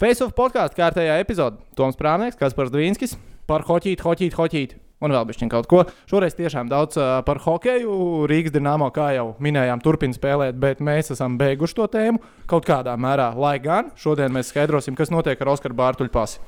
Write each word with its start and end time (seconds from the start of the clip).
Facebook 0.00 0.32
podkāstu 0.32 0.78
kārtējā 0.78 1.18
epizode 1.20 1.58
Toms 1.76 1.98
Prānieks, 1.98 2.38
Kaspars 2.40 2.70
Dvīnskis 2.72 3.18
par 3.50 3.66
hoķīti, 3.68 4.00
hoķīti, 4.00 4.36
hoķīti. 4.38 4.78
Un 5.04 5.12
vēl 5.12 5.26
bišķiņ 5.28 5.50
kaut 5.52 5.68
ko. 5.68 5.82
Šoreiz 6.08 6.34
tiešām 6.36 6.68
daudz 6.68 6.96
uh, 7.00 7.18
par 7.24 7.40
hokeju. 7.44 7.92
Rīgas 8.28 8.52
dīnāmo, 8.52 8.88
kā 8.96 9.10
jau 9.16 9.26
minējām, 9.44 9.80
turpina 9.84 10.16
spēlēt, 10.16 10.56
bet 10.60 10.80
mēs 10.84 11.12
esam 11.12 11.36
beiguši 11.40 11.76
to 11.76 11.86
tēmu 11.92 12.20
kaut 12.48 12.68
kādā 12.68 12.96
mērā. 13.00 13.30
Lai 13.36 13.54
gan 13.64 13.92
šodien 14.00 14.32
mēs 14.32 14.52
skaidrosim, 14.52 14.96
kas 14.96 15.12
notiek 15.12 15.40
ar 15.40 15.52
Oskaru 15.52 15.76
Bārtuļu 15.76 16.12
pasi. 16.12 16.40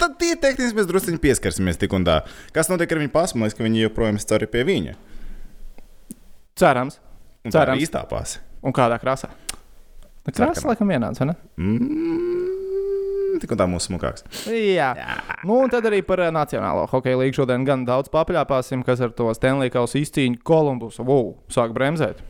Tad 0.00 0.16
tie 0.20 0.34
tehniski 0.40 0.76
mēs 0.76 0.88
druskuļi 0.88 1.20
pieskarsimies 1.20 1.80
tik 1.80 1.96
un 1.96 2.04
tā. 2.08 2.20
Kas 2.56 2.68
notiek 2.72 2.92
ar 2.92 3.02
viņu 3.02 3.12
pasu? 3.12 3.36
Man 3.36 3.48
liekas, 3.48 3.58
ka 3.58 3.68
viņi 3.68 3.84
joprojām 3.86 4.20
stāv 4.20 4.44
pie 4.52 4.64
viņa. 4.68 4.96
Cerams. 6.60 7.00
Un 7.44 7.52
tā 7.52 7.60
Cerams. 7.60 7.80
ir 7.80 7.88
īstā 7.88 8.04
pasa. 8.08 8.44
Un 8.64 8.76
kādā 8.76 9.00
krāsā? 9.00 9.32
Krāsa 10.28 10.68
laikam 10.68 10.90
vienāds, 10.92 11.20
vai 11.22 11.30
ne? 11.30 11.34
Mm, 11.56 12.47
tik 13.42 13.54
un 13.54 13.60
tā 13.60 13.66
mūsu 13.70 13.90
smukāks. 13.90 14.24
Jā. 14.52 14.92
Nu, 15.46 15.60
un 15.64 15.72
tad 15.72 15.86
arī 15.90 16.00
par 16.06 16.22
uh, 16.24 16.32
Nacionālo 16.34 16.86
hokeja 16.90 17.20
līniju 17.20 17.42
šodien 17.42 17.66
gan 17.68 17.84
daudz 17.88 18.12
papļāpāsim, 18.14 18.84
kas 18.86 19.02
ar 19.04 19.14
to 19.16 19.30
Stanley 19.36 19.72
Kausa 19.74 20.00
izcīņu 20.02 20.42
Kolumbusu 20.46 21.06
wow, 21.08 21.32
sāk 21.52 21.74
bremzēt. 21.76 22.22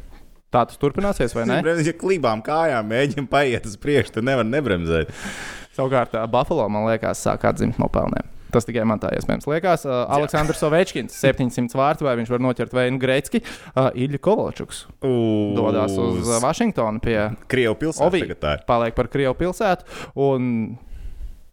Tā 0.49 0.65
tas 0.65 0.81
turpināsies, 0.81 1.35
vai 1.37 1.45
ne? 1.49 1.61
Ja 1.89 1.93
klībām 1.97 2.41
kājām 2.45 2.89
mēģina 2.89 3.29
paiet 3.29 3.69
uz 3.69 3.77
priekšu, 3.81 4.17
tad 4.19 4.29
nevar 4.29 4.49
nebremzēt. 4.49 5.13
Savukārt, 5.77 6.17
uh, 6.17 6.25
Buffalo, 6.31 6.67
man 6.73 6.89
liekas, 6.89 7.21
sāk 7.23 7.45
atzimt 7.49 7.81
no 7.81 7.91
pelniem. 7.93 8.27
Tas 8.53 8.65
tikai 8.65 8.85
man 8.89 9.01
tā 9.01 9.11
iespējams 9.17 9.47
liekas. 9.49 9.85
Uh, 9.85 10.07
Aleksandrs 10.17 10.63
Ovečkins, 10.65 11.17
700 11.25 11.77
vārtu, 11.77 12.07
vai 12.09 12.17
viņš 12.21 12.33
var 12.33 12.45
noķert 12.45 12.75
Veinu 12.77 13.01
Grecki. 13.03 13.43
Uh, 13.75 13.91
Ilja 13.93 14.21
Kovalčuks 14.25 14.87
dodas 15.03 15.97
uz 16.01 16.33
Vašingtonu 16.43 17.03
pie 17.05 17.19
Krievu 17.51 17.77
pilsētas. 17.85 18.65
Paliek 18.69 18.97
par 18.97 19.13
Krievu 19.13 19.37
pilsētu. 19.39 19.89
Un 20.25 20.79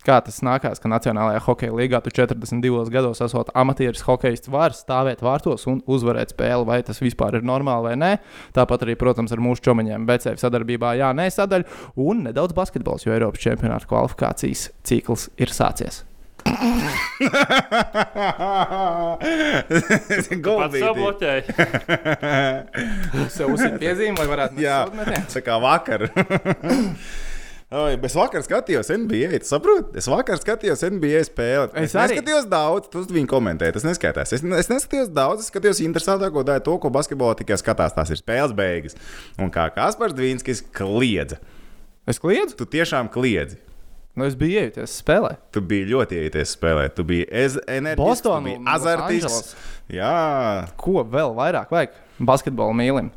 kā 0.05 0.19
tas 0.25 0.39
nākās, 0.45 0.81
ka 0.81 0.91
Nacionālajā 0.91 1.41
hokeja 1.47 1.75
līgā 1.75 2.01
tu 2.05 2.13
42 2.13 2.93
gados 2.93 3.21
esot 3.25 3.51
amatieris 3.57 4.05
hokejists, 4.05 4.51
var 4.53 4.75
stāvēt 4.77 5.23
vārtos 5.25 5.67
un 5.71 5.81
uzvarēt 5.89 6.35
spēli, 6.35 6.67
vai 6.67 6.81
tas 6.85 7.01
vispār 7.03 7.39
ir 7.39 7.47
normāli 7.47 7.91
vai 7.91 7.95
nē. 7.99 8.11
Tāpat 8.55 8.85
arī, 8.85 8.97
protams, 8.99 9.33
ar 9.35 9.43
mūsu 9.43 9.65
čomiņiem 9.69 10.07
BCF 10.09 10.41
sadarbībā, 10.41 10.95
jā, 11.01 11.11
nē, 11.17 11.29
sadaļa 11.33 11.65
un 12.05 12.25
nedaudz 12.29 12.57
basketbols, 12.57 13.07
jo 13.07 13.15
Eiropas 13.15 13.43
čempionāta 13.45 13.89
kvalifikācijas 13.89 14.69
cikls 14.85 15.29
ir 15.41 15.53
sācies. 15.53 16.03
Bloķēja. 20.93 21.43
Jūs 23.15 23.39
jau 23.41 23.47
uzsver 23.55 23.79
piezīmi, 23.81 24.17
lai 24.19 24.27
varētu 24.29 24.61
Jā, 24.61 24.83
tā 25.33 25.41
kā 25.45 25.57
vakar. 25.63 26.05
Oi, 27.73 27.95
es 28.05 28.13
vakar 28.13 28.43
skatījos 28.45 28.91
NBA, 28.93 29.39
tu 29.41 29.47
saproti? 29.49 29.97
Es 29.97 30.05
vakar 30.05 30.37
skatījos 30.37 30.83
NBA 30.85 31.23
spēli. 31.25 31.71
Es 31.81 31.95
arī. 31.97 32.13
neskatījos 32.19 32.45
daudz, 32.51 32.91
tu 32.93 33.01
viņu 33.09 33.25
komentēji, 33.31 33.73
tas 33.79 33.87
neskaitās. 33.87 34.35
Es, 34.37 34.43
es 34.45 34.69
neskatījos 34.69 35.09
daudz, 35.09 35.41
es 35.41 35.49
skatījos 35.49 35.81
interesantāko 35.81 36.43
daļu, 36.45 36.61
to, 36.67 36.75
ko 36.83 36.91
basketbolā 36.93 37.33
tikai 37.39 37.57
skatās. 37.57 37.95
Tās 37.97 38.13
ir 38.13 38.21
spēles 38.21 38.53
beigas. 38.55 38.93
Un 39.41 39.49
kā 39.53 39.65
Kaspars 39.73 40.13
Dvīnskis 40.13 40.61
kliedza. 40.77 41.39
Es 42.05 42.21
kliedzu, 42.21 42.53
Tu 42.61 42.69
tiešām 42.77 43.09
kliedzi. 43.09 43.57
nu 44.15 44.29
es 44.29 44.37
biju 44.37 44.61
iejuties 44.61 45.01
spēlē. 45.01 45.33
Tu 45.51 45.65
biji 45.65 45.89
ļoti 45.89 46.21
ieties 46.21 46.53
spēlēt. 46.55 46.93
Tu 46.95 47.03
biji 47.03 47.25
enerģisks, 47.33 47.97
Bostonā, 48.05 48.59
azartīgs. 48.77 49.55
Jā, 49.89 50.69
Ko 50.77 51.01
vēl 51.01 51.33
vairāk 51.33 51.73
vajag? 51.73 51.97
Basketbolu 52.21 52.77
mīlim. 52.77 53.09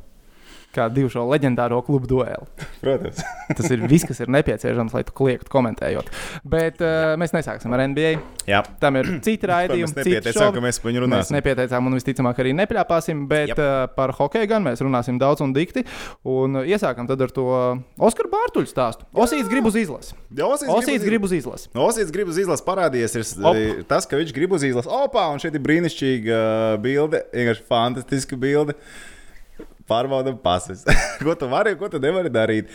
Kā 0.77 0.85
divu 0.93 1.09
šo 1.09 1.23
leģendāro 1.31 1.79
klubu 1.87 2.07
dueli. 2.11 2.45
protams. 2.83 3.23
Tas 3.57 3.71
ir 3.73 3.81
viss, 3.89 4.05
kas 4.05 4.19
ir 4.21 4.29
nepieciešams, 4.31 4.93
lai 4.95 5.01
tu 5.09 5.15
kliegtu 5.17 5.49
komentējot. 5.51 6.11
Bet 6.45 6.83
uh, 6.85 7.15
mēs 7.19 7.33
nesāksim 7.33 7.73
ar 7.73 7.83
NBA. 7.89 8.11
Jā. 8.49 8.61
Tam 8.83 8.99
ir 9.01 9.09
citi 9.27 9.49
raidījumi. 9.49 9.89
Mēs 9.89 9.97
nepieteicām, 9.97 10.53
ka 10.55 10.63
mēs 10.67 10.81
par 10.85 10.93
viņu 10.93 11.01
Mēs 11.01 11.09
runāsim. 11.09 11.37
nepieteicām 11.39 11.89
un 11.89 11.97
visticamāk 11.97 12.43
arī 12.45 12.53
nepļāpāsim, 12.61 13.25
bet 13.33 13.55
Jep. 13.55 13.65
uh, 13.65 13.89
par 13.97 14.13
hokeju 14.21 14.51
gan 14.53 14.69
mēs 14.69 14.85
runāsim 14.85 15.17
daudz 15.21 15.41
un 15.47 15.57
dikti. 15.57 15.87
Un 16.29 16.61
uh, 16.61 16.69
iesākam 16.69 17.09
tad 17.09 17.25
ar 17.25 17.33
to 17.33 17.49
Oskaru 18.11 18.29
Bārtuļu 18.37 18.69
stāstu. 18.69 19.09
Osīts 19.17 19.49
grib 19.49 19.73
uz 19.73 19.81
izlasi. 19.81 20.15
Osīts 20.37 21.09
grib 21.09 21.25
uz 21.25 21.33
izlasi. 21.41 21.73
Osīts 21.75 22.13
grib 22.15 22.29
uz 22.29 22.45
izlases 22.45 22.65
parādījies. 22.69 23.17
Ir, 23.17 23.29
ir 23.57 23.85
tas, 23.89 24.05
ka 24.09 24.21
viņš 24.21 24.37
grib 24.37 24.53
uz 24.61 24.69
izlases. 24.69 24.93
Opā, 24.93 25.31
un 25.33 25.41
šeit 25.43 25.57
ir 25.57 25.65
brīnišķīga 25.65 26.39
uh, 26.39 26.81
bilde. 26.85 27.25
Vienkārši 27.33 27.65
fantastiska 27.73 28.37
bilde. 28.41 28.77
Pārbaudam 29.89 30.37
pases. 30.43 30.85
ko 31.25 31.37
tu 31.39 31.49
vari, 31.51 31.77
ko 31.79 31.89
tu 31.93 32.01
nevari 32.03 32.33
darīt? 32.33 32.73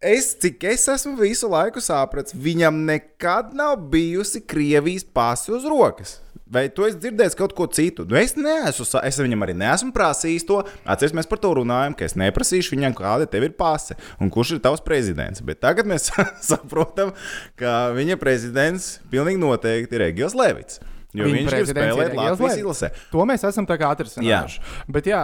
Es, 0.00 0.30
cik 0.40 0.64
es 0.64 0.86
esmu 0.88 1.18
visu 1.18 1.48
laiku 1.52 1.82
sapratis, 1.84 2.32
viņam 2.32 2.78
nekad 2.88 3.50
nav 3.52 3.76
bijusi 3.92 4.40
Krievijas 4.48 5.04
pasi 5.04 5.52
uz 5.52 5.66
rokas. 5.68 6.16
Vai 6.50 6.64
tu 6.74 6.82
esi 6.82 6.96
dzirdējis 6.98 7.36
kaut 7.38 7.52
ko 7.54 7.68
citu? 7.70 8.02
Nu, 8.10 8.16
es 8.18 8.32
neesmu, 8.34 8.86
es 9.06 9.18
viņam 9.22 9.44
arī 9.46 9.54
neesmu 9.60 9.92
prasījis 9.94 10.46
to. 10.48 10.56
Atcerieties, 10.82 11.14
mēs 11.20 11.28
par 11.30 11.38
to 11.38 11.52
runājam, 11.60 11.94
ka 11.94 12.08
es 12.08 12.16
neprasīšu 12.18 12.74
viņam, 12.74 12.96
kāda 12.98 13.28
tev 13.30 13.46
ir 13.46 13.52
pase 13.60 13.94
un 14.18 14.32
kurš 14.34 14.56
ir 14.56 14.62
tavs 14.64 14.82
prezidents. 14.82 15.44
Bet 15.46 15.60
tagad 15.62 15.86
mēs 15.86 16.08
saprotam, 16.50 17.12
ka 17.60 17.92
viņa 17.94 18.18
prezidents 18.18 18.96
pilnīgi 19.12 19.38
noteikti 19.44 20.00
ir 20.00 20.08
Egils 20.08 20.34
Levits. 20.34 20.80
Jo 21.16 21.26
Viņa 21.26 21.40
viņš 21.40 21.50
grib 21.50 21.70
spēlēt 21.72 22.14
Latvijas 22.14 22.60
izlasē. 22.60 22.92
To 23.10 23.24
mēs 23.26 23.42
esam 23.48 23.66
tā 23.66 23.76
kā 23.80 23.90
atrisinājuši. 23.96 24.60
Bet 24.94 25.08
jā, 25.10 25.22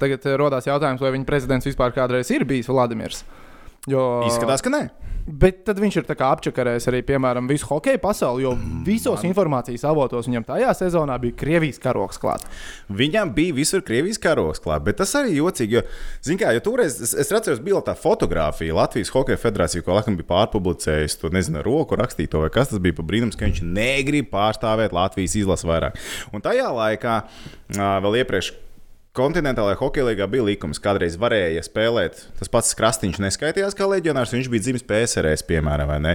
tagad 0.00 0.26
rodas 0.40 0.66
jautājums, 0.66 1.02
vai 1.04 1.12
viņa 1.14 1.28
prezidents 1.28 1.68
vispār 1.68 1.94
kādreiz 1.94 2.32
ir 2.34 2.46
bijis 2.48 2.70
Vladimirs. 2.72 3.22
Jo, 3.90 4.22
Izskatās, 4.26 4.62
ka 4.62 4.70
nē. 4.74 4.82
Bet 5.26 5.62
tad 5.66 5.78
viņš 5.78 5.96
ir 6.00 6.08
apčakarējis 6.26 6.88
arī, 6.90 7.00
piemēram, 7.06 7.46
visu 7.50 7.68
hokeju 7.68 8.00
pasauli, 8.02 8.42
jo 8.42 8.52
visos 8.86 9.22
informācijas 9.26 9.84
avotos 9.86 10.26
viņam 10.26 10.46
tajā 10.48 10.72
sezonā 10.74 11.18
bija 11.22 11.36
Krievijas 11.38 11.78
karoks 11.82 12.18
klāts. 12.22 12.48
Viņam 12.90 13.30
bija 13.36 13.54
visur 13.54 13.84
Krievijas 13.86 14.18
karos 14.22 14.62
klāts, 14.62 14.84
bet 14.86 14.98
tas 14.98 15.14
arī 15.18 15.36
jocīgi. 15.36 15.78
Jo, 15.78 15.84
zin 16.26 16.40
kā, 16.40 16.50
jo 16.56 16.64
toreiz 16.66 16.98
es, 16.98 17.14
es 17.14 17.30
atceros, 17.30 17.62
bija 17.62 17.84
tā 17.86 17.94
fotografija 17.98 18.74
Latvijas 18.76 19.12
Hokeja 19.14 19.38
federācija, 19.40 19.84
ko 19.86 19.94
laikam 19.96 20.18
bija 20.18 20.30
pārpublicējusi. 20.32 21.20
To 21.22 21.30
nezinu, 21.34 21.62
roku 21.62 21.98
rakstīto, 21.98 22.42
vai 22.42 22.50
kas 22.54 22.72
tas 22.72 22.82
bija 22.82 22.98
par 22.98 23.06
brīnums, 23.06 23.38
ka 23.38 23.46
viņš 23.46 23.62
negrib 23.62 24.32
pārstāvēt 24.34 24.96
Latvijas 24.96 25.38
izlasi 25.38 25.70
vairāk. 25.70 26.02
Un 26.34 26.42
tajā 26.42 26.68
laikā, 26.74 27.22
vēl 27.78 28.22
iepriekš. 28.24 28.54
Kontinentālajā 29.12 29.76
hokeja 29.76 30.06
līnijā 30.06 30.24
bija 30.32 30.44
likums, 30.46 30.78
ka 30.80 30.86
kādreiz 30.86 31.18
varēja 31.20 31.60
spēlēt. 31.66 32.22
Tas 32.38 32.48
pats 32.48 32.72
Krastīņš 32.78 33.18
neskaitījās 33.20 33.74
kā 33.76 33.84
leģionārs, 33.90 34.30
viņš 34.32 34.46
bija 34.48 34.64
dzimis 34.64 34.86
PSRS, 34.88 35.44
piemēram, 35.50 35.90
vai 35.90 35.98
ne? 36.00 36.14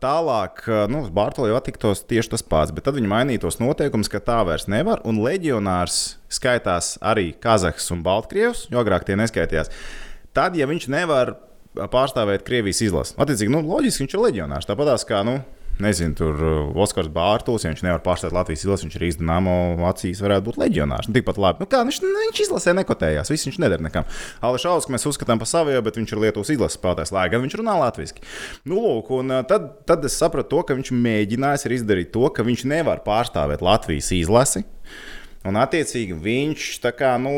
Tālāk, 0.00 0.62
nu, 0.88 1.02
uz 1.04 1.10
Bārtaļa 1.12 1.50
jau 1.50 1.58
attiktos 1.58 2.00
tieši 2.08 2.32
tas 2.32 2.46
pats, 2.48 2.72
bet 2.72 2.86
tad 2.88 2.96
viņi 2.96 3.10
mainīja 3.12 3.42
tos 3.44 3.60
noteikumus, 3.60 4.08
ka 4.08 4.22
tā 4.24 4.38
vairs 4.48 4.64
nevar. 4.72 5.04
Un 5.04 5.20
leģionārs 5.20 5.98
skaitās 6.32 6.94
arī 7.04 7.34
Kazahs 7.44 7.92
un 7.92 8.00
Baltkrievs, 8.06 8.70
jo 8.72 8.80
agrāk 8.80 9.04
tie 9.04 9.20
neskaitījās. 9.20 9.68
Tad, 10.32 10.56
ja 10.56 10.64
viņš 10.72 10.88
nevar 10.96 11.34
pārstāvēt 11.92 12.48
Krievijas 12.48 12.80
izlasi, 12.88 13.18
attiecīgi, 13.20 13.52
nu, 13.52 13.60
loģiski 13.68 14.06
viņš 14.06 14.16
ir 14.16 14.24
leģionārs. 14.30 14.72
Tāpat 14.72 15.04
kā, 15.04 15.20
nu, 15.28 15.42
Nezinu, 15.76 16.14
tur 16.16 16.38
uh, 16.40 16.78
Oskars 16.80 17.10
Bārtos, 17.12 17.66
ja 17.66 17.70
viņš 17.72 17.82
nevar 17.84 18.00
pārstāvēt 18.04 18.32
Latvijas 18.32 18.62
izlasi, 18.64 18.86
viņš 18.86 18.94
arī 18.96 19.10
Dāmo 19.20 19.56
acīs 19.90 20.22
varētu 20.24 20.46
būt 20.46 20.58
leģionārs. 20.62 21.10
Nu, 21.10 21.16
tikpat 21.18 21.40
labi. 21.42 21.60
Nu, 21.60 21.68
kā, 21.68 21.82
viņš, 21.84 21.98
nu, 22.00 22.12
viņš 22.22 22.40
izlasē 22.46 22.72
nekotējās, 22.78 23.32
viss 23.32 23.48
viņš 23.50 23.58
nedara 23.60 23.84
nekam. 23.84 24.08
Alešausku 24.46 24.94
mēs 24.94 25.04
uzskatām 25.10 25.42
par 25.42 25.50
savu, 25.50 25.74
bet 25.84 26.00
viņš 26.00 26.14
ir 26.14 26.22
Lietuvas 26.24 26.52
izlases 26.54 26.80
spēlētājs, 26.80 27.12
lai 27.12 27.26
gan 27.32 27.44
viņš 27.44 27.58
runā 27.60 27.76
latviešu. 27.82 28.24
Nu, 28.64 28.80
lūk, 28.80 29.12
un 29.18 29.36
uh, 29.36 29.44
tad, 29.48 29.68
tad 29.88 30.08
es 30.08 30.16
sapratu 30.16 30.54
to, 30.54 30.64
ka 30.64 30.78
viņš 30.78 30.94
mēģinājis 30.96 31.68
arī 31.68 31.80
izdarīt 31.82 32.12
to, 32.16 32.24
ka 32.32 32.46
viņš 32.46 32.64
nevar 32.72 33.04
pārstāvēt 33.04 33.64
Latvijas 33.66 34.14
izlasi. 34.16 34.64
Un, 35.46 35.54
attiecīgi, 35.60 36.16
viņš 36.18 36.66
kā, 36.98 37.12
nu, 37.22 37.32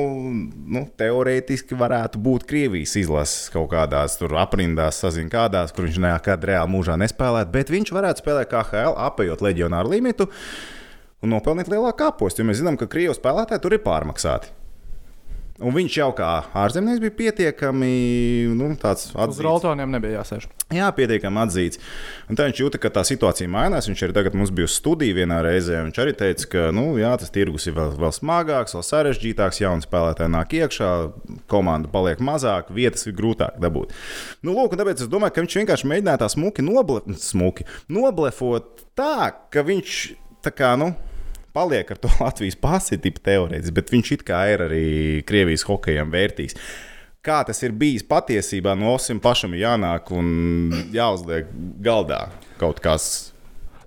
nu, 0.73 0.85
teorētiski 0.97 1.77
varētu 1.77 2.21
būt 2.25 2.47
Krievijas 2.49 2.95
izlases 2.97 3.51
kaut 3.53 3.69
kādās 3.75 4.17
aprindās, 4.25 5.01
sazina 5.03 5.29
kādās, 5.33 5.75
kur 5.77 5.85
viņš 5.85 6.01
nekad 6.07 6.47
reāli 6.49 6.73
mūžā 6.73 6.97
nespēlētu, 7.01 7.53
bet 7.53 7.73
viņš 7.75 7.93
varētu 7.93 8.25
spēlēt 8.25 8.53
KHL, 8.53 8.97
apējot 9.11 9.45
leģionāru 9.45 9.93
limitu 9.93 10.29
un 11.21 11.35
nopelnīt 11.35 11.69
lielāku 11.69 12.01
kāpostu. 12.07 12.41
Jo 12.41 12.49
mēs 12.49 12.63
zinām, 12.63 12.79
ka 12.81 12.89
Krievijas 12.89 13.21
spēlētāji 13.21 13.65
tur 13.67 13.77
ir 13.77 13.85
pārmaksāti. 13.85 14.55
Un 15.59 15.75
viņš 15.75 15.95
jau 15.99 16.13
kā 16.15 16.27
ārzemnieks 16.55 17.01
bija 17.03 17.15
pietiekami 17.19 17.89
nu, 18.55 18.69
tāds 18.79 19.09
Uz 19.09 19.17
atzīts. 19.19 19.43
roltoniem 19.43 19.91
nebija 19.91 20.21
jāsēž. 20.21 20.45
Jā, 20.71 20.87
pietiekami 20.95 21.41
atzīts. 21.43 21.81
Un 22.31 22.39
tā 22.39 22.47
viņš 22.47 22.61
jūta, 22.63 22.79
ka 22.79 22.93
tā 22.95 23.03
situācija 23.09 23.51
mainās. 23.51 23.89
Viņš 23.91 24.05
arī 24.07 24.15
tagad 24.15 24.37
mums 24.39 24.53
bija 24.55 24.69
uz 24.69 24.77
studiju 24.79 25.17
vienā 25.17 25.41
reizē. 25.43 25.81
Viņš 25.89 25.99
arī 26.05 26.13
teica, 26.21 26.47
ka 26.53 26.69
nu, 26.77 26.85
jā, 27.01 27.11
tas 27.19 27.35
tirgus 27.35 27.67
ir 27.67 27.75
vēl, 27.75 27.91
vēl 27.99 28.15
smagāks, 28.15 28.77
vēl 28.79 28.87
sarežģītāks. 28.87 29.59
Jauni 29.65 29.83
spēlētāji 29.83 30.35
nāk 30.37 30.55
iekšā, 30.61 30.93
komanda 31.51 31.91
paliek 31.91 32.23
mazāk, 32.23 32.71
vietas 32.79 33.09
ir 33.11 33.19
grūtāk 33.19 33.59
dabūt. 33.59 33.97
Nu, 34.47 34.55
lūk, 34.55 34.79
tāpēc 34.79 35.03
es 35.03 35.11
domāju, 35.11 35.35
ka 35.35 35.43
viņš 35.43 35.59
vienkārši 35.65 35.91
mēģināja 35.91 36.23
tā 36.23 36.31
smuki, 36.37 36.63
noble... 36.63 37.03
smuki 37.19 37.67
noblefot 37.91 38.87
tā, 38.95 39.33
ka 39.51 39.67
viņš 39.67 40.01
tā 40.47 40.55
kā. 40.55 40.77
Nu, 40.79 40.93
Paliek 41.59 41.91
ar 41.91 41.99
to 41.99 42.11
Latvijas 42.23 42.59
pasi, 42.63 43.01
tipa 43.03 43.25
teorētiski, 43.27 43.75
bet 43.75 43.91
viņš 43.95 44.13
it 44.15 44.23
kā 44.29 44.45
ir 44.53 44.63
arī 44.69 44.85
Krievijas 45.27 45.67
hokejam 45.67 46.15
vērtīgs. 46.15 46.55
kā 47.27 47.41
tas 47.45 47.59
ir 47.67 47.75
bijis 47.77 48.07
patiesībā, 48.07 48.77
no 48.79 48.95
Osim 48.95 49.19
pašam 49.21 49.57
jānāk 49.59 50.13
un 50.15 50.71
jāuzliek 50.95 51.51
galdā 51.85 52.29
kaut 52.61 52.79
kas. 52.85 53.33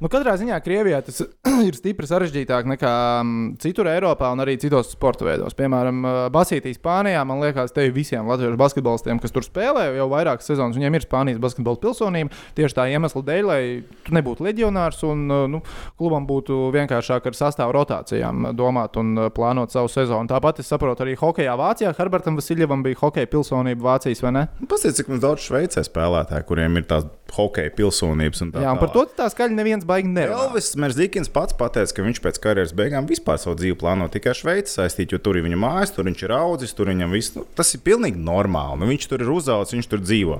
Nu, 0.02 0.10
katrā 0.10 0.34
ziņā 0.34 0.56
Krievijā 0.66 0.98
tas 1.06 1.20
ir 1.70 1.76
stipri 1.78 2.08
sarežģītāk 2.10 2.66
nekā 2.72 2.92
um, 3.22 3.34
citur 3.62 3.86
Eiropā 3.92 4.32
un 4.34 4.42
arī 4.42 4.56
citos 4.58 4.90
sporta 4.96 5.28
veidos. 5.28 5.54
Piemēram, 5.58 6.00
Basītī, 6.34 6.72
Spānijā. 6.74 7.22
Man 7.30 7.44
liekas, 7.44 7.70
te 7.76 7.86
visiem 7.94 8.26
latviešu 8.26 8.58
basketbolistiem, 8.58 9.20
kas 9.22 9.36
tur 9.36 9.46
spēlē 9.46 9.92
jau 10.00 10.08
vairākas 10.10 10.50
sezonas, 10.50 10.80
viņiem 10.80 10.98
ir 10.98 11.06
Spānijas 11.06 11.42
basketbola 11.44 11.78
pilsonība. 11.84 12.34
Tieši 12.58 12.78
tā 12.80 12.88
iemesla 12.90 13.22
dēļ, 13.28 13.44
lai 13.46 13.62
tu 14.08 14.18
nebūtu 14.18 14.48
leģionārs 14.48 15.04
un 15.06 15.22
nu, 15.54 15.62
klubam 16.02 16.26
būtu 16.26 16.72
vienkāršāk 16.74 17.30
ar 17.30 17.38
sastāvu 17.38 17.78
rotācijām 17.78 18.56
domāt 18.58 18.98
un 18.98 19.28
plānot 19.38 19.70
savu 19.70 19.94
sezonu. 19.94 20.26
Tāpat 20.34 20.66
es 20.66 20.74
saprotu, 20.74 21.06
arī 21.06 21.14
hokeja 21.22 21.54
Vācijā 21.62 21.94
Herbertam 22.00 22.42
Vasiljevam 22.42 22.82
bija 22.82 23.04
hokeja 23.04 23.30
pilsonība 23.30 23.92
Vācijas, 23.92 24.26
vai 24.26 24.34
ne? 24.40 24.48
Pastāstiet, 24.66 25.04
cik 25.04 25.14
mums 25.14 25.22
daudz 25.30 25.46
šveicē 25.46 25.86
spēlētāju, 25.86 26.50
kuriem 26.50 26.82
ir 26.82 26.90
tās 26.90 27.06
hokeja 27.36 27.72
pilsonības. 27.78 28.44
Tā 28.54 28.66
Jā, 28.66 28.74
un 28.74 28.82
par 28.82 28.92
to 28.94 29.06
tā 29.18 29.30
skaļi 29.32 29.58
neviens 29.58 29.88
baigi 29.88 30.12
nerunā. 30.12 30.50
Elvis 30.50 30.74
Merzikins 30.80 31.32
pats 31.32 31.56
pateica, 31.58 31.96
ka 31.98 32.06
viņš 32.06 32.22
pēc 32.24 32.42
karjeras 32.44 32.76
beigām 32.78 33.08
vispār 33.10 33.40
savu 33.42 33.58
dzīvi 33.60 33.80
plāno 33.82 34.10
tikai 34.12 34.36
Šveicē 34.38 34.82
saistīt, 34.82 35.16
jo 35.16 35.22
tur 35.24 35.40
ir 35.40 35.48
viņa 35.48 35.60
mājas, 35.60 35.96
tur 35.96 36.08
viņš 36.10 36.28
ir 36.28 36.36
audzis, 36.36 36.76
tur 36.78 36.92
viņam 36.92 37.16
viss. 37.16 37.36
Nu, 37.38 37.48
tas 37.58 37.74
ir 37.76 37.84
pilnīgi 37.86 38.22
normāli. 38.22 38.82
Nu, 38.82 38.92
viņš 38.92 39.10
tur 39.12 39.26
ir 39.26 39.34
uzaugusi, 39.34 39.78
viņš 39.80 39.92
tur 39.92 40.06
dzīvo. 40.06 40.40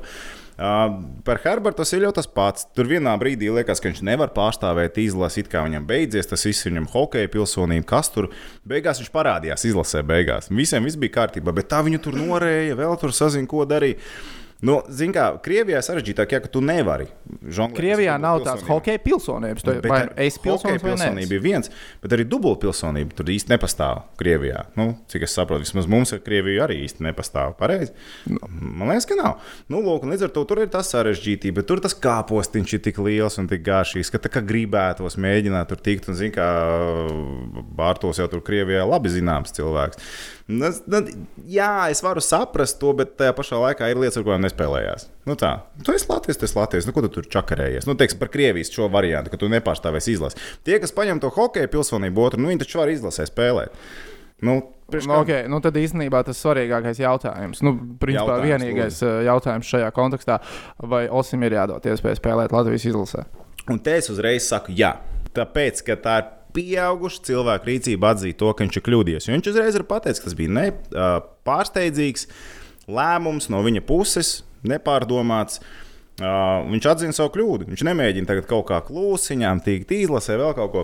Uh, 0.62 1.02
par 1.26 1.40
Herbertu 1.42 1.80
tas 1.82 1.90
ir 1.96 2.04
jau 2.06 2.12
tas 2.14 2.28
pats. 2.30 2.68
Tur 2.76 2.86
vienā 2.86 3.14
brīdī 3.18 3.48
liekas, 3.50 3.80
ka 3.82 3.90
viņš 3.90 4.04
nevar 4.06 4.30
pārstāvēt 4.36 5.00
izlasi, 5.02 5.42
it 5.42 5.50
kā 5.50 5.64
viņam 5.66 5.88
beidzies 5.90 6.30
tas 6.30 6.44
viss, 6.46 6.68
viņam 6.68 6.90
hokeja 6.92 7.32
pilsonība, 7.34 7.88
kas 7.90 8.12
tur. 8.14 8.28
Beigās 8.68 9.02
viņš 9.02 9.10
parādījās 9.16 9.66
izlasē, 9.72 10.04
beigās. 10.06 10.52
Visiem 10.54 10.86
viss 10.86 11.00
bija 11.02 11.16
kārtībā, 11.16 11.56
bet 11.56 11.72
tā 11.72 11.80
viņu 11.88 12.04
tur 12.04 12.20
norēja, 12.20 12.78
vēl 12.78 12.94
tur 13.02 13.16
sazina, 13.16 13.50
ko 13.50 13.66
darīt. 13.66 14.04
Nu, 14.62 14.78
Ziniet, 14.94 15.16
kā 15.16 15.24
Krievijā 15.42 15.80
sarežģītāk, 15.82 16.36
ja 16.36 16.40
tu 16.46 16.62
nevari. 16.62 17.08
Žonglēt, 17.42 17.80
Krievijā 17.80 18.18
nav 18.22 18.44
tādas 18.46 18.62
hokeja 18.68 19.02
pilsonības. 19.02 19.64
Tu 19.66 19.74
vai 19.74 19.80
nu 19.82 19.90
vai 19.90 20.02
nē? 20.06 20.28
Pilsonība 20.44 21.34
ir 21.34 21.42
viens, 21.42 21.72
bet 22.04 22.14
arī 22.14 22.28
dubultpilsonība 22.30 23.16
tur 23.18 23.32
īsti 23.34 23.56
nepastāv 23.56 24.04
Krievijā. 24.20 24.68
Nu, 24.78 24.92
cik 25.10 25.26
es 25.26 25.34
saprotu, 25.34 25.66
vismaz 25.66 25.90
mums 25.90 26.14
ar 26.14 26.22
Krieviju 26.22 26.62
arī 26.68 26.78
īsti 26.86 27.06
nepastāv. 27.08 27.56
Pareizi? 27.58 27.96
Man 28.30 28.92
liekas, 28.92 29.08
ka 29.10 29.18
nav. 29.18 29.42
Nu, 29.72 29.82
lūk, 29.82 30.06
līdz 30.12 30.28
ar 30.28 30.36
to 30.36 30.44
tur 30.50 30.62
ir 30.62 30.70
tas 30.74 30.94
sarežģītība, 30.94 31.58
bet 31.62 31.70
tur 31.72 31.82
tas 31.82 31.98
kāpostiņš 31.98 32.76
ir 32.78 32.84
tik 32.86 33.02
liels 33.02 33.40
un 33.42 33.50
tik 33.50 33.66
garšīgs, 33.66 34.14
ka 34.14 34.22
tā 34.22 34.30
kā 34.34 34.46
gribētos 34.46 35.18
mēģināt 35.18 35.74
tur 35.74 35.82
tikt. 35.82 36.12
Un, 36.12 36.20
zin, 36.20 36.36
kā 36.36 36.52
Bārtos 37.82 38.22
jau 38.22 38.30
tur 38.30 38.46
Krievijā 38.46 38.86
labi 38.86 39.10
zināms 39.10 39.58
cilvēks. 39.58 40.06
Nu, 40.52 40.70
nu, 40.92 41.00
jā, 41.48 41.72
es 41.94 42.02
varu 42.04 42.24
saprast 42.24 42.80
to, 42.82 42.92
bet 42.98 43.14
tajā 43.20 43.32
pašā 43.38 43.60
laikā 43.62 43.88
ir 43.92 44.02
lietas, 44.02 44.20
ar 44.20 44.26
kurām 44.28 44.44
nespēlējās. 44.44 45.08
Nu 45.30 45.38
tā, 45.40 45.54
tu 45.86 45.96
esi 45.96 46.10
Latvijas, 46.10 46.42
tu 46.42 46.48
esi 46.50 46.58
Latvijas. 46.58 46.88
Nu, 46.90 46.96
ko 46.96 47.06
tu 47.06 47.12
tur 47.16 47.30
čakarējies? 47.32 47.88
Nu, 47.90 47.96
teiksim, 48.00 48.20
par 48.20 48.32
Krievijas 48.34 48.74
šo 48.74 48.90
variantu, 48.92 49.32
ka 49.32 49.40
tu 49.40 49.50
nepārstāvēsi 49.52 50.16
izlasi. 50.18 50.42
Tie, 50.68 50.76
kas 50.84 50.96
paņem 50.98 51.22
to 51.24 51.32
hokeja 51.34 51.72
pilsonību 51.72 52.26
otru, 52.26 52.42
nu, 52.44 52.52
viņi 52.52 52.66
taču 52.66 52.82
var 52.82 52.92
izlasē 52.94 53.28
spēlēt. 53.30 53.76
Nu, 54.42 54.62
Nu, 54.92 55.22
okay, 55.22 55.46
nu 55.48 55.62
tad 55.64 55.78
īstenībā 55.80 56.20
tas 56.28 56.40
svarīgākais 56.44 56.98
jautājums, 57.00 57.62
nu, 57.64 57.72
principā 58.02 58.42
jautājums, 58.42 58.50
vienīgais 58.50 58.98
lūdzu. 58.98 59.22
jautājums 59.24 59.70
šajā 59.72 59.92
kontekstā, 59.96 60.36
vai 60.84 61.06
Osim 61.08 61.46
ir 61.48 61.56
jādod 61.56 61.88
iespēja 61.88 62.20
spēlēt 62.20 62.52
Latvijas 62.52 62.90
izlasē? 62.90 63.24
Un 63.72 63.80
te 63.80 63.96
es 64.02 64.12
uzreiz 64.12 64.50
saku, 64.52 64.76
jā, 64.76 64.98
tāpēc, 65.32 65.80
ka 65.88 65.96
tā 65.96 66.18
ir 66.20 66.28
pieauguši 66.56 67.24
cilvēku 67.30 67.70
rīcība 67.70 68.14
atzīt 68.16 68.40
to, 68.40 68.52
ka 68.54 68.66
viņš 68.66 68.80
ir 68.80 68.86
kļūdījies. 68.88 69.30
Viņš 69.32 69.52
uzreiz 69.54 69.78
ir 69.78 69.88
pateicis, 69.90 70.22
ka 70.24 70.30
tas 70.30 70.38
bija 70.40 70.54
ne, 70.56 70.66
pārsteidzīgs 71.48 72.28
lēmums 72.92 73.50
no 73.54 73.62
viņa 73.66 73.84
puses, 73.88 74.42
nepārdomāts. 74.68 75.62
Uh, 76.22 76.68
viņš 76.68 76.88
atzina 76.92 77.16
savu 77.16 77.32
kļūdu. 77.34 77.70
Viņš 77.72 77.84
nemēģina 77.88 78.30
tagad 78.30 78.46
kaut 78.50 78.68
kā 78.70 78.82
klusiņām, 78.86 79.64
tīkt 79.66 79.94
izlasē, 79.96 80.36
vēl 80.38 80.54
kaut 80.58 80.74
ko. 80.76 80.84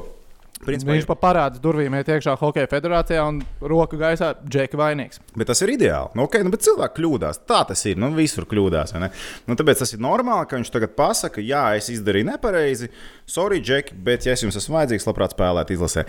Principā, 0.65 0.95
viņš 0.95 1.05
pat 1.07 1.19
parāda 1.21 1.61
durvīm, 1.61 1.93
iet 1.99 2.09
iekšā 2.09 2.33
Hokeja 2.39 2.69
federācijā 2.71 3.23
un 3.29 3.39
roka 3.61 3.99
gaisā 3.99 4.31
džeka 4.41 4.79
vainīgs. 4.79 5.21
Bet 5.37 5.51
tas 5.51 5.61
ir 5.63 5.75
ideāli. 5.75 6.09
Nu, 6.17 6.25
okay, 6.25 6.41
nu, 6.45 6.51
bet 6.53 6.65
cilvēki 6.65 6.97
kļūdās. 6.97 7.43
Tā 7.49 7.61
tas 7.69 7.85
ir. 7.89 7.99
Nu, 8.01 8.09
visur 8.17 8.47
kļūdās. 8.49 8.95
Nu, 8.97 9.57
tāpēc 9.59 9.83
tas 9.83 9.93
ir 9.93 10.01
normāli, 10.03 10.49
ka 10.49 10.57
viņš 10.59 10.73
tagad 10.73 10.97
pasakā, 10.97 11.43
jā, 11.45 11.63
es 11.77 11.91
izdarīju 11.93 12.31
nepareizi. 12.31 12.89
Sorry, 13.29 13.61
Džeki, 13.61 13.99
bet 14.07 14.25
ja 14.25 14.33
es 14.33 14.43
jums 14.43 14.57
esmu 14.57 14.79
vajadzīgs, 14.79 15.07
labprāt 15.07 15.37
spēlēt 15.37 15.75
izlasē. 15.77 16.07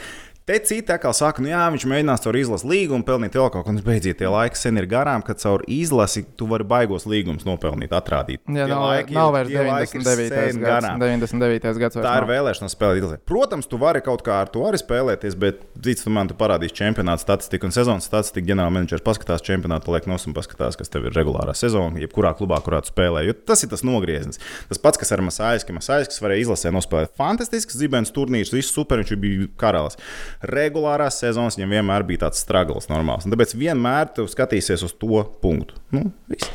Te 0.49 0.57
citi 0.65 0.89
atkal 0.89 1.13
saka, 1.13 1.43
nu 1.45 1.51
jā, 1.51 1.61
viņš 1.75 1.85
mēģinās 1.91 2.23
caur 2.25 2.37
izlases 2.41 2.65
līgumu 2.65 3.05
pelnīt 3.05 3.35
vēl 3.37 3.51
kaut 3.53 3.67
ko. 3.67 3.73
Un 3.75 3.83
beidziet, 3.85 4.17
tie 4.23 4.31
laiki 4.33 4.57
sen 4.57 4.81
ir 4.81 4.87
garām, 4.89 5.21
kad 5.21 5.37
caur 5.43 5.61
izlasi 5.69 6.23
tu 6.41 6.47
vari 6.49 6.65
baigos 6.65 7.05
līgumus 7.05 7.45
nopelnīt, 7.45 7.93
atrādīt. 7.93 8.41
Jā, 8.49 8.65
tie 8.65 8.73
nav, 8.73 8.85
laiki, 8.87 9.13
nav 9.13 9.35
vairs 9.35 9.53
99. 9.53 10.57
gads. 10.63 10.89
99. 11.03 11.83
gads 11.83 12.01
Tā 12.01 12.15
ir 12.23 12.27
vēlēšanās 12.31 12.73
spēlēt 12.73 13.01
izlasē. 13.03 13.19
Protams, 13.29 13.69
tu 13.69 13.77
vari 13.83 14.01
kaut 14.07 14.25
kā 14.25 14.39
ar 14.47 14.49
to 14.55 14.63
arī 14.71 14.81
spēlēties, 14.81 15.37
bet 15.37 15.61
cits 15.85 16.07
tu 16.07 16.15
man 16.17 16.33
tu 16.33 16.39
parādīs 16.41 16.73
čempionāta 16.81 17.27
statistiku 17.27 17.69
un 17.69 17.77
sezonas 17.77 18.09
statistiku. 18.09 18.49
Ģenerālmenedžers 18.49 19.05
paskatās 19.05 19.45
čempionātu, 19.45 19.93
liek 19.93 20.09
nos 20.09 20.25
un 20.25 20.33
paskatās, 20.39 20.81
kas 20.81 20.89
tev 20.89 21.11
ir 21.11 21.19
regulārā 21.19 21.53
sezona, 21.53 22.01
jebkurā 22.01 22.33
klubā, 22.41 22.63
kurā 22.65 22.81
tu 22.81 22.95
spēlē. 22.95 23.27
Jo 23.29 23.37
tas 23.37 23.67
ir 23.69 23.73
tas 23.75 23.85
nogrieznis. 23.85 24.41
Tas 24.73 24.81
pats, 24.81 25.05
kas 25.05 25.13
ar 25.13 25.27
Masāļsku, 25.29 25.77
Masāļsku 25.77 26.25
varēja 26.25 26.47
izlasē 26.47 26.73
nospēlēt 26.73 27.13
fantastisks 27.21 27.77
zibens 27.77 28.17
turnīrs, 28.17 28.57
viss 28.57 28.73
super, 28.73 29.05
viņš 29.05 29.17
bija 29.21 29.53
karalis 29.61 30.01
regulārās 30.47 31.19
sezonas 31.23 31.59
viņam 31.59 31.77
vienmēr 31.79 32.05
bija 32.09 32.27
tāds 32.27 32.43
struggles 32.45 32.89
normāls. 32.91 33.27
Un 33.27 33.35
tāpēc 33.35 33.55
vienmēr 33.59 34.13
tu 34.17 34.27
skatīsies 34.31 34.85
uz 34.87 34.95
to 34.99 35.23
punktu. 35.43 35.79
Nu, 35.95 36.09
viss. 36.31 36.51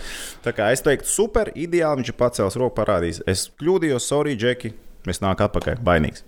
Tā 0.45 0.56
kā 0.56 0.71
es 0.75 0.83
teiktu, 0.85 1.09
super, 1.09 1.51
ideāli 1.56 2.01
viņš 2.01 2.13
ir 2.13 2.19
pacēlis 2.19 2.59
roku 2.59 2.77
parādījis. 2.81 3.24
Es 3.30 3.47
kļūdījos, 3.59 4.07
sorry, 4.07 4.38
Džeki, 4.39 4.74
mēs 5.07 5.24
nākam 5.24 5.50
atpakaļ, 5.50 5.83
vainīgs. 5.83 6.25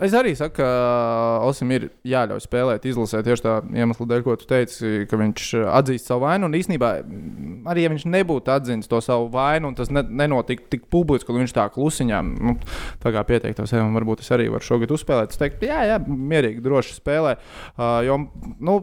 Es 0.00 0.14
arī 0.16 0.32
saku, 0.36 0.60
ka 0.60 0.68
Osim 1.44 1.70
ir 1.74 1.88
jāļauj 2.08 2.40
spēlēt, 2.46 2.86
izlasēt 2.88 3.26
tieši 3.26 3.44
tā 3.44 3.56
iemesla 3.82 4.06
dēļ, 4.08 4.22
ko 4.24 4.36
tu 4.40 4.46
teici, 4.48 5.04
ka 5.10 5.18
viņš 5.20 5.48
atzīst 5.68 6.08
savu 6.08 6.24
vainu. 6.24 6.48
Un 6.48 6.56
īsnībā, 6.56 6.92
arī 7.68 7.84
ja 7.84 7.92
viņš 7.92 8.06
nebūtu 8.08 8.54
atzīmis 8.54 8.88
to 8.88 9.02
savu 9.04 9.28
vainu, 9.34 9.70
un 9.70 9.76
tas 9.76 9.92
ne, 9.92 10.02
nenotika 10.22 10.64
tik 10.72 10.86
publiski, 10.92 11.28
ka 11.28 11.36
viņš 11.36 11.56
tā 11.56 11.66
klusiņām, 11.74 12.32
nu, 12.40 12.56
tā 13.02 13.12
kā 13.12 13.26
pieteikt 13.28 13.60
sev, 13.66 13.84
varbūt 13.96 14.24
es 14.24 14.32
arī 14.32 14.48
varu 14.52 14.64
šogad 14.64 14.96
uzspēlēt. 14.96 15.34
Es 15.36 15.42
teiktu, 15.42 15.68
jā, 15.68 15.82
jā, 15.92 16.00
mierīgi, 16.08 16.64
droši 16.64 16.96
spēlē. 16.96 17.36
Uh, 17.76 18.00
jo, 18.06 18.22
nu, 18.56 18.80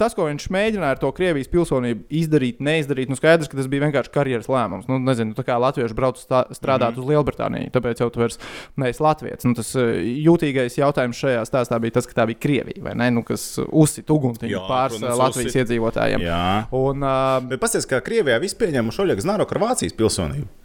tas, 0.00 0.16
ko 0.16 0.26
viņš 0.28 0.48
mēģināja 0.54 0.96
ar 0.96 1.00
to 1.00 1.10
Krievijas 1.16 1.50
pilsonību 1.52 2.06
izdarīt, 2.20 2.62
neizdarīt, 2.64 3.10
nu 3.12 3.18
skaidrs, 3.18 3.50
ka 3.50 3.58
tas 3.58 3.68
bija 3.70 3.84
vienkārši 3.86 4.12
karjeras 4.14 4.48
lēmums. 4.50 4.88
Nu, 4.90 4.98
nezinu, 5.04 5.36
tā 5.36 5.44
kā 5.46 5.58
Latvieši 5.60 5.96
brauc 5.96 6.20
strādāt 6.20 6.94
mm 6.94 6.96
-hmm. 6.96 7.02
uz 7.02 7.10
Lielbritāniju, 7.10 7.72
tāpēc 7.74 8.00
jau 8.00 8.10
tu 8.10 8.24
vairs 8.24 8.40
neesi 8.76 9.02
Latvijas. 9.02 9.44
Nu, 9.44 9.54
tas 9.54 9.74
eh, 9.76 10.00
jūtīgais 10.24 10.78
jautājums 10.80 11.20
šajā 11.20 11.44
stāstā 11.48 11.80
bija 11.80 11.98
tas, 11.98 12.06
ka 12.06 12.22
tā 12.22 12.26
bija 12.26 12.40
Krievija, 12.40 12.82
vai 12.82 12.94
ne? 12.94 13.10
Nu, 13.10 13.22
kas 13.22 13.58
uzsita 13.66 14.12
uguntiņu 14.12 14.64
pāris 14.68 14.98
protams, 14.98 15.18
Latvijas 15.18 15.52
uzsit. 15.52 15.62
iedzīvotājiem. 15.62 16.20
Jā. 16.24 16.66
Un, 16.72 17.02
uh, 17.02 17.42
Bet 17.50 17.60
pasties, 17.60 17.86
kā 17.86 18.00
Krievijā 18.00 18.40
vispār 18.40 18.70
pieņēmuši 18.70 19.02
Oļegu 19.02 19.24
Znaroku 19.24 19.56
ar 19.56 19.62
Vācijas 19.64 19.96
pilsonību. 19.98 20.59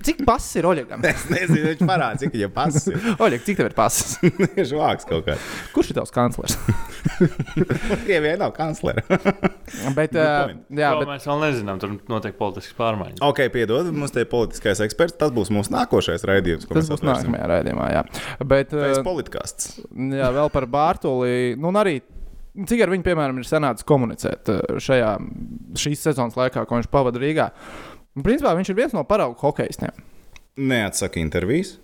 Cik 0.00 0.22
pasas 0.24 0.56
ir 0.56 0.66
Oļegam? 0.68 1.02
es 1.10 1.24
nezinu, 1.30 1.70
viņš 1.70 1.82
parāda, 1.84 2.20
cik 2.22 2.34
viņam 2.34 2.52
pasas 2.54 2.86
ir. 2.90 3.08
Oļeg, 3.20 3.42
cik 3.46 3.58
tev 3.60 3.68
ir 3.70 3.74
pasas? 3.76 4.14
Viņš 4.56 4.72
vāks 4.78 5.08
kaut 5.08 5.26
kā. 5.26 5.36
Kurš 5.74 5.92
ir 5.92 5.98
tavs 5.98 6.14
kanclers? 6.14 6.56
Krievijai 8.06 8.36
nav 8.40 8.54
kanclera. 8.56 9.04
bet, 9.96 10.16
uh, 10.16 10.54
jā, 10.68 10.92
bet... 11.00 11.08
Mēs 11.10 11.26
vēl 11.28 11.44
nezinām, 11.44 11.82
tur 11.82 11.96
notiek 12.12 12.38
politiskas 12.38 12.76
pārmaiņas. 12.78 13.24
Ok, 13.26 13.42
piedod, 13.52 13.90
mums 13.94 14.14
te 14.14 14.24
ir 14.24 14.30
politiskais 14.30 14.80
eksperts. 14.86 15.18
Tas 15.20 15.34
būs 15.36 15.52
mūsu 15.54 15.74
nākošais 15.74 16.24
raidījums. 16.28 16.68
Tas 16.70 16.88
būs 16.88 16.96
atvērsim. 16.96 17.28
nākamajā 17.28 17.50
raidījumā, 17.54 17.90
jā. 17.96 18.06
Bet, 18.40 18.72
uh, 18.76 19.02
politikāsts. 19.06 19.76
Jā, 19.90 20.32
vēl 20.36 20.52
par 20.54 20.68
Bārtuli. 20.70 21.58
Nu, 21.60 21.74
arī 21.80 22.00
Cik 22.50 22.80
ar 22.82 22.90
viņu, 22.90 23.04
piemēram, 23.06 23.36
ir 23.38 23.46
sanācis 23.46 23.86
komunicēt 23.86 24.48
šajā, 24.82 25.10
šīs 25.78 26.00
sezonas 26.02 26.34
laikā, 26.34 26.64
ko 26.66 26.80
viņš 26.80 26.88
pavadīja 26.90 27.22
Rīgā? 27.22 27.46
Un, 28.16 28.24
principā 28.26 28.56
viņš 28.58 28.72
ir 28.72 28.78
viens 28.80 28.96
no 28.96 29.04
paraugu 29.06 29.38
hokeistiem. 29.44 30.02
Neatsaka 30.60 31.20
intervijas. 31.22 31.76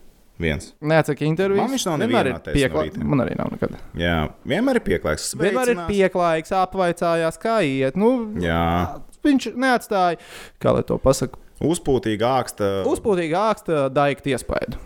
Viens. 0.42 0.74
Neatsaka 0.84 1.24
intervijas. 1.24 1.62
Man 1.62 1.72
viņš 1.72 1.84
nav 1.88 2.02
vienmēr 2.02 2.28
pieklājīgs. 2.44 3.00
Man 3.08 3.22
arī 3.24 3.36
nav 3.38 3.54
nekad. 3.54 3.76
Jā, 3.96 4.16
vienmēr 4.44 4.80
ir 4.82 4.84
pieklājīgs. 4.84 5.30
Vienmēr 5.40 5.72
ir 5.72 5.80
pieklājīgs, 5.88 6.52
apvaicājās, 6.58 7.38
kā 7.40 7.56
iet. 7.64 7.96
Nu, 7.96 8.10
Jā. 8.42 9.00
Viņš 9.26 9.48
neatstāja, 9.58 10.20
kā 10.62 10.74
lai 10.76 10.84
to 10.86 10.98
pasakā. 11.02 11.40
Uzpūtīga 11.64 12.34
āksta. 12.42 12.68
Uzpūtīga 12.86 13.46
āksta 13.50 13.86
daigta 13.90 14.34
iespēja. 14.34 14.76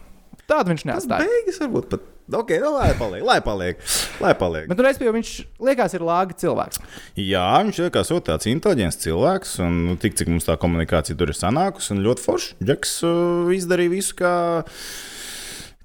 Tādu 0.50 0.72
viņš 0.72 0.86
neatstāja. 0.86 1.26
Tas 1.26 1.34
beigas 1.34 1.60
varbūt 1.64 1.90
pat 1.90 2.06
Ok, 2.32 2.50
nu, 2.62 2.70
lai 2.76 2.92
paliek, 2.98 3.24
lai 3.26 3.38
paliek. 3.42 3.80
Lai 4.22 4.32
paliek. 4.38 4.66
Bet, 4.70 4.78
nu, 4.78 4.84
respektīvi, 4.86 5.14
viņš 5.16 5.30
liekas, 5.66 5.94
ir 5.96 6.04
lāga 6.06 6.36
cilvēks. 6.38 6.80
Jā, 7.18 7.46
viņš 7.64 7.80
liekas, 7.86 8.12
ir 8.14 8.22
tāds 8.26 8.50
inteliģents 8.50 9.00
cilvēks, 9.02 9.54
un 9.64 9.78
nu, 9.88 9.96
tik 10.00 10.18
cik 10.20 10.30
mums 10.30 10.46
tā 10.46 10.54
komunikācija 10.60 11.18
tur 11.18 11.32
ir 11.32 11.38
sanākusi, 11.38 11.94
un 11.94 12.04
ļoti 12.04 12.26
forši. 12.26 12.52
Džeks 12.62 12.94
uh, 13.08 13.50
izdarīja 13.56 13.94
visu, 13.96 14.14
kā, 14.20 14.34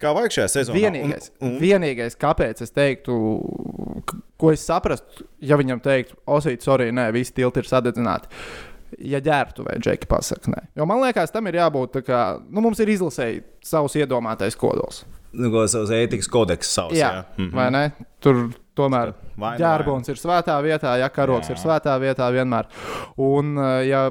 kā 0.02 0.14
vajag 0.18 0.38
šajā 0.38 0.52
sezonā. 0.58 0.78
Vienīgais, 0.84 1.32
un, 1.40 1.50
un... 1.50 1.58
vienīgais 1.64 2.20
kāpēc 2.22 2.62
es 2.68 2.76
teiktu, 2.76 3.18
ko 4.38 4.54
es 4.54 4.68
saprastu, 4.70 5.26
ja 5.42 5.58
viņam 5.62 5.82
teiktu, 5.86 6.20
Osīts, 6.38 6.68
sorry, 6.68 6.92
nē, 6.94 7.10
visi 7.16 7.34
tilti 7.42 7.64
ir 7.64 7.72
sadedzināti. 7.72 8.30
ja 9.02 9.20
ģērbtu 9.24 9.66
vai 9.66 9.80
džeki 9.82 10.08
pasakā 10.10 10.54
nē. 10.54 10.62
Jo 10.78 10.86
man 10.90 11.02
liekas, 11.04 11.34
tam 11.34 11.50
ir 11.50 11.60
jābūt 11.60 11.98
tā 11.98 12.06
kā, 12.06 12.22
nu, 12.48 12.64
mums 12.64 12.80
ir 12.84 12.92
izlasēji 12.94 13.44
savs 13.66 13.98
iedomātais 14.00 14.58
kodols. 14.60 15.04
Nu, 15.36 15.52
ko 15.54 15.66
savs 15.72 15.92
ētikas 15.96 16.30
kodeks 16.32 16.72
savs. 16.78 16.98
Jā, 16.98 17.12
jā. 17.20 17.26
Mhm. 17.38 17.56
vai 17.56 17.70
ne? 17.76 17.84
Tur 18.24 18.48
tomēr 18.76 19.14
Vai 19.40 19.56
nu 19.56 19.64
ģērbons 19.64 20.12
ir 20.12 20.20
svētā 20.20 20.56
vietā, 20.64 20.96
ja 21.00 21.10
karoks 21.12 21.50
Jā. 21.50 21.56
ir 21.56 21.62
svētā 21.62 21.96
vietā 22.02 22.28
vienmēr. 22.32 22.70
Un, 23.22 23.56
uh, 23.60 23.80
ja 23.86 24.08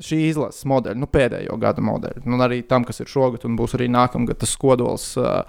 šī 0.00 0.24
izlases 0.30 0.64
modeļa, 0.68 0.98
nu, 0.98 1.08
pēdējo 1.10 1.56
gadu 1.60 1.84
modeļa, 1.86 2.24
nu, 2.26 2.38
arī 2.42 2.62
tam, 2.68 2.86
kas 2.88 3.00
ir 3.04 3.10
šogad 3.12 3.44
un 3.46 3.58
būs 3.60 3.76
arī 3.78 3.86
nākamgad, 3.92 4.40
tas 4.40 4.56
kodols 4.60 5.12
uh, 5.20 5.44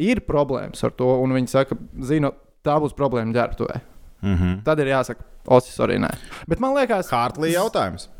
ir 0.00 0.22
problēmas 0.28 0.84
ar 0.86 0.94
to. 0.96 1.08
Un 1.24 1.34
viņi 1.36 1.52
saka, 1.52 1.78
zinu, 2.06 2.32
tā 2.66 2.76
būs 2.82 2.96
problēma 2.96 3.34
ģērbtuvē. 3.36 3.80
Mhm. 4.20 4.56
Tad 4.68 4.84
ir 4.84 4.92
jāsaka, 4.92 5.26
Osis 5.50 5.78
arī 5.80 5.96
nē. 6.02 6.10
Bet 6.50 6.60
man 6.60 6.74
liekas, 6.76 7.08
Hartlī 7.10 7.54
jautājums. 7.54 8.10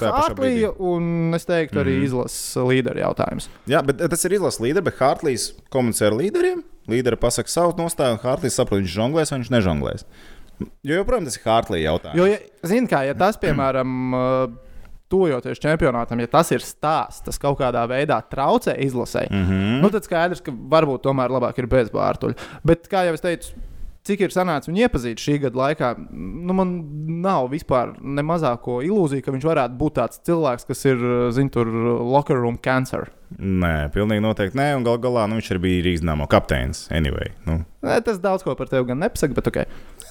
Hartlija 0.00 0.70
un 0.78 1.34
es 1.34 1.44
teiktu 1.44 1.80
arī 1.82 1.96
Mhm. 1.98 2.04
izlases 2.04 2.56
līderu 2.56 2.98
jautājums. 3.02 3.48
Jā, 3.66 3.82
bet 3.84 3.98
tas 3.98 4.24
ir 4.24 4.30
izlases 4.38 4.60
līderis, 4.60 4.84
bet 4.84 4.98
Hartlīs 4.98 5.52
komunicē 5.70 6.06
ar 6.06 6.12
līderiem. 6.12 6.62
Līderi 6.88 7.16
pasaka 7.16 7.48
savu 7.48 7.72
nostāju, 7.76 8.12
un 8.12 8.18
Hartlīs 8.18 8.56
saprot, 8.56 8.80
viņš 8.80 8.94
žonglēs 8.96 9.30
vai 9.30 9.38
viņš 9.40 9.50
nežonglēs. 9.50 10.04
Jo 10.82 11.04
joprojām 11.04 11.24
tas 11.24 11.36
ir 11.36 11.42
Hartlī 11.44 11.82
jautājums. 11.84 12.16
Jo, 12.16 12.24
ja, 12.26 12.38
zini, 12.66 12.88
kā 12.88 13.04
ja 13.06 13.14
tas, 13.14 13.36
piemēram, 13.36 14.14
uh, 14.14 14.48
tuvojoties 15.08 15.58
čempionātam, 15.58 16.20
ja 16.20 16.26
tas 16.26 16.50
ir 16.52 16.60
stāsts, 16.60 17.22
tas 17.24 17.38
kaut 17.38 17.58
kādā 17.58 17.86
veidā 17.88 18.18
traucē 18.28 18.74
izlasēji, 18.84 19.30
Mm 19.30 19.44
-hmm. 19.46 19.80
nu, 19.82 19.90
tad 19.90 20.04
skaidrs, 20.04 20.40
ka 20.44 20.52
varbūt 20.52 21.00
tomēr 21.02 21.28
labāk 21.30 21.58
ir 21.58 21.66
bez 21.66 21.88
bārtuļa. 21.90 22.34
Bet, 22.64 22.88
kā 22.88 23.04
jau 23.06 23.14
es 23.14 23.20
teicu, 23.20 23.52
cik 24.08 24.24
ir 24.24 24.34
sanācis 24.34 24.70
viņu 24.70 24.84
iepazīt 24.86 25.22
šī 25.22 25.36
gada 25.44 25.60
laikā, 25.60 25.90
nu, 26.08 26.56
man 26.56 26.72
nav 27.22 27.50
vispār 27.52 27.94
ne 28.00 28.24
mazāko 28.26 28.78
ilūziju, 28.86 29.24
ka 29.24 29.34
viņš 29.34 29.46
varētu 29.48 29.78
būt 29.80 29.96
tāds 30.00 30.22
cilvēks, 30.28 30.66
kas 30.68 30.84
ir, 30.88 31.04
zināms, 31.36 31.54
tur 31.54 31.70
locker 32.02 32.40
room 32.40 32.58
cancer. 32.64 33.10
Nē, 33.38 33.90
pilnīgi 33.94 34.24
noteikti 34.24 34.58
nē, 34.58 34.70
un 34.78 34.86
gal 34.86 34.96
galā 35.02 35.26
nu, 35.28 35.38
viņš 35.38 35.52
arī 35.52 35.62
bija 35.66 35.84
Rīgas 35.86 36.06
dāmas 36.08 36.30
kapteinis. 36.32 36.86
Anyway, 36.94 37.34
nu, 37.48 37.60
Nē, 37.84 38.00
Tas 38.06 38.18
daudz 38.22 38.42
ko 38.46 38.56
par 38.58 38.70
tevi 38.70 38.88
gan 38.88 38.98
nepasaka, 39.04 39.36
bet 39.36 39.50
ok. 39.52 39.60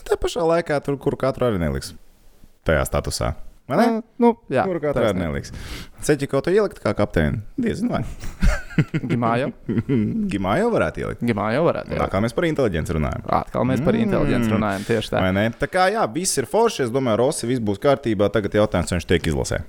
tā 0.07 0.17
pašā 0.21 0.45
laikā 0.45 0.77
tur, 0.85 0.99
kur 1.01 1.17
katru 1.19 1.49
arī 1.49 1.59
neliks. 1.61 1.95
Tajā 2.67 2.85
statusā. 2.87 3.33
Vai 3.67 3.77
ne? 3.77 3.85
Uh, 3.97 4.03
nu, 4.23 4.29
jā, 4.49 4.63
katru 4.63 4.79
arī 4.79 4.93
taisnība. 4.95 5.19
neliks. 5.25 5.51
Ceļš 6.07 6.27
kaut 6.31 6.45
ko 6.47 6.51
ielikt 6.55 6.77
kā 6.79 6.93
kapteini. 6.95 7.41
Diezgan 7.59 7.89
vai. 7.97 8.03
Gimā 9.11 9.31
jau, 9.41 9.49
Gimā 10.31 10.53
jau 10.61 10.69
varētu 10.71 11.01
ielikt. 11.03 11.23
gimā 11.25 11.49
jau 11.55 11.63
varētu. 11.65 11.91
Tā 11.95 11.97
Jā. 12.05 12.07
kā 12.13 12.21
mēs 12.23 12.35
par 12.37 12.45
inteliģenci 12.47 12.95
runājam. 12.95 13.25
Atkal 13.39 13.65
mēs 13.67 13.83
par 13.83 13.93
Mm. 13.97 14.05
inteliģenci 14.07 14.53
runājam 14.53 14.85
tieši 14.87 15.11
tā. 15.11 15.19
Vai 15.25 15.31
ne? 15.33 15.49
Tā 15.49 15.67
kā 15.67 15.87
jā, 15.91 16.05
viss 16.13 16.37
ir 16.37 16.45
forši. 16.45 16.83
Es 16.85 16.89
domāju, 16.93 17.17
Rosi, 17.17 17.47
viss 17.49 17.59
būs 17.59 17.79
kārtībā. 17.81 18.29
Tagad 18.31 18.51
jautājums, 18.53 18.91
vai 18.93 18.99
viņš 18.99 19.07
tiek 19.09 19.27
izlasē. 19.33 19.63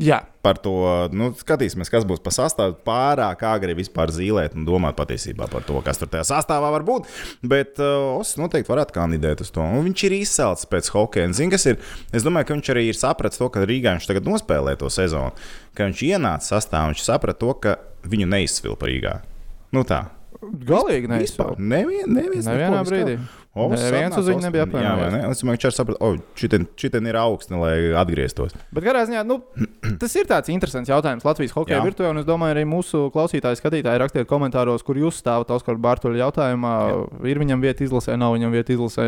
Jā, 0.00 0.22
Par 0.42 0.58
to 0.58 0.72
nu, 1.14 1.28
skatīsimies, 1.38 1.86
kas 1.92 2.02
būs 2.06 2.18
pa 2.22 2.32
sastāvu. 2.34 2.74
Pārāk 2.82 3.44
agri 3.46 3.76
vispār 3.78 4.10
zīmēt 4.10 4.56
un 4.58 4.64
domāt 4.66 4.96
patiesībā 4.98 5.46
par 5.50 5.62
to, 5.62 5.76
kas 5.86 6.00
tur 6.00 6.10
tajā 6.10 6.24
sastāvā 6.32 6.72
var 6.74 6.82
būt. 6.86 7.06
Bet 7.46 7.78
uh, 7.78 8.16
Osakas 8.16 8.40
noteikti 8.40 8.72
varētu 8.72 8.96
kandidēt 8.96 9.44
uz 9.44 9.52
to. 9.54 9.62
Un 9.62 9.86
viņš 9.86 10.02
ir 10.08 10.16
izcelts 10.18 10.66
pēc 10.66 10.90
hokeja. 10.96 11.30
Kas 11.52 11.68
ir? 11.70 11.78
Es 12.10 12.26
domāju, 12.26 12.48
ka 12.48 12.56
viņš 12.56 12.72
arī 12.74 12.88
ir 12.90 12.98
sapratis 12.98 13.38
to, 13.38 13.46
ka 13.54 13.62
Rīgā 13.62 13.94
viņš 13.94 14.08
tagad 14.10 14.26
nospēlē 14.26 14.74
to 14.80 14.90
sezonu. 14.90 15.30
Ka 15.78 15.86
viņš 15.86 16.02
ienāca 16.10 16.56
sastāvā, 16.56 16.90
viņš 16.90 17.06
saprata 17.06 17.38
to, 17.44 17.54
ka 17.62 17.76
viņu 18.02 18.26
neizsvilpa 18.34 18.90
Rīgā. 18.90 19.14
Nu 19.78 19.86
tā. 19.86 20.08
galīgi 20.66 21.06
neviens 21.06 22.50
Nevienā 22.50 22.82
brīdī. 22.88 23.14
O, 23.14 23.41
Neviens 23.52 24.16
uz 24.16 24.28
viņu 24.30 24.46
nebija 24.46 24.64
apvainojies. 24.64 25.12
ne? 25.12 25.18
Es 25.28 25.42
arī 25.44 25.76
saprata, 25.76 25.98
o, 26.00 26.14
šitien, 26.40 26.64
šitien 26.80 27.08
ir 27.10 27.18
augsts, 27.20 27.52
lai 27.52 27.74
atgrieztos. 28.00 28.54
Bet 28.72 28.86
katrā 28.86 29.02
ziņā 29.08 29.24
nu, 29.28 29.42
tas 30.00 30.14
ir 30.16 30.28
tāds 30.30 30.48
interesants 30.54 30.88
jautājums 30.88 31.26
Latvijas 31.26 31.52
hokeja 31.56 31.82
virtuvē. 31.84 32.14
un 32.14 32.22
Es 32.22 32.28
domāju, 32.28 32.56
arī 32.56 32.62
mūsu 32.68 33.10
klausītāji, 33.12 33.60
skatītāji 33.60 34.00
rakstiet 34.00 34.30
komentāros, 34.30 34.84
kur 34.86 34.96
jūs 35.00 35.20
stāvat 35.20 35.52
Oskara 35.52 35.80
Bārtaļa 35.84 36.22
jautājumā. 36.22 36.72
Jā. 36.92 37.02
Ir 37.34 37.42
viņam 37.42 37.64
vieta 37.64 37.84
izlasē, 37.84 38.16
nav 38.20 38.38
viņam 38.38 38.56
vieta 38.56 38.72
izlasē, 38.76 39.06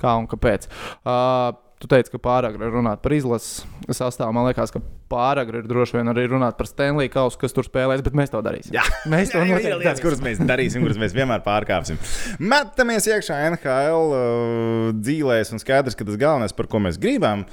kā 0.00 0.16
un 0.16 0.30
kāpēc. 0.30 0.70
Uh, 1.04 1.52
Tu 1.84 1.88
teici, 1.92 2.08
ka 2.14 2.16
pārāk 2.16 2.54
ir 2.56 2.70
runāt 2.72 3.02
par 3.04 3.12
izlases 3.12 3.66
sastāvu. 3.92 4.32
Man 4.32 4.46
liekas, 4.46 4.70
ka 4.72 4.80
pārāk 5.12 5.50
ir 5.52 5.66
droši 5.68 5.98
vien 5.98 6.08
arī 6.08 6.22
runāt 6.32 6.56
par 6.56 6.64
Stanley 6.64 7.10
Kausu, 7.12 7.36
kas 7.42 7.52
tur 7.52 7.66
spēlēs, 7.66 8.00
bet 8.06 8.16
mēs 8.16 8.32
to 8.32 8.40
darīsim. 8.40 8.72
Jā. 8.72 8.86
Mēs 9.12 9.34
to 9.34 9.42
ir 9.42 9.50
noteikti 9.50 9.74
darīsim. 9.84 10.04
kuras 10.06 10.22
mēs 10.24 10.40
darīsim, 10.40 10.86
kuras 10.86 11.00
mēs 11.02 11.12
vienmēr 11.12 11.44
pārkāpsim. 11.44 12.00
Metamies 12.40 13.10
iekšā 13.12 13.36
NHL 13.50 14.16
uh, 14.16 14.88
dzīvēs, 14.96 15.52
un 15.52 15.60
skaidrs, 15.60 15.98
ka 15.98 16.08
tas 16.08 16.16
galvenais, 16.24 16.56
par 16.56 16.72
ko 16.72 16.80
mēs 16.86 16.96
gribam 17.02 17.44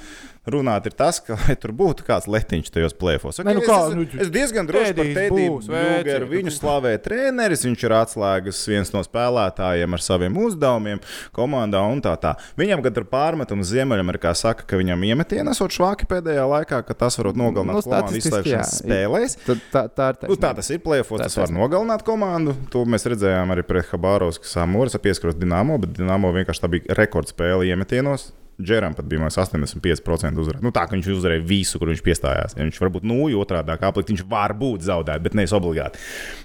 runāt, 0.48 0.86
ir 0.88 0.94
tas, 0.98 1.20
ka 1.22 1.36
tur 1.62 1.72
būtu 1.76 2.04
kāds 2.06 2.26
letiņš 2.30 2.70
tajos 2.74 2.96
plēfos. 2.98 3.38
Okay, 3.38 3.46
Nē, 3.46 3.54
nu 3.58 3.62
kā, 3.66 3.78
es, 3.86 3.94
nu, 3.94 4.06
es 4.24 4.30
diezgan 4.34 4.66
droši 4.66 4.96
par 4.98 5.10
Bļūgeru. 5.32 6.28
Viņu 6.32 6.54
slavē 6.54 6.96
treneris, 7.02 7.62
viņš 7.66 7.84
ir 7.86 7.94
atslēgas 8.00 8.62
viens 8.70 8.90
no 8.94 9.04
spēlētājiem 9.06 9.94
ar 9.94 10.02
saviem 10.02 10.38
uzdevumiem 10.42 11.02
komandā 11.36 11.84
un 11.86 12.02
tā 12.02 12.16
tā. 12.22 12.34
Viņam, 12.58 12.82
kad 12.82 12.98
ir 12.98 13.06
pārmetums 13.12 13.70
Ziemeļamerikā, 13.70 14.34
saka, 14.38 14.66
ka 14.66 14.80
viņam 14.80 15.06
iemetieni 15.12 15.54
esot 15.54 15.78
švaki 15.78 16.10
pēdējā 16.10 16.48
laikā, 16.56 16.82
ka 16.88 16.98
tas 17.04 17.20
varot 17.20 17.38
nogalināt 17.38 17.78
Nu, 17.78 17.84
nu, 17.84 17.86
komandu 17.86 18.18
izslēgšanas 18.18 18.76
spēlēs. 18.82 19.38
Tad, 19.46 19.64
tā, 19.70 19.86
tā 19.94 20.10
ir 20.16 20.32
Nu, 20.32 20.40
tā 20.40 20.52
tas 20.58 20.70
ir 20.74 20.82
plēfos, 20.82 21.22
Tā 21.22 21.30
tas 21.30 21.38
var 21.38 21.54
nogalināt 21.54 22.02
komandu. 22.06 22.56
To 22.74 22.82
mēs 22.88 23.06
redzējām 23.08 23.54
arī 23.54 23.64
pret 23.66 23.90
Habārovskas 23.92 24.58
Amūras, 24.62 24.98
pieskaros 25.02 25.38
Dienāmo, 25.38 25.78
bet 25.82 25.94
Dienāmo 25.98 26.34
vienkārši 26.34 26.64
tā 26.64 26.72
bija 26.72 26.98
rekordspēle 26.98 27.70
iemetienos. 27.70 28.32
Džeram 28.60 28.94
pat 28.94 29.06
bija 29.08 29.22
man 29.22 29.32
85% 29.32 30.42
uzvara. 30.42 30.60
Nu, 30.62 30.72
tā 30.74 30.84
ka 30.84 30.96
viņš 30.96 31.08
uzvarēja 31.14 31.44
visu, 31.46 31.80
kur 31.80 31.88
viņš 31.88 32.02
piestājās. 32.04 32.56
Ja 32.58 32.66
viņš 32.66 32.80
varbūt 32.82 33.06
nūju 33.08 33.40
otrādi 33.40 33.72
aplikt, 33.72 34.12
viņš 34.12 34.26
var 34.28 34.52
būt 34.58 34.84
zaudēt, 34.86 35.22
bet 35.24 35.36
nevis 35.38 35.54
obligāti. 35.56 36.02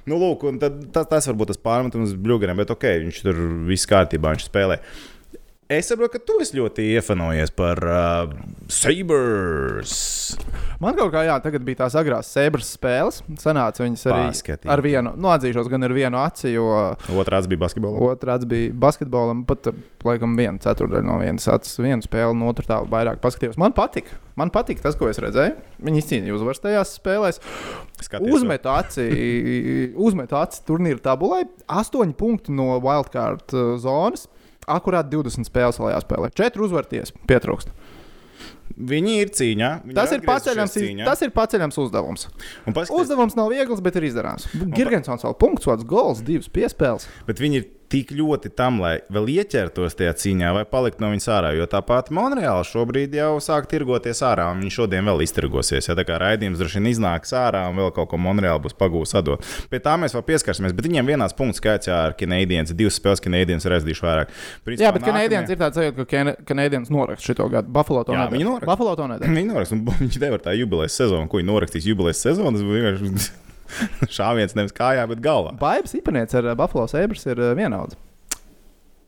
Nu, 0.08 0.20
lūk, 0.22 0.48
tad, 0.62 0.80
tas, 0.96 1.10
tas 1.12 1.28
varbūt 1.32 1.52
tas 1.52 1.62
pārmetums 1.62 2.16
Bluegeram, 2.16 2.58
bet 2.62 2.72
ok, 2.74 2.88
viņš 3.04 3.22
tur 3.28 3.44
viss 3.68 3.90
kārtībā, 3.90 4.34
viņš 4.38 4.48
spēlē. 4.48 4.80
Es 5.68 5.90
saprotu, 5.92 6.14
ka 6.16 6.20
tu 6.24 6.38
esi 6.40 6.56
ļoti 6.56 6.84
iefanojies 6.96 7.50
par 7.52 7.80
uh, 7.84 8.30
Sabers. 8.72 9.96
Man 10.80 10.96
kaut 10.96 11.10
kā, 11.12 11.26
jā, 11.28 11.34
tagad 11.44 11.66
bija 11.68 11.82
tās 11.82 11.98
agrās 12.00 12.30
sēbras 12.32 12.70
spēles. 12.78 13.18
Sanāca 13.42 13.84
viņas 13.84 14.06
arī 14.08 14.22
Paskatīt. 14.30 14.70
ar 14.72 14.84
vienu, 14.86 15.12
nu, 15.20 15.28
atzīšos, 15.34 15.68
gan 15.74 15.84
ar 15.84 15.92
vienu 15.98 16.22
aci, 16.22 16.54
jo 16.54 16.70
Otrāds 17.20 17.50
bija 17.52 17.66
basketbols. 17.66 18.00
otrāds 18.14 18.48
bija 18.48 18.72
basketbolam, 18.80 19.42
pat, 19.50 19.68
laikam, 20.08 20.38
viena 20.40 20.56
ceturdaļa 20.64 21.04
no 21.10 21.18
vienas 21.20 21.50
acis, 21.52 21.76
viena 21.84 22.00
spēle, 22.06 22.32
no 22.40 22.48
otras 22.54 22.70
tā 22.72 22.80
vairāk 22.88 23.20
paskatījos. 23.26 23.60
Man 23.60 23.76
patika. 23.76 24.16
Man 24.40 24.54
patika 24.56 24.86
tas, 24.88 24.96
ko 24.96 25.12
es 25.12 25.20
redzēju. 25.20 25.58
Viņi 25.84 26.04
izcīnīja 26.06 26.38
uzvaras 26.40 26.64
tajās 26.64 26.96
spēlēs. 27.02 27.42
Skaties, 28.08 28.32
Uzmetu 28.38 28.72
aci, 28.72 29.10
uzmetu 30.00 30.40
aci 30.40 30.64
turnīra 30.68 31.04
tabulai. 31.12 31.44
8 31.68 32.16
punkti 32.16 32.56
no 32.56 32.78
wildcard 32.80 33.52
uh, 33.58 33.76
zonas. 33.82 34.30
Akurāt 34.68 35.08
20 35.12 35.48
spēles 35.48 35.80
vēl 35.80 35.94
jāspēlē. 35.96 36.32
4 36.36 36.66
uzvarties, 36.68 37.14
pietrūkst. 37.30 37.72
Viņi 38.78 39.14
ir 39.24 39.30
cīņā. 39.34 39.70
Viņi 39.88 39.96
Tas 39.98 40.12
ir, 40.14 40.22
paceļams, 40.28 40.74
cīņā. 40.76 41.06
tas 41.08 41.24
ir 41.26 41.32
paceļams 41.34 41.80
uzdevums. 41.82 42.28
Un 42.68 42.76
paskaties, 42.76 43.00
Uzdevums 43.00 43.38
nav 43.40 43.50
viegls, 43.50 43.80
bet 43.82 43.96
ir 43.98 44.06
izdarāms. 44.10 44.46
Girgensons 44.76 45.24
vēl 45.26 45.38
punkts, 45.40 45.66
gols, 45.88 46.22
divas 46.22 46.52
piespēles. 46.52 47.08
Bet 47.26 47.40
viņi 47.42 47.62
ir 47.62 47.66
tik 47.92 48.12
ļoti 48.12 48.52
tam, 48.58 48.82
lai 48.84 48.98
vēl 49.14 49.30
ieķertos 49.38 49.96
tajā 49.96 50.14
cīņā, 50.20 50.50
vai 50.58 50.64
palikt 50.68 51.00
no 51.00 51.10
viņas 51.14 51.28
ārā. 51.32 51.54
Jo 51.56 51.68
tāpat 51.72 52.10
Monreāla 52.16 52.66
šobrīd 52.68 53.16
jau 53.16 53.38
sāk 53.44 53.70
tirgoties 53.72 54.20
ārā, 54.28 54.50
un 54.52 54.60
viņi 54.64 54.74
šodien 54.76 55.08
vēl 55.08 55.24
iztirgosies. 55.24 55.88
Ja 55.88 55.96
tā 55.96 56.04
kā 56.08 56.18
raidījums 56.22 56.60
droši 56.60 56.82
vien 56.82 56.90
iznāks 56.92 57.32
ārā, 57.38 57.64
un 57.72 57.80
vēl 57.80 57.94
kaut 57.96 58.12
ko 58.12 58.20
Monreāla 58.22 58.60
būs 58.64 58.76
pagūs 58.78 59.16
atdot. 59.18 59.46
Pie 59.72 59.80
tā 59.84 59.96
mēs 60.02 60.16
vēl 60.18 60.26
pieskarsimies, 60.28 60.76
bet 60.76 60.90
viņiem 60.90 61.14
vienās 61.14 61.36
punkts 61.38 61.64
skaits 61.64 61.92
ar 61.94 62.16
Canadiens, 62.20 62.76
divas 62.76 63.00
spēles 63.00 63.24
Canadiens 63.24 63.66
ir 63.68 63.78
aizdījuši 63.80 64.06
vairāk. 64.08 64.36
Principā, 64.68 64.90
Jā, 64.90 64.94
bet 64.98 65.08
Canadiens 65.08 65.56
ir 65.56 65.62
tāds 65.64 65.80
sajūta, 65.80 66.08
ka 66.12 66.36
Canadiens 66.52 66.92
noraksta 66.94 67.32
šo 67.32 67.50
gadu. 67.56 67.72
Buffalo 67.72 68.04
to 68.04 68.12
nedara. 68.16 68.34
viņi 68.36 68.50
noraksta. 68.52 68.72
Buffalo 68.74 68.96
to 69.00 69.08
nedara. 69.14 69.34
Viņi 69.38 69.52
noraksta, 69.54 69.80
un 69.80 69.86
viņš 70.04 70.22
nevar 70.28 70.44
tā 70.44 70.54
jubilejas 70.58 70.96
sezonu, 71.00 71.28
ko 71.32 71.40
viņi 71.40 71.52
norakstīs 71.54 71.88
jubilejas 71.88 72.24
sezonu. 72.26 72.60
Šāviens 74.18 74.56
nevis 74.58 74.76
kājā, 74.76 75.04
bet 75.12 75.22
galvā. 75.24 75.56
Baibas 75.60 75.96
Ipanēts 75.98 76.38
ar 76.38 76.52
uh, 76.52 76.56
Buffalo 76.60 76.88
Sabres 76.92 77.26
ir 77.30 77.42
uh, 77.42 77.52
vienauds. 77.58 77.98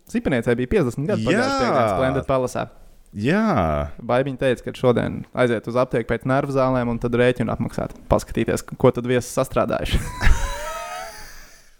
Sipaniecei 0.09 0.55
bija 0.57 0.71
50 0.79 1.05
gadi 1.09 1.25
Jā. 1.25 1.29
pagājušajā 1.29 1.69
gadā 1.69 1.87
Splendid 1.93 2.29
Palace. 2.29 2.65
Jā, 3.09 3.43
Baibiņa 4.05 4.37
teica, 4.37 4.63
ka 4.67 4.73
šodien 4.77 5.23
aiziet 5.33 5.65
uz 5.69 5.77
aptieku 5.81 6.11
pēc 6.11 6.27
nervu 6.29 6.53
zālēm 6.53 6.91
un 6.93 6.99
tad 7.01 7.15
rēķinu 7.17 7.49
apmaksāt. 7.53 7.95
Paskatīties, 8.09 8.61
ko 8.77 8.91
tad 8.93 9.09
viesis 9.09 9.33
sastrādājuši. 9.33 10.01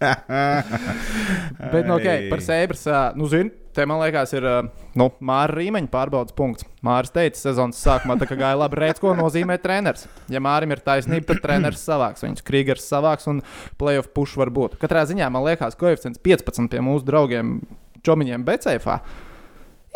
Bet, 1.72 1.84
nu, 1.86 1.94
ok, 1.98 2.08
par 2.32 2.40
Sabres. 2.44 2.86
ā, 2.88 3.12
Nu, 3.18 3.28
zini, 3.30 3.52
te 3.76 3.86
man 3.88 4.00
liekas, 4.02 4.32
ir 4.36 4.46
ā, 4.46 4.56
nu, 4.98 5.06
Māra 5.24 5.54
Rīmeņa 5.56 5.90
pārbaudas 5.92 6.36
punkts. 6.36 6.66
Māris 6.86 7.12
teica, 7.14 7.38
sezonas 7.38 7.80
sākumā 7.82 8.16
tā 8.20 8.28
gāja 8.30 8.58
labi. 8.58 8.78
Redz, 8.80 9.00
ko 9.02 9.14
nozīmē 9.18 9.58
treneris. 9.62 10.06
Ja 10.32 10.42
Mārim 10.44 10.74
ir 10.74 10.82
taisnība, 10.84 11.28
tad 11.30 11.42
treneris 11.44 11.84
savāks. 11.86 12.24
Viņš 12.26 12.44
Krīgers 12.46 12.86
savāks 12.90 13.28
un 13.30 13.42
playoff 13.80 14.12
push 14.16 14.38
var 14.40 14.52
būt. 14.54 14.78
Katrā 14.82 15.06
ziņā 15.10 15.28
man 15.32 15.46
liekas, 15.46 15.78
koeficients 15.80 16.22
15 16.24 16.70
pie 16.72 16.84
mūsu 16.84 17.06
draugiem 17.08 17.58
Čomiņiem 18.06 18.46
Beceifā. 18.46 19.00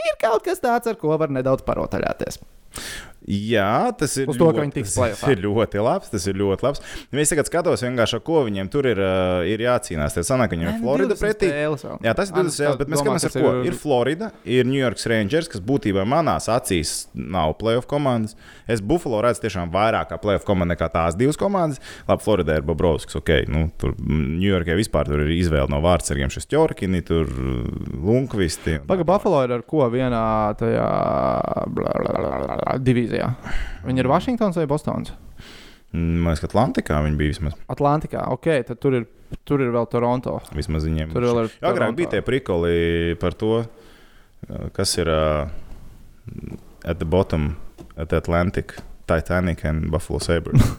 Ir 0.05 0.19
kaut 0.21 0.45
kas 0.47 0.61
tāds, 0.63 0.91
ar 0.91 0.99
ko 1.01 1.15
var 1.21 1.33
nedaudz 1.33 1.65
parotaļāties. 1.67 2.41
Jā, 3.25 3.89
tas 3.97 4.13
ir, 4.21 4.29
Uz 4.29 4.37
to, 4.37 4.51
ļoti, 4.53 4.83
tas 4.85 4.95
playoffā. 4.99 5.31
ir 5.33 5.41
ļoti 5.47 5.81
labs. 5.81 6.11
Tas 6.13 6.27
ir 6.29 6.37
ļoti 6.37 6.67
labs. 6.67 6.83
Nu, 7.09 7.21
Es 7.25 7.31
tagad 7.33 7.49
skatos, 7.49 7.81
vienkārši, 7.81 8.19
ko 8.21 8.43
viņiem 8.45 8.69
tur 8.69 8.85
ir, 8.91 8.99
uh, 9.01 9.41
ir 9.49 9.63
jācīnās. 9.65 10.13
Tas 10.13 10.29
sanāk, 10.29 10.53
viņiem 10.53 10.69
ir 10.75 10.81
Florida 10.83 11.17
pretī. 11.17 11.49
Jā, 12.05 12.13
tas 12.13 12.29
ir 12.29 12.37
20 12.37 12.53
spēles, 12.53 12.77
bet 12.83 12.91
mēs 12.93 13.01
skatāmies, 13.01 13.25
ar 13.31 13.33
ko 13.39 13.53
ir 13.65 13.79
Florida, 13.81 14.29
ir 14.45 14.69
New 14.69 14.77
York 14.77 15.01
Rangers, 15.09 15.49
kas 15.49 15.63
būtībā 15.65 16.05
manās 16.05 16.51
acīs 16.53 17.07
nav 17.15 17.55
playoff 17.61 17.89
komandas. 17.89 18.37
Es 18.69 18.83
Buffalo 18.85 19.23
redzu 19.25 19.47
tiešām 19.47 19.73
vairāk 19.73 20.11
kā 20.13 20.19
playoff 20.21 20.45
komanda 20.45 20.75
nekā 20.75 20.91
tās 20.93 21.17
divas 21.17 21.41
komandas. 21.41 21.81
Labi, 22.09 22.25
Floridā 22.25 22.59
ir 22.61 22.69
Bobrovskis, 22.69 23.17
ok, 23.21 23.33
nu, 23.49 23.67
tur 23.81 23.97
New 24.05 24.49
Yorkai 24.51 24.77
vispār 24.77 25.09
tur 25.09 25.25
ir 25.25 25.33
izvēle 25.37 25.69
no 25.73 25.81
vārdsargiem 25.85 26.33
šis 26.33 26.49
Jorkini, 26.53 27.01
tur 27.05 27.29
Lunkvisti. 28.05 28.79
Pagaidām, 28.85 29.09
Buffalo 29.09 29.43
ir 29.45 29.57
ar 29.59 29.65
ko 29.69 29.89
vienā 29.93 30.25
tajā 30.61 30.89
bla, 31.77 31.93
divīzijā. 33.15 33.55
Viņi 33.85 34.03
ir 34.03 34.11
Vašingtons 34.11 34.59
vai 34.59 34.67
Bostons? 34.71 35.13
Man 35.95 36.27
liekas, 36.27 36.43
ka 36.43 36.51
Atlantikā 36.51 37.01
viņi 37.05 37.19
bija 37.19 37.35
vismaz. 37.35 37.59
Atlantikā, 37.71 38.27
ok, 38.35 38.49
tad 38.67 38.81
tur 38.83 38.97
ir, 38.99 39.07
tur 39.47 39.63
ir 39.63 39.71
vēl 39.75 39.87
Toronto. 39.91 40.41
Vismaz 40.55 40.87
viņiem 40.89 41.13
Tur 41.15 41.29
vēl 41.29 41.45
ir 41.45 41.53
Jā, 41.53 41.71
agrāk 41.71 41.95
bija 41.99 42.17
tie 42.17 42.23
prikoli 42.27 43.15
par 43.21 43.37
to, 43.39 43.61
uh, 43.63 44.65
kas 44.75 44.97
ir 44.99 45.11
uh, 45.13 45.47
at 46.85 46.99
the 46.99 47.07
bottom, 47.07 47.55
at 47.97 48.11
the 48.11 48.19
Atlantic, 48.19 48.75
Titanic 49.07 49.65
and 49.65 49.91
Buffalo 49.93 50.19
Sabres. 50.19 50.65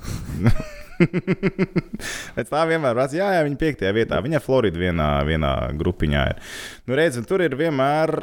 Pēc 2.35 2.51
tā 2.51 2.61
vienmēr 2.67 2.95
ir. 2.95 3.15
Jā, 3.19 3.31
jā, 3.35 3.41
viņa 3.47 3.59
piektajā 3.59 3.91
vietā. 3.95 4.19
Viņa 4.23 4.39
Florida 4.43 4.79
vienā, 4.79 5.09
vienā 5.27 5.51
grupiņā 5.75 6.21
ir. 6.31 6.39
Nu, 6.87 6.95
redz, 6.99 7.19
tur 7.27 7.43
ir 7.43 7.55
vienmēr 7.59 8.21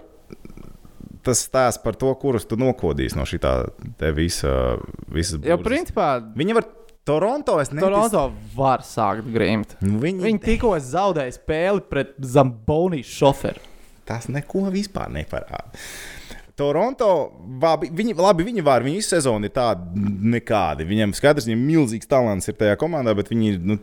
tas 1.23 1.41
stāsts 1.49 1.83
par 1.83 1.95
to, 1.97 2.13
kurus 2.21 2.45
tu 2.49 2.57
nokodīsi 2.57 3.17
no 3.17 3.23
šī 3.29 3.39
visa. 4.17 4.77
visas 5.09 5.39
Jo, 5.43 5.57
burzas. 5.57 5.67
principā, 5.67 6.07
Viņa 6.37 6.55
var 6.55 6.65
Toronto. 7.05 7.59
es 7.61 7.71
neticu- 7.71 7.81
Toronto 7.91 8.33
var 8.57 8.79
sākt 8.87 9.33
grimt. 9.33 9.77
Nu, 9.81 9.99
Viņi, 9.99 10.21
Viņi 10.23 10.41
tikko 10.45 10.77
zaudēja 10.79 11.35
spēli 11.39 11.83
pret 11.89 12.15
Zambonijas 12.21 13.07
šoferu. 13.07 13.59
Tas 14.05 14.27
neko 14.29 14.71
vispār 14.71 15.09
neparāda. 15.11 15.71
Toronto, 16.63 17.09
labi, 17.63 17.89
viņi, 17.91 18.15
labi, 18.23 18.45
viņi 18.47 18.63
var, 18.67 18.85
viņa 18.87 19.01
visu 19.01 19.15
sezonu 19.17 19.49
ir 19.49 19.55
tāda 19.57 19.83
nekāda. 20.33 20.87
Viņam 20.87 21.15
skaidrs, 21.19 21.49
viņam 21.51 21.65
milzīgs 21.67 22.09
talants 22.11 22.47
ir 22.51 22.55
tajā 22.61 22.77
komandā, 22.81 23.15
bet 23.19 23.33
viņi 23.33 23.57
nu, 23.67 23.79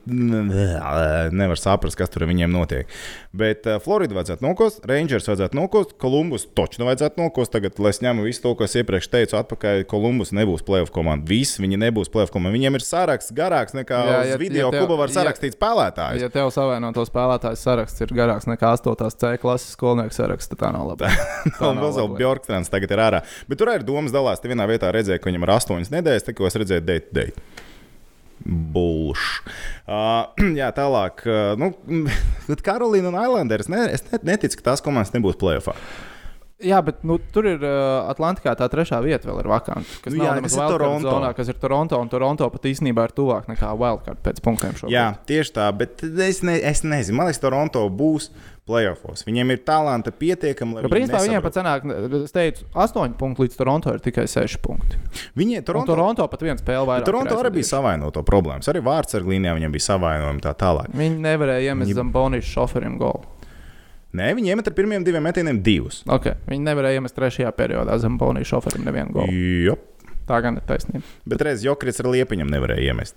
nevar 1.36 1.60
saprast, 1.60 1.98
kas 2.00 2.12
tur 2.14 2.26
viņiem 2.30 2.52
notiek. 2.54 2.90
Bet 3.36 3.68
uh, 3.70 3.78
Floridu 3.84 4.16
vajadzētu 4.18 4.46
nokost, 4.46 4.82
Rangers 4.90 5.28
vajadzētu 5.30 5.58
nokost, 5.60 5.94
Kolumbus 6.02 6.48
točnu 6.58 6.88
vajadzētu 6.88 7.22
nokost. 7.22 7.52
Tagad, 7.54 7.78
es 7.90 8.00
ņemu 8.04 8.26
visu 8.28 8.44
to, 8.46 8.54
ko 8.58 8.66
es 8.68 8.76
iepriekš 8.80 9.10
teicu, 9.12 9.38
atpakaļ, 9.40 9.84
Kolumbus 9.90 10.32
nebūs 10.38 10.64
playoff 10.66 10.94
komanda. 10.96 11.26
Visi 11.30 11.62
viņi 11.64 11.80
nebūs 11.84 12.12
playoff 12.14 12.34
komanda. 12.34 12.54
Viņiem 12.56 12.78
ir 12.80 12.86
saraksts 12.86 13.34
garāks 13.36 13.76
nekā 13.78 14.00
Jā, 14.10 14.18
ja- 14.34 14.40
video, 14.42 14.68
ja 14.68 14.72
tev- 14.74 14.80
ja, 14.80 14.86
kuba 14.88 15.00
var 15.04 15.12
ja- 15.14 15.18
sarakstīt 15.20 15.58
spēlētājus. 15.58 16.24
Ja 16.24 16.30
tev 16.34 16.52
savainoto 16.56 17.06
spēlētāju 17.10 17.60
saraksts 17.60 18.06
ir 18.06 18.14
garāks 18.18 18.48
nekā 18.50 18.74
8. 18.78 19.10
C 19.20 19.34
klases 19.42 19.76
skolnieku 19.76 20.16
saraksts, 20.16 20.50
tad 20.54 20.62
tā 20.64 20.72
nav 20.76 20.88
labi. 20.94 21.10
Un 21.66 21.82
vēl 21.82 21.94
vēl 22.00 22.12
Bjorkstrāns 22.20 22.69
tagad 22.74 22.94
ir 22.96 23.02
ārā. 23.06 23.24
Bet 23.50 23.62
tur 23.62 23.72
arī 23.74 23.88
domas 23.88 24.14
dalās. 24.16 24.42
Te 24.42 24.52
vienā 24.52 24.68
vietā 24.70 24.92
redzēju, 24.96 25.22
ka 25.22 25.32
viņam 25.32 25.48
ir 25.48 25.56
astoņas 25.56 25.92
nedēļas, 25.96 26.28
tikko 26.30 26.50
es 26.50 26.60
redzēju, 26.62 26.86
date, 26.88 27.12
date. 27.16 27.66
Bulš. 28.46 29.26
Uh, 29.84 30.30
jā, 30.60 30.70
tālāk. 30.76 31.26
Uh, 31.28 31.54
nu, 31.60 31.74
Karolīna 32.68 33.12
un 33.12 33.20
Islanders. 33.20 33.72
Ne, 33.72 33.86
es 33.94 34.06
net, 34.12 34.24
neticu, 34.28 34.60
ka 34.60 34.72
tās 34.72 34.86
komandas 34.86 35.14
nebūs 35.16 35.40
playoffā. 35.40 35.76
Jā, 36.60 36.82
bet 36.84 37.06
nu, 37.08 37.16
tur 37.32 37.46
ir 37.48 37.62
uh, 37.64 38.10
Atlantikā 38.12 38.52
tā 38.60 38.68
trešā 38.68 38.98
vieta, 39.00 39.30
vēl 39.30 39.38
ir 39.46 39.48
vakanta. 39.48 40.00
Kas 40.04 40.12
Nu 40.12 40.26
jā, 40.26 40.34
kas 40.44 40.58
ir 40.58 40.74
Toronto. 40.74 41.08
zonā, 41.14 41.32
kas 41.38 41.48
ir 41.48 41.56
Toronto. 41.56 42.00
Un 42.04 42.12
Toronto 42.12 42.50
pat 42.52 42.68
īstenībā 42.68 43.06
ir 43.08 43.14
tuvāk 43.16 43.48
nekā 43.48 43.70
Wildcard 43.80 44.20
pēc 44.26 44.42
punktiem 44.44 44.76
šobrīd. 44.76 44.92
Jā, 44.92 45.06
tieši 45.30 45.56
tā, 45.56 45.70
bet 45.72 46.04
es, 46.04 46.42
ne, 46.44 46.58
es 46.60 46.84
nezinu. 46.84 47.16
Man 47.22 47.30
liekas, 47.30 47.40
Toronto 47.40 47.86
būs 47.88 48.28
playoffs. 48.68 49.24
Viņiem 49.26 49.56
ir 49.56 49.64
talanta 49.66 50.12
pietiekami, 50.12 50.76
lai 50.76 50.84
Jo, 50.84 50.92
principā 50.92 51.24
viņiem 51.24 51.48
pat 51.48 51.56
sanāk, 51.58 51.88
es 52.20 52.36
teicu, 52.36 52.68
8 52.76 53.16
punkti 53.18 53.48
līdz 53.48 53.58
Toronto 53.64 53.96
ir 53.96 54.04
tikai 54.04 54.28
6 54.30 54.60
punkti. 54.62 55.00
Viņi 55.40 55.64
Toronto, 55.64 55.96
Toronto, 55.96 55.96
Toronto 55.96 56.28
pat 56.36 56.44
viens 56.46 56.62
spēle 56.62 56.86
vairāk. 56.92 57.08
Toronto 57.08 57.40
ir 57.40 57.48
arī 57.50 57.56
bija 57.62 57.72
savainoto 57.72 58.22
problēmas. 58.28 58.68
Arī 58.70 58.84
vārdsargu 58.86 59.32
līnijā 59.32 59.56
viņam 59.58 59.74
bija 59.80 59.88
savainojumi 59.94 60.44
tā 60.44 60.54
tālāk. 60.60 60.92
Viņi 60.92 61.24
nevarēja 61.24 61.72
iemest 61.72 61.88
Viņi- 61.88 62.02
zem 62.04 62.12
Bonijas 62.12 62.52
šoferiem 62.52 63.00
golu. 63.00 63.39
Nē, 64.18 64.32
viņi 64.34 64.50
iemet 64.56 64.68
ar 64.68 64.74
pirmiem 64.74 65.04
diviem 65.06 65.22
metieniem 65.22 65.60
divus. 65.62 66.00
Okay. 66.10 66.34
Viņi 66.50 66.66
nevarēja 66.66 66.98
iemest 66.98 67.14
trešajā 67.18 67.52
periodā 67.54 67.98
zem 68.02 68.16
Bonijas 68.18 68.50
šoferiem 68.50 68.88
nevienu 68.88 69.14
golu. 69.14 69.34
Jop. 69.68 69.84
Tā 70.30 70.40
gan 70.46 70.58
ir 70.58 70.66
taisnība. 70.66 71.04
Bet 71.30 71.42
reiz 71.46 71.62
Jokrits 71.66 72.02
ar 72.02 72.10
Liepiņam 72.10 72.50
nevarēja 72.50 72.90
iemest. 72.90 73.16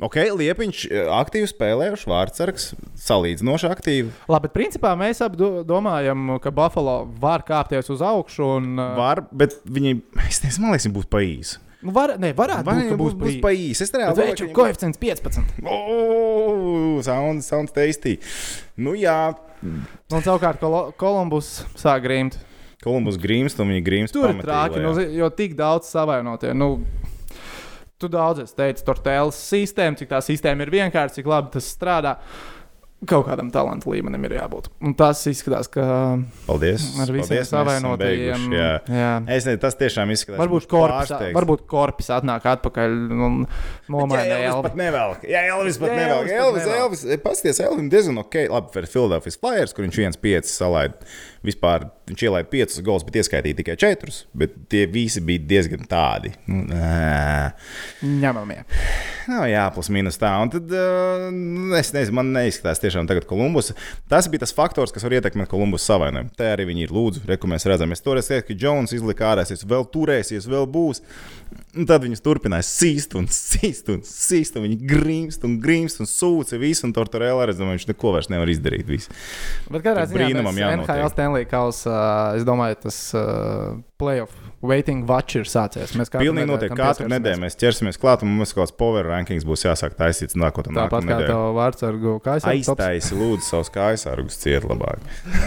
Ok, 0.00 0.16
Liepiņš 0.32 0.82
eh, 0.88 1.08
aktīvi 1.12 1.48
spēlējuši, 1.50 2.06
Vārtsargs 2.08 2.68
salīdzinoši 3.04 3.68
aktīvi. 3.68 4.12
Labi, 4.32 4.46
bet 4.48 4.54
principā 4.56 4.94
mēs 4.96 5.20
abi 5.24 5.36
do- 5.40 5.60
domājam, 5.68 6.38
ka 6.40 6.52
Buffalo 6.56 7.02
var 7.20 7.44
kāpties 7.44 7.90
uz 7.92 8.00
augšu. 8.04 8.46
Un, 8.60 8.70
uh, 8.80 8.94
Var, 8.96 9.20
bet 9.32 9.58
viņi, 9.68 9.98
es 10.28 10.40
nezinu, 10.44 10.64
man 10.64 10.72
liekas, 10.76 10.88
būs 10.96 11.08
pa 11.12 11.20
īsi. 11.24 11.58
nu, 11.84 11.92
var, 11.96 12.14
ne, 12.20 12.32
varētu 12.36 12.64
Vai 12.68 12.78
būt, 12.80 12.88
ka 12.94 12.96
būs, 13.02 13.18
būs 13.20 13.36
pa 13.44 13.52
īsi? 13.52 13.84
Es 13.84 13.92
reāli 13.92 14.24
Veču 14.24 14.48
koeficients 14.56 15.00
15. 15.00 15.60
Oh, 15.68 17.00
sounds, 17.04 17.44
sounds 17.52 17.72
tasty. 17.76 18.16
Nu 18.80 18.96
jā, 18.96 19.34
Un 19.62 20.22
savukārt 20.24 20.60
Kolo- 20.62 20.92
Kolumbus 20.96 21.60
sāk 21.76 22.02
grimt. 22.06 22.38
Kolumbus 22.80 23.18
grīmst 23.20 23.60
un 23.60 23.68
viņi 23.74 23.82
grīmst. 23.84 24.14
Tur 24.16 24.30
ir 24.30 24.38
lejā. 24.40 24.82
nu, 24.86 24.94
jo 25.20 25.28
tik 25.36 25.54
daudz 25.58 25.90
savainotie. 25.92 26.54
Nu, 26.56 26.70
tu 28.00 28.08
daudz 28.08 28.40
esi 28.46 28.56
teicis, 28.56 28.84
tur 28.86 28.96
tēlas 29.04 29.36
sistēma, 29.36 29.98
cik 30.00 30.08
tā 30.08 30.22
sistēma 30.24 30.64
ir 30.64 30.72
vienkārša, 30.72 31.18
cik 31.18 31.28
labi 31.28 31.52
tas 31.58 31.68
strādā. 31.76 32.16
Kaut 33.08 33.24
kādam 33.24 33.48
talantu 33.48 33.94
līmenim 33.94 34.26
ir 34.28 34.34
jābūt. 34.36 34.66
Un 34.84 34.92
tas 34.98 35.22
izskatās, 35.30 35.70
ka 35.72 35.84
Paldies. 36.44 36.84
ar 37.00 37.12
visiem 37.14 37.46
savainotajiem. 37.48 38.44
Jā. 38.52 38.66
jā. 38.84 39.12
Es 39.24 39.46
nezinu, 39.48 39.60
tas 39.62 39.78
tiešām 39.80 40.12
izskatās. 40.12 40.36
Varbūt 40.42 40.68
korpus, 40.68 41.14
varbūt 41.32 41.64
korpus 41.70 42.10
atnāk 42.12 42.44
atpakaļ 42.52 42.98
un 43.16 43.38
nomainīja 43.88 44.36
Jā, 44.36 44.50
Elvis 44.50 44.68
pat 44.68 44.76
nevelk. 44.82 45.24
Jā, 45.24 45.46
Elvis 45.54 45.80
pat 45.80 45.94
nevelk. 45.96 46.28
Elvis 46.28 46.40
Elvis. 46.44 46.68
Elvis, 46.76 47.06
Elvis 47.08 47.24
pasties, 47.24 47.62
Elvis 47.64 47.88
diezgan 47.92 48.20
ok. 48.20 48.36
Labi, 48.52 48.84
Philadelphia 48.84 49.38
Flyers, 49.40 49.72
kur 49.72 49.88
viņš 49.88 50.00
viens 50.02 50.20
piecus 50.20 50.52
salaid. 50.60 51.00
Vispār 51.46 51.86
viņš 52.10 52.24
ielaida 52.26 52.48
piecus 52.52 52.82
gols, 52.84 53.04
bet 53.06 53.16
ieskaitīja 53.22 53.56
tikai 53.62 53.76
četrus. 53.80 54.24
Bet 54.36 54.56
tie 54.72 54.84
visi 54.90 55.22
bija 55.24 55.40
diezgan 55.54 55.86
tādi. 55.88 56.34
Nu, 56.50 56.66
ā. 56.76 57.52
Ņemamie. 58.04 58.58
Nav 59.30 59.46
jāplus 59.48 59.88
minus 59.94 60.18
tā. 60.20 60.32
Un 60.42 60.52
tad 60.52 60.72
es 61.78 61.92
nezinu, 61.96 62.16
man 62.18 62.32
neizskatās 62.34 62.82
tiešām 62.82 63.08
tagad 63.08 63.24
Kolumbus. 63.30 63.72
Tas 64.10 64.28
bija 64.28 64.44
tas 64.44 64.52
faktors, 64.56 64.92
kas 64.92 65.06
var 65.06 65.16
ietekmēt 65.16 65.48
Kolumbus 65.48 65.86
savainojumu. 65.88 66.34
Te 66.36 66.50
arī 66.52 66.66
viņi 66.72 66.86
ir 66.88 66.94
lūdzu, 66.96 67.24
re, 67.30 67.38
ko 67.40 67.50
mēs 67.50 67.64
redzam. 67.70 67.94
Es 67.94 68.04
toreiz 68.04 68.28
teicu, 68.28 68.50
ka 68.50 68.58
Jones 68.60 68.92
izlika 68.96 69.30
ārā, 69.32 69.46
es 69.46 69.64
vēl 69.64 69.86
turēsies, 69.94 70.48
vēl 70.50 70.68
būs. 70.70 71.00
Un 71.78 71.86
tad 71.86 72.02
viņus 72.02 72.22
turpināja 72.22 72.66
sīst 72.66 73.14
un 73.18 73.28
sīst 73.30 73.88
un 73.94 74.04
sīst. 74.06 74.58
Un 74.58 74.66
viņi 74.66 74.78
grimst 74.90 75.46
un 75.46 75.56
grimst 75.62 76.02
un 76.02 76.10
sūca 76.10 76.58
visu. 76.60 76.84
Un 76.88 76.94
tur 76.96 77.08
arī 77.20 77.30
redzam, 77.48 77.70
viņš 77.70 77.88
neko 77.92 78.14
vairs 78.16 78.30
nevar 78.32 78.50
izdarīt. 78.50 78.86
Visu. 78.90 79.14
Bet 79.70 79.84
kādā 79.84 80.06
ziņā 80.10 80.16
brīnumam 80.16 80.58
jānotiek. 80.58 80.90
Stanley 81.30 81.46
Kausa, 81.46 82.34
es 82.34 82.42
domāju, 82.42 82.76
tas 82.82 82.96
uh, 83.14 83.76
playoff 84.00 84.40
waiting 84.60 85.06
watch 85.08 85.38
ir 85.38 85.48
sācies. 85.48 85.94
Mēs 85.96 86.10
katru 86.12 86.26
Pilnīgi 86.26 86.48
noteikti. 86.50 86.76
Katru 86.76 87.08
nedēļu 87.10 87.40
mēs 87.46 87.56
ķersimies 87.60 87.98
klāt, 88.00 88.24
un 88.24 88.32
mums 88.36 88.52
kaut 88.52 88.66
kāds 88.66 88.76
power 88.76 89.08
rankings 89.08 89.46
būs 89.48 89.64
jāsāk 89.64 89.96
taisīt 89.96 90.36
nākotnē. 90.36 90.76
Tāpat 90.76 91.08
kā 91.08 91.20
tev 91.24 91.44
vārds 91.56 91.86
ar 91.88 91.96
Gausu. 92.00 92.48
Aiztaisi, 92.50 93.16
lūdzu, 93.16 93.46
savus 93.46 93.72
kājsargus 93.72 94.36
ciet 94.42 94.66
labāk. 94.68 95.00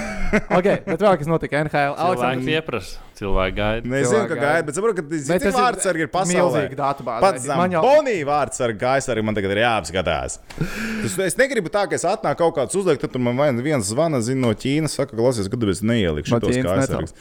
okay, 0.57 0.81
bet 0.87 0.97
vēl 0.97 1.19
kas 1.21 1.29
notika 1.29 1.61
NHL? 1.61 1.93
Cilvēki 1.93 2.07
Aleksandrs, 2.07 2.49
pieprasa, 2.49 3.03
cilvēki 3.19 3.57
gaida. 3.59 3.91
Nezinu, 3.93 4.23
ka 4.31 4.39
gaida. 4.39 4.65
bet 4.65 4.79
saprotu, 4.79 4.97
ka 4.97 5.05
Bet 5.13 5.45
tas 5.45 5.57
vārdsargi 5.59 6.05
ir 6.07 6.11
pasaulē. 6.13 6.65
milzīga 6.65 6.79
datubāze. 6.81 7.21
Pats 7.27 7.45
jau- 7.45 7.53
Zambonī 7.53 8.17
vārds 8.25 8.65
ar 8.65 8.73
gaisu 8.73 9.13
arī 9.13 9.27
man 9.29 9.37
tagad 9.37 9.53
ir 9.53 9.61
jāapskatās. 9.61 10.39
Tas, 10.57 11.17
es 11.29 11.37
negribu 11.37 11.69
tā, 11.69 11.85
ka 11.85 11.99
es 11.99 12.07
atnāku 12.09 12.41
kaut 12.41 12.57
kāds 12.57 12.81
uzliekt, 12.81 13.05
tad 13.05 13.13
tur 13.13 13.21
man 13.21 13.61
viens 13.61 13.93
zvana 13.93 14.23
zina 14.25 14.47
no 14.47 14.57
Ķīnas, 14.57 14.97
saka, 14.97 15.13
klausies, 15.13 15.51
kad 15.53 15.69
es 15.69 15.85
neielikšu 15.85 16.33
No 16.33 16.41
tos 16.41 16.55
Ķīnas 16.57 16.81
kaisargus. 16.81 17.13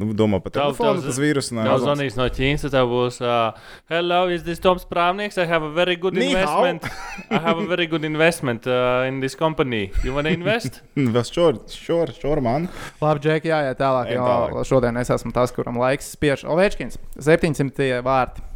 Nu, 0.00 0.14
domā 0.16 0.38
par 0.40 0.54
telefonu, 0.54 1.02
tas 1.04 1.18
vīrus 1.20 1.50
Tev 1.50 1.58
nav. 1.58 1.74
zvanīs 1.82 2.14
no 2.16 2.24
Ķīnas, 2.32 2.62
tad 2.64 2.72
tev 2.72 2.86
būs, 2.88 3.18
uh, 3.20 3.58
hello, 3.92 4.20
is 4.32 4.46
this 4.46 4.62
Toms 4.64 4.86
Prāvnieks? 4.88 5.36
I 5.36 5.44
have 5.50 5.66
a 5.66 5.68
very 5.76 5.96
good 6.00 6.16
Ni 6.16 6.30
investment. 6.30 6.86
I 7.28 7.36
have 7.44 7.60
a 7.60 7.66
very 7.68 7.84
good 7.90 8.06
investment 8.08 8.64
uh, 8.66 9.04
in 9.06 9.20
this 9.20 9.36
company. 9.36 9.90
You 10.02 10.14
want 10.16 10.30
to 10.30 10.32
invest? 10.32 10.80
Vēl 10.96 11.26
šor, 11.28 11.60
šor, 11.68 12.14
šor 12.16 12.40
man. 12.44 12.70
Labi, 13.02 13.26
Džeki, 13.26 13.52
jāiet 13.52 13.76
tālāk. 13.82 14.14
Jo 14.16 14.24
tālāk. 14.24 14.60
šodien 14.72 14.96
es 15.02 15.12
esmu 15.12 15.34
tas, 15.36 15.52
kuram 15.52 15.76
laiks 15.82 16.14
spiež. 16.16 16.46
Ovečkins, 16.48 16.96
700 17.20 18.00
vārti. 18.06 18.46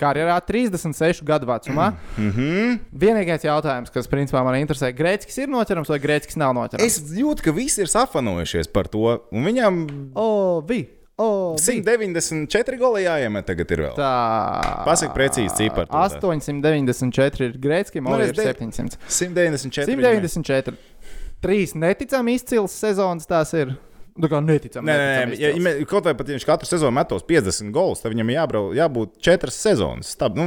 Karjerā 0.00 0.40
36 0.46 1.22
gadu 1.24 1.46
vecumā. 1.46 1.92
Mm 2.18 2.30
-hmm. 2.30 2.78
Vienīgais 2.92 3.44
jautājums, 3.44 3.90
kas 3.92 4.08
principā 4.08 4.44
man 4.44 4.54
interesē, 4.54 4.92
Grēcis 4.92 5.38
ir 5.42 5.48
noķerams 5.48 5.88
vai 5.88 5.98
Grēcis 5.98 6.36
nav 6.36 6.54
noķerams? 6.54 6.84
Es 6.84 7.00
jūtu, 7.00 7.42
ka 7.42 7.52
visi 7.52 7.80
ir 7.80 7.86
safanojušies 7.88 8.68
par 8.72 8.86
to. 8.88 9.24
Un 9.32 9.44
viņam 9.44 9.86
O, 10.14 10.60
vi! 10.68 10.88
Oh, 11.16 11.54
194 11.56 12.76
goli 12.76 13.04
jāiemet 13.04 13.46
tagad 13.46 13.70
ir 13.70 13.78
vēl. 13.84 13.94
Tā. 13.94 14.84
Pasaki 14.84 15.14
precīzi 15.14 15.54
tā. 15.86 15.86
894 15.94 17.44
ir 17.44 17.52
Grēckim, 17.62 18.02
Nu, 18.02 18.14
un 18.16 18.20
es 18.20 18.28
ir 18.28 18.34
de- 18.34 18.42
700. 18.42 18.98
194. 19.06 19.86
viņam 19.94 20.14
ir. 20.24 20.28
194. 20.28 20.76
Trīs 21.40 21.74
neticami 21.76 22.34
izcils 22.34 22.72
sezonas 22.72 23.26
tās 23.26 23.54
ir. 23.54 23.76
Tā 24.14 24.28
kā 24.30 24.38
neticami. 24.38 24.86
Nē, 24.86 24.94
nē, 24.94 25.06
neticami 25.26 25.34
nē, 25.34 25.38
ja, 25.42 25.72
ja, 25.74 25.86
kaut 25.90 26.04
vai 26.06 26.12
pat 26.14 26.28
ja 26.30 26.36
viņš 26.36 26.44
katru 26.46 26.68
sezonu 26.70 26.94
metos 26.94 27.24
50 27.26 27.72
golus, 27.74 27.98
tad 28.04 28.12
viņam 28.14 28.28
jābrauc, 28.30 28.68
jābūt 28.78 29.16
4 29.26 29.50
sezonas. 29.50 30.12
Stab, 30.14 30.36
nu, 30.38 30.46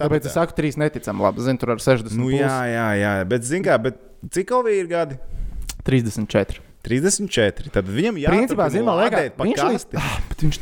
Tāpēc 0.00 0.26
es 0.26 0.34
saku, 0.34 0.56
trīs 0.58 0.74
neticami 0.80 1.22
labi. 1.22 1.44
Zinu, 1.46 1.60
tur 1.62 1.76
ar 1.76 1.78
60. 1.78 2.10
Nu, 2.18 2.26
plus. 2.32 2.40
jā, 2.42 2.56
jā, 2.72 2.88
jā, 2.98 3.12
bet, 3.30 3.46
zin 3.46 3.62
kā, 3.62 3.76
bet 3.78 4.00
cik 4.34 4.50
Ovi 4.58 4.74
ir 4.80 4.90
gadi? 4.90 5.18
34. 5.86 6.58
34. 6.82 7.70
Tad 7.72 7.86
viņam 7.88 8.18
zinu, 8.74 8.88
līdz- 9.70 9.78
kasti. 9.78 9.96
Ah, 10.00 10.18
bet 10.28 10.42
viņš, 10.44 10.58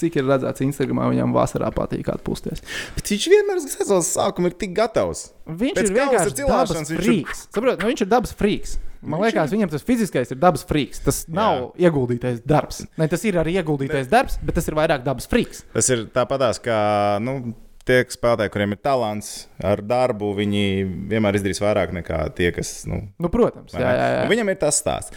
cik 0.00 0.16
ir 0.18 0.24
redzēts 0.24 0.64
Instagramā, 0.64 1.10
viņam 1.12 1.36
vasarā 1.36 1.68
patīk 1.74 2.08
atpūsties. 2.10 2.64
Bet 2.96 3.12
viņš 3.12 3.28
vienmēr 3.34 3.60
sezonas 3.62 4.08
sākuma 4.16 4.50
ir 4.50 4.56
tik 4.58 4.72
gatavs. 4.74 5.28
Viņš 5.46 5.76
Pēc 5.78 5.90
ir 5.92 5.94
vienkārši 6.00 6.34
dabas 6.48 6.74
viņš 6.80 6.90
ir- 6.96 7.04
frīks. 7.04 7.44
Saprot, 7.54 7.78
nu, 7.84 7.92
viņš 7.92 8.00
ir 8.02 8.10
dabas 8.16 8.32
frīks. 8.34 8.78
Man 9.04 9.20
Viņš 9.20 9.34
liekas, 9.34 9.52
viņam 9.52 9.72
tas 9.74 9.84
fiziskais 9.84 10.32
ir 10.32 10.38
dabas 10.40 10.64
frīks. 10.68 11.02
Tas 11.04 11.22
nav 11.28 11.74
ieguldītais 11.80 12.40
darbs. 12.48 12.82
Ne, 13.00 13.08
tas 13.12 13.24
ir 13.28 13.36
arī 13.40 13.58
ieguldītais 13.60 14.08
darbs, 14.10 14.38
bet 14.42 14.56
tas 14.58 14.68
ir 14.70 14.76
vairāk 14.78 15.04
dabas 15.06 15.28
frīks. 15.30 15.64
Tas 15.74 15.90
ir 15.92 16.06
tāpatās, 16.14 16.60
kā 16.64 16.78
nu, 17.24 17.52
tie 17.84 18.00
spēlētāji, 18.08 18.52
kuriem 18.54 18.72
ir 18.76 18.80
talants 18.84 19.32
ar 19.60 19.82
darbu, 19.84 20.30
viņi 20.38 20.62
vienmēr 21.12 21.36
izdarīs 21.40 21.60
vairāk 21.60 21.92
nekā 22.00 22.22
tie, 22.38 22.48
kas. 22.56 22.72
Nu, 22.88 23.02
Nu, 23.20 23.28
protams, 23.32 23.76
jā, 23.76 23.84
ne? 23.84 23.98
jā, 23.98 24.06
jā. 24.16 24.22
Un 24.24 24.32
Viņam 24.32 24.54
ir 24.54 24.62
tas 24.62 24.80
stāsts. 24.80 25.12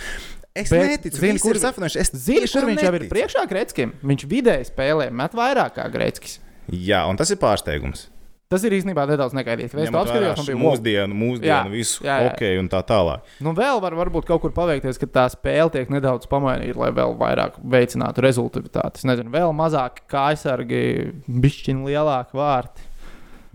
Es 0.58 0.72
Bet 0.74 0.88
neticu, 0.90 1.22
visi 1.22 1.44
kur 1.44 1.54
ir. 1.54 1.62
Es 2.02 2.10
Zini, 2.18 2.42
tiešām 2.42 2.64
kur 2.64 2.70
viņš 2.72 2.82
jau 2.82 2.90
ir 2.90 2.96
neticu. 2.98 3.14
priekšā 3.14 3.44
Grēckim? 3.52 3.92
Viņš 4.10 4.24
vidēji 4.32 4.70
spēlē 4.72 5.12
met 5.14 5.36
vairāk 5.38 5.76
kā 5.78 5.86
Grēckis. 5.94 6.40
Jā, 6.74 7.04
un 7.08 7.20
tas 7.20 7.30
ir 7.32 7.38
pārsteigums. 7.38 8.08
Tas 8.48 8.64
ir 8.64 8.72
īstenībā 8.78 9.04
nedaudz 9.10 9.34
negaidīts. 9.36 9.74
Es 9.76 9.90
to 9.92 10.00
apskatījos, 10.00 10.38
man 10.40 10.46
bija 10.48 10.60
mūsdienu, 10.62 11.12
mūsdienu, 11.20 11.50
Jā, 11.52 11.58
visu 11.68 12.00
jā, 12.06 12.16
jā. 12.16 12.30
hokeju 12.30 12.62
un 12.64 12.70
tā 12.72 12.80
tālāk. 12.88 13.20
Nu, 13.44 13.52
vēl 13.58 13.82
var 13.84 13.92
varbūt 14.00 14.24
kaut 14.30 14.40
kur 14.46 14.54
paveikties, 14.56 14.96
ka 15.02 15.08
tā 15.18 15.26
spēle 15.34 15.68
tiek 15.74 15.88
nedaudz 15.92 16.24
pamainīta, 16.32 16.78
lai 16.80 16.92
vēl 16.96 17.12
vairāk 17.20 17.58
veicinātu 17.76 18.24
rezultātu. 18.24 18.96
Es 18.96 19.04
nezinu, 19.04 19.28
vēl 19.36 19.52
mazāk 19.58 20.00
kājsargi, 20.08 20.80
bišķiņi 21.28 21.92
lielāki 21.92 22.32
vārti. 22.40 22.88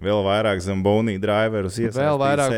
Vēl 0.02 0.20
vairāk 0.26 0.58
Zambonī 0.60 1.14
driverus 1.22 1.78
Vēl 1.78 2.18
vairāk. 2.20 2.50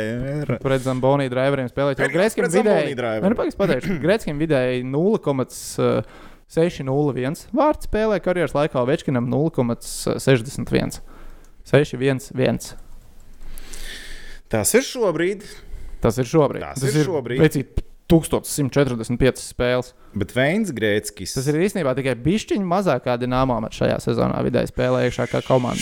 Pret 0.64 0.80
Zambonī 0.82 1.28
driveriem 1.30 1.68
spēlēt. 1.70 1.98
Zamboni 2.02 2.90
vidēji, 2.96 3.20
nu, 3.22 3.30
pateikšu, 3.62 3.94
Grēckim 4.04 4.34
vidēji 4.42 4.82
0,601 4.90 7.46
vārds 7.54 7.86
spēlē 7.86 8.18
karjeras 8.24 8.54
laikā, 8.56 8.80
Večkinam 8.88 9.28
0,61. 9.30 11.13
6-1-1. 11.70 12.74
Tas 14.52 14.74
ir 14.76 14.84
šobrīd, 14.86 15.44
Tas 16.04 16.18
ir 16.20 16.28
šobrīd. 16.28 16.64
Tas 16.76 16.84
ir 16.84 17.06
šobrīd. 17.06 17.40
Veicīt 17.40 17.78
1145 18.12 19.40
spēles. 19.40 19.94
bet 20.12 20.34
Veins 20.36 20.68
Grēckis. 20.76 21.32
Tas 21.38 21.46
ir 21.48 21.56
īstenībā 21.64 21.94
tikai 21.96 22.12
bišķiņa 22.20 22.66
mazāk 22.68 23.06
kā 23.06 23.14
Dienāmā 23.22 23.56
met 23.64 23.72
šajā 23.72 23.96
sezonā 24.04 24.42
vidēji 24.44 24.68
spēlējušā 24.74 25.26
kā 25.32 25.40
komanda. 25.46 25.80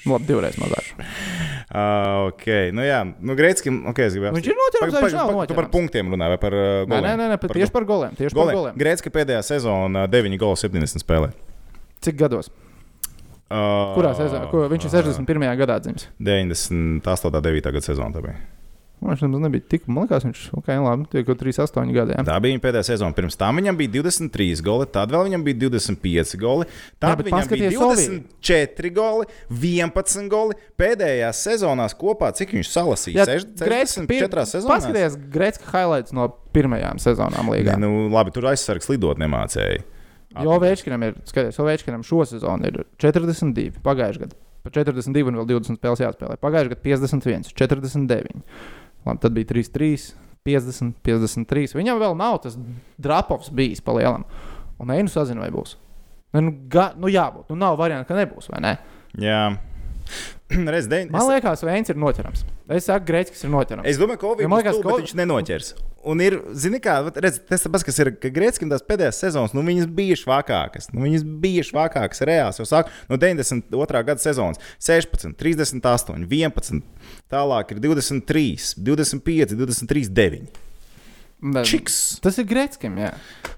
Nu, 0.00 0.14
Labi, 0.14 0.30
divreiz 0.30 0.56
mazāk. 0.56 0.86
Uh, 0.96 2.30
ok, 2.30 2.46
nu 2.72 2.86
jā, 2.86 3.02
nu 3.20 3.36
Grēckim, 3.36 3.82
ok, 3.92 4.00
es 4.06 4.16
gribēju. 4.16 4.32
Viņš 4.38 4.48
ir 4.48 4.56
noķerams 4.58 4.96
viņš 4.96 5.16
nav 5.18 5.28
Tu 5.28 5.28
par 5.28 5.36
noķerams? 5.36 5.72
punktiem 5.74 6.14
runā 6.16 6.30
vai 6.32 6.38
par 6.40 6.56
uh, 6.56 6.64
goliem? 6.88 7.04
nē, 7.04 7.12
nē, 7.20 7.26
nē 7.34 7.38
par, 7.42 7.52
tieši 7.52 7.74
par 7.76 7.84
goliem. 7.86 8.16
Tieši 8.16 8.34
par 8.40 8.54
goliem. 8.56 8.80
Grēcki 8.80 9.12
pēdējā 9.12 9.44
sezonā 9.52 10.06
9 10.10 10.40
gols 10.40 10.64
70 10.64 11.04
spēlē. 11.04 11.28
Cik 12.00 12.16
gados? 12.24 12.48
Uh, 13.50 13.90
Kurā 13.96 14.14
sezonā? 14.14 14.46
Ko, 14.52 14.62
viņš 14.70 14.86
ir 14.86 14.92
61. 14.94 15.50
gadā 15.58 15.80
dzimis. 15.82 16.06
98. 16.22 17.30
9. 17.42 17.70
gada 17.74 17.82
sezona. 17.82 18.14
tā 18.14 18.22
bija. 18.22 18.38
Viņš 19.00 19.22
nemaz 19.24 19.40
nebija 19.40 19.64
tik, 19.64 19.86
man 19.88 20.04
liekas, 20.04 20.26
viņš 20.26 20.40
ok, 20.58 20.66
labi, 20.84 21.06
tie 21.08 21.22
kaut 21.24 21.40
38 21.40 21.92
gadi. 21.96 22.12
Jā. 22.18 22.24
Tā 22.28 22.34
bija 22.44 22.52
viņa 22.52 22.62
pēdējā 22.66 22.82
sezona. 22.90 23.16
Pirms 23.16 23.38
tam 23.40 23.56
viņam 23.56 23.78
bija 23.78 23.94
23 23.94 24.60
goli, 24.66 24.88
tad 24.92 25.14
vēl 25.14 25.24
viņam 25.30 25.46
bija 25.46 25.58
25 25.62 26.34
goli. 26.42 26.66
Jā, 26.68 26.98
Tad 27.00 27.22
bet 27.22 27.30
viņam 27.30 27.48
bija 27.48 27.70
paskaties 27.72 27.78
Ovī. 27.86 28.04
24 28.44 28.92
goli, 28.98 29.28
11 29.62 30.28
goli. 30.34 30.58
Pēdējās 30.78 31.40
sezonās 31.48 31.96
kopā, 31.96 32.28
cik 32.36 32.52
viņš 32.58 32.72
salasīja? 32.74 33.24
64 33.24 34.44
sezonās. 34.52 34.68
Paskaties, 34.68 35.16
Grēcka 35.32 35.72
highlights 35.72 36.12
no 36.16 36.28
pirmajām 36.52 37.00
sezonām 37.00 37.48
līgā. 37.54 37.80
Nē, 37.80 37.88
nu, 37.88 38.10
labi, 38.12 38.36
tur 38.36 38.50
aizsargs 38.52 38.92
lidot 38.92 39.18
nemācēja. 39.22 39.80
Jo 40.30 40.54
Ovečkinam 40.54 41.02
ir, 41.02 41.16
skaties, 41.26 41.58
Ovečkinam 41.62 42.04
šo 42.06 42.22
sezonu 42.28 42.68
ir 42.68 42.84
42, 43.02 43.80
pagājušajā 43.82 44.26
gadā. 44.26 44.38
Pa 44.60 44.70
42 44.76 45.30
un 45.32 45.38
vēl 45.40 45.48
20 45.56 45.80
spēles 45.80 46.02
jāspēlē. 46.04 46.36
Pagājušajā 46.42 46.74
gadā 46.74 46.82
51, 46.84 47.52
49. 47.56 48.42
Labi, 49.08 49.22
tad 49.24 49.34
bija 49.34 49.48
3, 49.50 49.70
3, 49.74 50.10
50, 50.46 50.94
53. 51.06 51.74
Viņam 51.80 52.00
vēl 52.02 52.16
nav 52.20 52.38
tas 52.44 52.58
drapovs 53.00 53.50
bijis 53.56 53.82
pa 53.84 53.96
lielam. 53.96 54.26
Un 54.80 54.92
Einu 54.94 55.10
sazina, 55.12 55.42
vai 55.42 55.50
būs. 55.54 55.76
Ne, 56.36 56.44
Nu, 56.46 56.52
ga, 56.70 56.92
nu 56.94 57.10
jābūt. 57.10 57.48
Nu, 57.50 57.56
nav 57.58 57.74
variantu, 57.80 58.06
ka 58.06 58.14
nebūs, 58.14 58.46
vai 58.52 58.60
ne? 58.62 58.76
Jā, 59.18 59.40
Reiz 60.74 60.88
deviņ- 60.90 61.10
Man 61.14 61.22
es- 61.22 61.28
liekas, 61.30 61.62
Veins 61.66 61.88
ir 61.92 61.96
noķerams. 62.00 62.44
Es 62.70 62.84
saku, 62.86 63.06
Grēckis 63.12 63.44
ir 63.44 63.50
noķerams. 63.50 63.86
Es 63.86 63.98
domāju, 63.98 64.18
ka 64.22 64.26
Ovi 64.32 64.42
Ja 64.42 64.48
man 64.48 64.58
būs 64.58 64.64
liekas, 64.64 64.76
tuvu, 64.76 64.82
ka 64.82 64.88
bet 64.88 64.94
Ovi- 64.98 65.04
viņš 65.06 65.14
nenoķers. 65.20 65.70
Un 66.10 66.20
ir, 66.24 66.38
zini, 66.56 66.78
kā, 66.80 66.94
redz, 67.12 67.38
tas 67.44 67.66
pats, 67.68 67.84
kas 67.84 67.98
ir, 68.00 68.10
ka 68.16 68.30
Grēckim 68.32 68.70
tās 68.72 68.80
pēdējās 68.88 69.18
sezonas, 69.20 69.52
nu, 69.52 69.60
viņas 69.66 69.86
bija 69.94 70.16
švakākas. 70.16 70.88
Nu, 70.94 71.02
viņas 71.04 71.26
bija 71.42 71.62
švakākas 71.68 72.22
reāls. 72.24 72.56
Jau 72.62 72.64
sāk 72.64 72.88
no 73.10 73.18
92. 73.20 74.02
gada 74.08 74.18
sezonas- 74.22 74.56
16, 74.80 75.34
38, 75.36 76.24
11, 76.26 76.82
tālāk 77.30 77.72
ir 77.76 77.80
23, 77.84 78.74
25, 78.80 79.52
23, 79.54 80.08
9. 80.08 80.48
Čiks! 81.40 82.18
Tas 82.20 82.36
ir 82.36 82.44
Grēckim, 82.44 82.98
jā. 83.00 83.14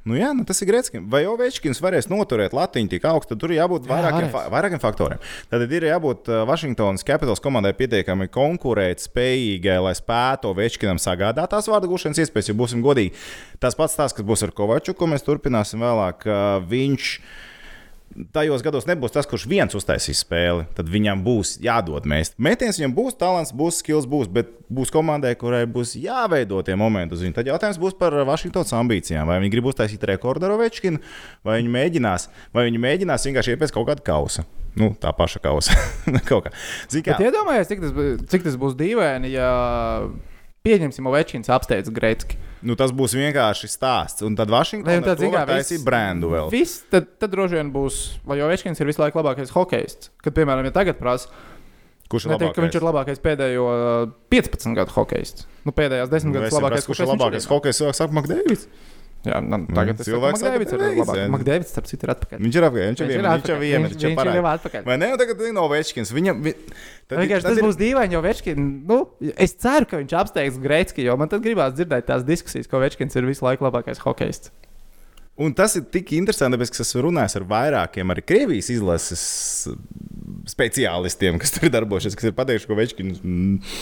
Nu, 0.06 0.14
jā, 0.18 0.28
nu, 0.34 0.44
tas 0.46 0.58
ir 0.62 0.68
Grēckis. 0.70 1.02
Vai 1.10 1.24
Ovečkins 1.26 1.80
varēs 1.82 2.08
noturēt 2.10 2.54
Latviju 2.54 2.90
tik 2.90 3.04
augstu, 3.10 3.34
tad 3.34 3.42
tur 3.42 3.54
ir 3.54 3.58
jābūt 3.60 3.86
Jā, 3.86 3.90
vairākiem, 3.90 4.28
varēs. 4.28 4.32
fa 4.34 4.42
vairākiem 4.54 4.82
faktoriem. 4.82 5.22
Tad 5.50 5.66
ir 5.66 5.86
jābūt 5.88 6.30
Vašingtonas 6.46 7.06
Capitals 7.06 7.42
komandai 7.42 7.74
pietiekami 7.78 8.30
konkurēt 8.32 9.02
spējīgai, 9.02 9.78
lai 9.82 9.94
spētu 9.98 10.52
Ovečkinam 10.54 11.02
sagādāt 11.02 11.50
tās 11.54 11.70
vārdu 11.70 11.90
gūšanas 11.90 12.22
iespējas, 12.22 12.50
jo 12.52 12.58
būsim 12.58 12.82
godīgi. 12.86 13.14
Tas 13.62 13.78
pats 13.78 13.98
tās, 13.98 14.14
kas 14.14 14.26
būs 14.26 14.46
ar 14.46 14.54
Kovaču, 14.54 14.94
ko 14.94 15.10
mēs 15.10 15.26
turpināsim 15.26 15.82
vēlāk. 15.82 16.26
Uh, 16.26 16.58
viņš 16.70 17.16
tajos 18.34 18.62
gados 18.64 18.86
nebūs 18.88 19.14
tas, 19.14 19.26
kurš 19.28 19.44
viens 19.50 19.76
uztaisīs 19.76 20.22
spēli. 20.24 20.66
Tad 20.76 20.90
viņam 20.92 21.22
būs 21.24 21.56
jādod 21.62 22.06
mēst. 22.08 22.36
Mētījums 22.42 22.80
viņam 22.80 22.94
būs, 22.96 23.16
talants 23.20 23.52
būs, 23.56 23.80
skills 23.82 24.08
būs, 24.10 24.30
bet 24.32 24.50
būs 24.72 24.92
komandai, 24.94 25.34
kurai 25.38 25.64
būs 25.70 25.94
jāveido 26.00 26.60
tie 26.66 26.76
momenti 26.78 27.16
uz 27.16 27.24
viņu. 27.24 27.36
Tad 27.38 27.50
jautājums 27.50 27.80
būs 27.82 27.96
par 27.98 28.16
Vašingtonas 28.28 28.74
ambīcijām. 28.78 29.28
Vai 29.28 29.38
viņi 29.42 29.54
grib 29.54 29.70
uztaisīt 29.72 30.04
rekordu 30.12 30.48
ar 30.48 30.56
Ovečkinu, 30.56 31.00
vai 31.46 31.60
viņi 31.60 31.72
mēģinās, 31.76 32.28
vai 32.56 32.66
viņi 32.68 32.82
mēģinās 32.86 33.28
vienkārši 33.28 33.56
iepēc 33.56 33.74
kaut 33.74 33.88
kādu 33.90 34.06
kausu. 34.06 34.46
Nu, 34.78 34.92
tā 34.96 35.12
paša 35.16 35.42
kausa. 35.44 35.76
Bet 37.20 37.28
iedomājieties, 37.28 37.68
cik 37.68 37.82
tas, 37.84 38.30
cik 38.32 38.46
tas 38.46 38.56
būs 38.60 38.76
dīvaini, 38.78 39.34
ja 39.34 39.50
pieņemsim, 40.64 41.08
Ovečkins 41.10 41.52
apsteidz 41.52 41.92
Grēcki. 41.92 42.38
Nu, 42.62 42.76
tas 42.78 42.92
būs 42.94 43.16
vienkārši 43.18 43.70
stāsts. 43.70 44.22
Un 44.26 44.36
tad 44.38 44.50
Vašingtonā 44.52 45.16
zini 45.18 45.32
kā, 45.34 45.42
taisīja 45.48 45.82
brendu 45.86 46.30
vēl. 46.30 46.50
Viss, 46.52 46.84
tad, 46.92 47.08
tad 47.18 47.32
droši 47.34 47.58
vien 47.58 47.72
būs, 47.74 48.02
vai 48.28 48.38
Ovečkins 48.44 48.78
ir 48.78 48.88
visu 48.90 49.02
laiku 49.02 49.18
labākais 49.18 49.50
hokejists. 49.54 50.12
Kad, 50.22 50.36
piemēram, 50.36 50.68
ja 50.70 50.74
tagad 50.74 51.00
prasa, 51.00 51.32
Kurš 52.12 52.28
ir 52.28 52.34
neteikt, 52.34 52.54
ka 52.54 52.64
viņš 52.66 52.76
ir 52.76 52.84
labākais? 52.84 53.18
labākais 53.18 53.24
pēdējo 53.24 53.66
uh, 53.72 54.14
15 54.34 54.76
gadu 54.76 54.94
hokejists. 54.94 55.46
Nu, 55.66 55.74
pēdējās 55.74 56.10
10 56.12 56.28
Nu, 56.28 56.36
gadus 56.36 56.56
labākais, 56.58 56.88
kurš 56.90 57.02
ir 57.02 57.10
labākais 57.10 57.48
hokejs, 57.48 57.82
saka, 57.96 58.12
Makdēvis. 58.18 58.66
Jā, 59.22 59.38
nu, 59.38 59.58
tagad 59.70 60.00
cilvēks 60.02 60.40
saka, 60.42 60.58
Makdēvids 60.58 60.72
ir 60.74 60.80
jā. 61.14 61.26
Makdēvids, 61.30 61.68
starp 61.70 61.86
citu, 61.86 62.06
ir 62.08 62.10
atpakaļ. 62.16 62.40
Viņš 62.42 62.56
ir 62.58 62.64
apgājis, 62.66 62.88
viņš 62.90 63.02
ir 63.02 63.06
Viņš 63.06 63.12
ir 63.12 63.20
viņš 63.20 63.22
ir 63.22 63.28
atpakaļ. 63.30 63.60
vienmēr, 63.62 63.92
Viņš- 63.92 64.02
viņš 64.02 64.02
ir 64.02 64.30
ir 64.32 64.38
jau 64.40 64.46
atpakaļ. 64.52 64.82
Vai 64.88 64.96
ne? 64.98 65.10
Un 65.14 65.20
tagad 65.22 65.44
ir 65.46 65.52
Novečkins. 65.54 66.10
Viņam, 66.16 66.40
vi... 66.42 66.52
tad, 67.06 67.20
Vienkārši 67.22 67.46
tas 67.46 67.60
būs 67.62 67.78
dīvaini, 67.78 68.16
jo 68.18 68.22
Večkins, 68.26 68.66
nu, 68.90 68.98
es 69.46 69.54
ceru, 69.62 69.86
ka 69.86 70.00
viņš 70.02 70.16
apsteigs 70.24 70.58
Grēcki, 70.58 71.06
jo 71.06 71.14
man 71.22 71.30
tad 71.30 71.44
gribās 71.46 71.76
dzirdēt 71.78 72.10
tās 72.10 72.26
diskusijas, 72.26 72.66
ka 72.66 72.82
Večkins 72.82 73.14
ir 73.14 73.30
visu 73.30 73.46
laiku 73.46 73.62
labākais 73.68 74.02
hokejists. 74.02 74.50
Un 75.40 75.54
tas 75.56 75.72
ir 75.78 75.86
tik 75.88 76.10
interesanti, 76.12 76.58
tāpēc, 76.58 76.70
ka 76.74 76.82
es 76.82 76.90
esmu 76.90 77.06
runājis 77.06 77.38
ar 77.38 77.46
vairākiem 77.48 78.12
arī 78.12 78.24
Krievijas 78.26 78.68
izlases 78.74 79.22
speciālistiem, 80.48 81.38
kas 81.40 81.54
tur 81.54 81.68
ir 81.68 81.72
darbojušies, 81.72 82.16
kas 82.18 82.28
ir 82.28 82.34
pateikuši, 82.36 82.68
ka 82.68 82.76
Večkins 82.76 83.20
mm, 83.22 83.76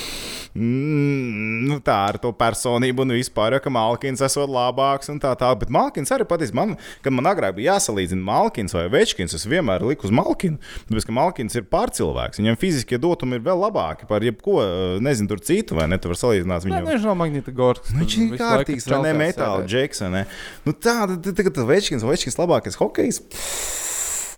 mm, 0.60 1.66
nu, 1.70 1.78
tā 1.84 1.96
ar 2.10 2.18
to 2.22 2.32
personību 2.36 3.04
un 3.04 3.14
vispār, 3.16 3.56
ka 3.62 3.72
Malkins 3.72 4.22
esot 4.24 4.50
labāks 4.50 5.10
un 5.12 5.20
tā 5.22 5.32
tālāk. 5.38 5.62
Bet 5.64 5.72
Malkins 5.74 6.12
arī 6.14 6.26
patiesībā, 6.28 6.60
man, 6.60 6.76
kad 7.04 7.14
man 7.16 7.30
agrāk 7.30 7.56
bija 7.58 7.74
jāsalīdzina 7.76 8.22
Malkins 8.26 8.76
vai 8.76 8.86
Večkins, 8.92 9.34
es 9.36 9.46
vienmēr 9.48 9.84
liku 9.88 10.08
uz 10.08 10.14
Malkinu. 10.14 10.60
Tāpēc, 10.88 11.08
ka 11.08 11.16
Malkins 11.16 11.58
ir 11.58 11.66
pārcilvēks. 11.72 12.42
Viņam 12.42 12.60
fiziskie 12.60 13.00
dotumi 13.00 13.38
ir 13.40 13.44
vēl 13.46 13.64
labāki 13.64 14.08
par 14.10 14.24
jebko, 14.26 14.60
nezinu, 15.02 15.32
tur 15.32 15.42
citu, 15.44 15.78
vai 15.78 15.88
ne? 15.90 15.98
Tu 16.00 16.10
vari 16.10 16.22
salīdzināt 16.22 16.66
Nē, 16.66 16.80
viņu. 16.80 16.90
viņš 16.92 17.08
nav 17.08 17.18
Magnita 17.20 17.54
Gorks. 17.56 17.94
Viņš 17.96 18.18
ir 18.20 18.36
kārtīgs, 18.40 18.88
vai 18.90 19.02
ne? 19.08 19.14
Metāla 19.20 19.66
džeks, 19.66 20.04
vai 20.06 20.12
ne? 20.18 20.24
Nu, 20.66 20.76
tā, 20.76 20.96
tad 21.16 21.39
tagad 21.40 21.64
Večkins, 21.68 22.04
Večkins 22.04 22.36
labākais 22.36 22.76
hokejs. 22.76 23.22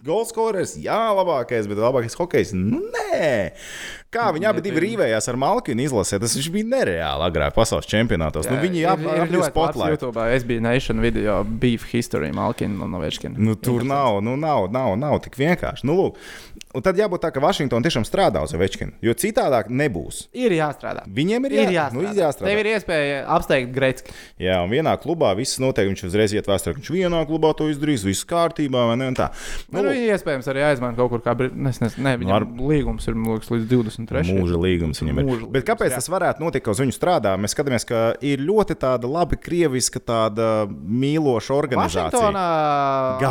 Goldscorers, 0.03 0.75
jā, 0.83 0.99
labākais, 1.15 1.69
bet 1.71 1.79
labākais 1.79 2.17
hokejs. 2.19 2.55
Nu, 2.59 2.81
nē, 2.95 3.53
kā 4.13 4.29
viņi 4.37 4.49
abi 4.51 4.63
divi 4.65 4.83
rīvējās 4.85 5.29
ar 5.33 5.39
Malkinu 5.41 5.83
izlasē, 5.87 6.19
tas 6.23 6.35
viņš 6.37 6.49
bija 6.55 6.69
nereāli 6.69 7.27
agrāk 7.29 7.55
pasaules 7.57 7.89
čempionātos. 7.91 8.49
Nu, 8.51 8.59
viņi 8.63 8.85
ap- 8.93 9.03
apgūst 9.25 9.51
spotlight. 9.53 9.97
YouTube, 9.97 10.27
es 10.37 10.45
biju 10.49 10.61
Nation 10.65 11.01
video 11.01 11.41
Beef 11.45 11.89
History 11.93 12.33
Malkina 12.37 12.85
un 12.85 12.93
Novečkina. 12.97 13.39
Nu, 13.39 13.55
tur 13.57 13.85
nav, 13.89 14.21
nu, 14.23 14.37
nav, 14.37 14.69
nav, 14.73 14.95
nav 15.01 15.19
tik 15.25 15.39
vienkārši. 15.41 15.87
Nu, 15.89 15.97
lūk, 15.99 16.21
un 16.77 16.85
tad 16.85 16.97
jābūt 17.01 17.25
tā, 17.25 17.31
ka 17.35 17.41
Vašingtona 17.43 17.85
tiešām 17.89 18.05
strādā 18.09 18.43
uz 18.45 18.53
Večkinu, 18.57 18.93
jo 19.05 19.13
citādāk 19.19 19.69
nebūs. 19.73 20.27
Ir 20.37 20.55
jāstrādā. 20.57 21.03
Viņiem 21.09 21.49
ir, 21.49 21.57
Ir 21.57 21.73
jā, 21.73 21.89
jāstrādā. 21.89 21.97
nu, 21.97 22.05
ir 22.07 22.21
jāstrādā. 22.23 22.53
Tev 22.53 22.63
ir 22.63 22.71
iespēja 22.77 23.19
apsteigt 23.37 23.73
Gretzki. 23.75 24.15
Jā, 24.41 24.61
un 24.65 24.71
vienā 24.73 24.95
klubā 25.03 25.33
viss 25.37 25.59
notiek. 25.63 25.89
Viņš 25.93 26.05
uzreiz 26.09 26.33
iet 26.37 26.47
vēsturē, 26.49 26.77
viņš 26.79 26.89
vienā 26.95 27.25
klubā 27.29 27.51
to 27.59 27.67
izdarīs, 27.73 28.05
viss 28.07 28.25
kārtībā, 28.29 28.87
vai 28.93 28.97
ne? 29.01 29.09
un 29.13 29.17
tā. 29.19 29.31
Nu, 29.73 29.83
Nu, 29.83 29.91
iespējams 29.93 30.47
arī 30.53 30.63
aizmaina 30.69 30.95
kaut 30.97 31.11
kur 31.11 31.21
kā 31.25 31.35
Brit... 31.37 31.53
Es 31.73 31.81
nezinu, 31.83 32.05
ne, 32.07 32.13
viņam 32.21 32.33
Var- 32.37 32.69
līgums 32.71 33.09
ir 33.11 33.17
liekas, 33.19 33.51
līdz 33.53 33.67
23. 34.07 34.35
Mūža 34.39 34.59
līgums 34.63 35.03
viņam 35.03 35.19
ir. 35.19 35.25
Mūža 35.25 35.47
Bet 35.47 35.63
līgums, 35.63 35.69
kāpēc 35.71 35.91
jā. 35.91 35.95
tas 36.01 36.09
varētu 36.09 36.41
notikt, 36.45 36.65
ka 36.65 36.71
uz 36.75 36.81
viņu 36.83 36.95
strādā? 36.97 37.37
Mēs 37.39 37.55
skatāmies, 37.55 37.85
ka 37.89 38.15
ir 38.21 38.39
ļoti 38.39 38.75
tāda 38.83 39.07
labi 39.11 39.37
krieviska, 39.37 40.01
tāda 40.01 40.67
mīloša 40.69 41.55
organizācija. 41.55 42.33
Vašingtonā. 42.33 42.47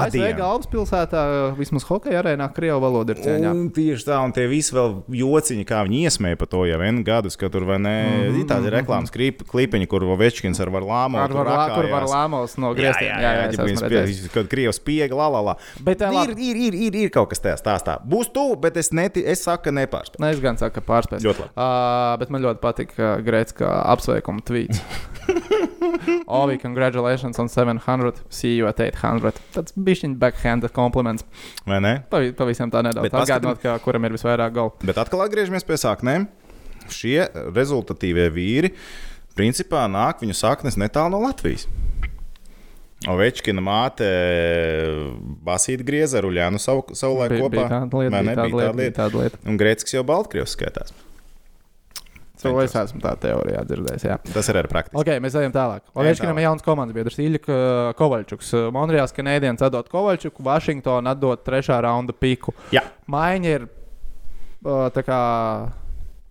ASV 0.01 0.37
galvaspilsētā, 0.39 1.21
vismaz 1.57 1.85
hokeja 1.87 2.21
arēnā, 2.23 2.47
krievu 2.55 2.79
valoda 2.83 3.15
ir 3.15 3.21
cieņā. 3.23 3.51
Un 3.51 3.69
tieši 3.75 4.07
tā, 4.07 4.19
un 4.25 4.31
tie 4.35 4.47
visi 4.51 4.73
vēl 4.75 5.01
jociņi, 5.21 5.65
kā 5.69 5.81
viņi 5.87 6.03
iesmēja 6.07 6.39
par 6.41 6.47
to 6.51 6.63
jau 6.69 6.79
vienu 6.81 7.03
gadus, 7.07 7.37
ka 7.39 7.49
tur 7.53 7.65
vai 7.69 7.79
ne, 7.79 7.95
mm 8.01 8.21
Mhm, 8.21 8.39
-hmm. 8.41 8.47
tādi 8.47 8.69
reklāmas 8.71 9.11
klip- 9.11 9.43
klipiņi, 9.47 9.87
kur 9.87 10.03
Večkins 10.17 10.59
ar 10.59 10.67
Varlāmu 10.69 11.17
Ar 11.17 11.31
var, 11.33 11.45
lā, 11.47 11.75
kur 11.75 11.85
var 11.91 12.03
lāmos 12.03 12.57
no 12.57 12.71
Jā, 12.73 12.75
grieztiem. 12.75 13.07
jā, 13.07 13.21
jā, 13.21 13.31
jā, 13.31 13.49
es 13.49 13.55
jā, 13.57 13.63
esmu 13.65 13.87
jā, 13.87 13.89
redzējis. 13.89 14.21
jā, 14.25 14.33
kad 14.33 14.47
Krievijas 14.47 14.75
spiega, 14.75 15.15
la, 15.15 15.27
la, 15.27 15.41
la. 15.41 15.55
Bet, 15.83 15.99
tā, 15.99 16.11
ir, 16.23 16.29
ir, 16.37 16.55
ir, 16.55 16.73
ir, 16.73 16.95
ir 16.95 17.09
kaut 17.09 17.29
kas 17.29 17.39
tajā 17.39 17.57
stāstā. 17.57 17.97
Būs 18.07 18.31
tu, 18.33 18.55
bet 18.55 18.77
es, 18.77 18.91
neti, 18.91 19.23
es 19.25 19.43
saku, 19.43 19.63
ka 19.63 19.71
nepārspēju. 19.71 20.19
Ne, 20.19 20.29
es 20.31 20.39
gan 20.39 20.55
saku, 20.61 20.77
ka 20.79 20.83
pārspēju. 20.87 21.25
Ļoti 21.27 21.43
labi. 21.45 21.53
Uh, 21.55 22.17
bet 22.21 22.31
man 22.33 22.45
ļoti 22.45 22.61
patīk 22.63 22.93
Grēts, 23.27 23.55
kā 23.57 23.69
apsveikuma 23.93 24.43
tvīts. 24.47 24.81
Ovi, 26.27 26.57
congratulations 26.65 27.39
on 27.39 27.49
700, 27.51 28.21
see 28.29 28.55
you 28.57 28.67
at 28.69 28.79
800. 28.79 29.33
Tas 29.55 29.73
bija 29.75 30.09
backhand 30.21 30.67
kompliments. 30.75 31.25
Vai 31.67 31.79
ne? 31.83 31.93
Pavi- 32.11 32.33
Pavisam 32.37 32.71
tā 32.73 32.83
nedaudz. 32.85 33.11
Atgādinot, 33.13 33.61
ka 33.61 33.77
kuram 33.83 34.05
ir 34.07 34.15
visvairāk 34.17 34.55
galu. 34.55 34.73
Bet 34.85 34.97
atkal 35.01 35.25
atgriežamies 35.27 35.65
pie 35.67 35.77
sāknēm. 35.81 36.27
Šie 36.91 37.27
rezultatīvie 37.55 38.27
vīri 38.33 38.73
principā 39.37 39.85
nāk 39.91 40.23
viņu 40.23 40.35
saknes 40.35 40.75
netālu 40.81 41.15
no 41.15 41.21
Latvijas. 41.27 41.67
Ovečkina 43.09 43.61
māte 43.65 44.07
Basīta 45.41 45.85
grieza 45.87 46.19
ar 46.19 46.27
Uljānu 46.29 46.59
savu, 46.61 46.83
savu 46.93 47.17
laiku 47.17 47.33
Bija, 47.33 47.45
kopā. 47.47 47.53
bija 47.55 47.69
tāda 47.71 47.97
lieta, 47.97 48.11
bija 48.21 48.35
tāda 48.35 48.59
lieta, 48.59 48.75
bija 48.77 48.97
tāda 48.99 49.23
lieta. 49.23 49.39
Un 49.49 49.57
Grēcis 49.57 49.95
jau 49.95 50.03
Baltkrievs 50.05 50.53
skaitās. 50.53 50.93
To 52.41 52.55
es 52.61 52.73
esmu 52.73 52.97
tā 53.03 53.11
teorijā 53.21 53.61
dzirdējis. 53.69 54.05
Jā. 54.07 54.15
Tas 54.33 54.47
ir 54.49 54.57
arī 54.57 54.69
praktiski. 54.71 54.97
Ok, 54.97 55.11
mēs 55.21 55.35
ejam 55.37 55.53
tālāk. 55.53 55.83
Ovečkinam 55.93 56.39
ir 56.41 56.47
jauns 56.47 56.63
komandas 56.65 56.97
biedrs 56.97 57.19
Ilja 57.21 57.41
Kovaļčuks. 57.97 58.49
Monreāls 58.73 59.13
Kanēdienas 59.13 59.61
atdot 59.67 59.89
Kovaļčuku, 59.93 60.41
Vašingtona 60.47 61.13
atdot 61.13 61.43
trešā 61.45 61.77
raunda 61.85 62.15
piku. 62.17 62.53
Jā. 62.73 62.81
Maiņa 63.13 63.53
ir 63.59 63.67
uh, 63.69 64.87
tā 64.95 65.05
kā 65.05 65.19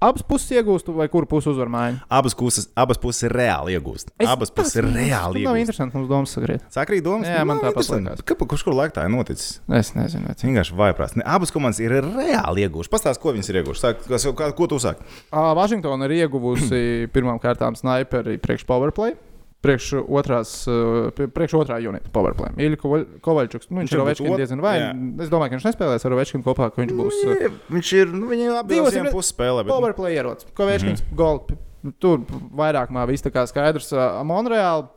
abas 0.00 0.24
puses 0.26 0.50
iegūst, 0.56 0.88
vai 0.96 1.06
kuru 1.12 1.28
pusi 1.28 1.50
uzvar 1.52 1.68
maiņu? 1.72 2.00
Abas 2.10 2.34
puses, 2.38 2.68
abas 2.78 3.00
puses 3.00 3.28
reāli 3.30 3.76
iegūst. 3.76 4.12
Abas 4.24 4.52
puses 4.54 4.78
ir 4.80 4.88
reāli 4.88 5.44
Tas 5.44 5.50
nav 5.50 5.60
interesanti, 5.60 5.96
mums 5.98 6.10
domas 6.10 6.34
sakrīt. 6.36 6.64
Sakrīt 6.72 7.04
domas? 7.04 7.28
Jā, 7.28 7.44
man 7.44 7.60
Nav 7.60 7.68
tāpat 7.68 7.92
liekas. 7.94 8.24
Kāpēc, 8.26 8.50
kurš 8.54 8.66
kur 8.66 8.76
laikā 8.78 8.96
tā 8.96 9.06
ir 9.06 9.14
noticis? 9.14 9.60
Es 9.80 9.92
nezinu, 9.96 10.32
tas 10.32 10.46
Vienkārši 10.46 10.76
vaiprāts. 10.80 11.16
Ne, 11.20 11.26
Abas 11.28 11.52
komandas 11.54 11.82
ir 11.84 11.94
reāli 12.00 12.64
ieguvušas. 12.66 12.92
Pastāst, 12.92 13.20
ko 13.22 13.34
viņas 13.36 13.52
ir 13.52 13.60
ieguvušas. 13.62 13.84
Sāk, 13.84 14.04
kas, 14.08 14.26
kā, 14.40 14.50
ko 14.56 14.70
tu 14.70 14.80
saki? 14.82 15.04
ir. 15.04 15.48
Vašingtona 15.60 16.08
ir 16.08 16.16
ieguvusi 16.24 16.84
pirmām 17.14 17.38
kārtām 17.42 17.76
sniperi 17.78 18.38
priekš 18.42 18.64
powerplay. 18.68 19.14
Priekš 19.60 19.90
otrās, 20.08 20.50
pie- 21.12 21.26
priekš 21.28 21.52
otrā 21.58 21.76
unita 21.84 22.08
powerplay. 22.14 22.48
Kovaļ- 22.80 23.20
Kovaļčuks. 23.20 23.68
Nu, 23.68 23.80
viņš 23.82 23.90
Viņš 23.90 23.92
ir 23.92 24.00
Ovečkins 24.00 24.36
diezgan 24.40 24.60
vai. 24.64 24.78
jā. 24.80 24.90
Es 25.20 25.28
domāju, 25.28 25.50
ka 25.50 25.56
viņš 25.58 25.66
nespēlēs 25.68 26.06
ar 26.08 26.12
Ovečkinu 26.16 26.42
kopā, 26.46 26.70
ka 26.72 26.80
viņš 26.80 26.94
būs. 26.96 27.18
uh, 27.28 27.58
Viņš 27.70 27.92
ir. 27.92 28.06
Nu, 28.08 28.26
viņi 28.32 28.46
abi 28.58 28.74
ir- 28.80 29.12
puses 29.12 29.32
spēlē. 29.34 29.64
Bet, 29.64 29.66
nu, 29.68 29.76
Powerplay 29.76 30.16
ierocis. 30.16 30.46
Kovēčkins, 30.56 31.02
mm 31.04 31.10
-hmm. 31.12 31.16
gol. 31.16 31.44
Tur 31.98 32.18
vairāk 32.56 32.88
mā 32.90 33.06
viss 33.08 33.22
tā 33.22 33.30
kā 33.30 33.46
skaidrs. 33.48 33.92
Ā, 33.92 34.24
Monreāli 34.24 34.88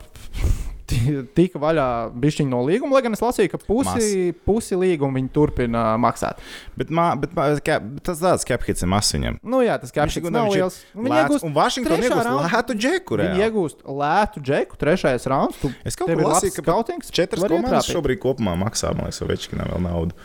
tika 1.38 1.60
vaļā 1.62 1.88
bišķiņu 2.24 2.52
no 2.52 2.62
līguma, 2.68 2.98
lai 2.98 3.04
gan 3.06 3.18
es 3.18 3.24
lasīju, 3.24 3.52
ka 3.54 3.60
pusi, 3.66 4.34
pusi 4.48 4.78
līguma 4.80 5.20
viņi 5.20 5.32
turpina 5.36 5.84
maksāt. 6.02 6.42
bet, 6.80 6.94
mā, 6.94 7.10
bet, 7.20 7.34
mā, 7.38 7.50
kā, 7.66 7.80
tas 8.06 8.22
tāds 8.22 8.46
skeptiķis 8.48 8.86
ir 8.86 8.92
mazs 8.94 9.16
viņam. 9.18 9.40
Nu 9.44 9.64
jā, 9.66 9.78
tas 9.82 9.94
ir 9.94 10.36
nav 10.36 10.52
liels. 10.54 10.80
Viņi 10.94 11.20
iegūst 11.24 11.48
trešā 11.88 12.10
iegūst 12.10 12.30
raundā. 12.30 12.48
lētu 12.50 12.78
džeku. 12.78 13.20
Viņi 13.20 13.30
reāli. 13.34 13.50
iegūst 13.50 13.86
lētu 14.04 14.44
džeku, 14.44 14.80
trešais 14.82 15.30
rauns. 15.32 15.60
Tu, 15.62 15.74
Es 15.84 15.98
kaut 16.00 16.10
labs 16.10 16.40
lasīju, 16.40 16.56
ka 16.58 16.66
skautings, 16.66 17.12
četras 17.14 17.44
komandas 17.44 17.90
šobrīd 17.92 18.22
kopumā 18.24 18.56
maksā, 18.60 18.94
man 18.96 19.10
liekas, 19.10 19.22
Ovečkinam 19.26 19.72
vēl 19.74 19.86
naudu. 19.88 20.18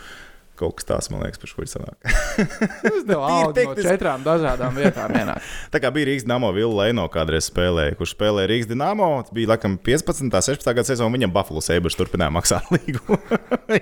Kaut 0.58 0.74
kas 0.78 0.88
tāds, 0.88 1.08
man 1.12 1.22
liekas, 1.22 1.38
par 1.38 1.50
šo 1.52 1.62
ir 1.62 1.70
sanāk. 1.70 1.96
Es 2.88 3.04
tev 3.06 3.22
augu 3.22 3.64
no 3.68 3.74
četrām 3.78 4.24
dažādām 4.26 4.78
vietām 4.78 5.14
ienāk. 5.14 5.44
Tā 5.72 5.80
kā 5.82 5.92
bija 5.94 6.08
Rīgas 6.10 6.26
Dāmo 6.26 6.50
Vila 6.56 6.84
Leino 6.84 7.04
kādreiz 7.12 7.46
spēlēja, 7.46 7.94
kurš 7.98 8.16
spēlēja 8.16 8.50
Rīgas. 8.50 8.72
Tas 8.74 9.34
bija 9.36 9.52
laikam 9.52 9.76
15. 9.78 10.32
16. 10.34 10.66
gada 10.66 10.86
sezonā. 10.88 11.14
Viņam 11.14 11.34
Buffalo 11.34 11.62
Sabres 11.64 11.98
turpināja 11.98 12.34
maksāt 12.34 12.66
līgumu. 12.74 13.20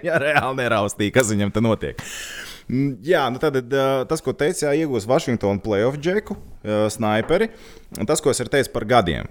Jā, 0.05 0.21
reāli 0.21 0.61
neraustīja, 0.61 1.15
kas 1.17 1.33
viņam 1.33 1.55
te 1.55 1.65
notiek. 1.65 2.05
Mm, 2.67 2.97
Jā, 3.07 3.29
nu 3.31 3.39
tad 3.39 3.55
ā, 3.63 3.87
tas, 4.11 4.21
ko 4.25 4.35
teicu, 4.35 4.65
jā, 4.67 4.73
iegūs 4.83 5.07
Vašingtonu 5.07 5.63
playoff 5.63 6.01
džeku, 6.03 6.35
ā, 6.67 6.87
sniperi. 6.91 7.47
Un 7.86 7.86
Tas, 7.95 8.21
ko 8.21 8.33
es 8.33 8.41
teicu 8.43 8.73
par 8.75 8.85
gadiem. 8.89 9.29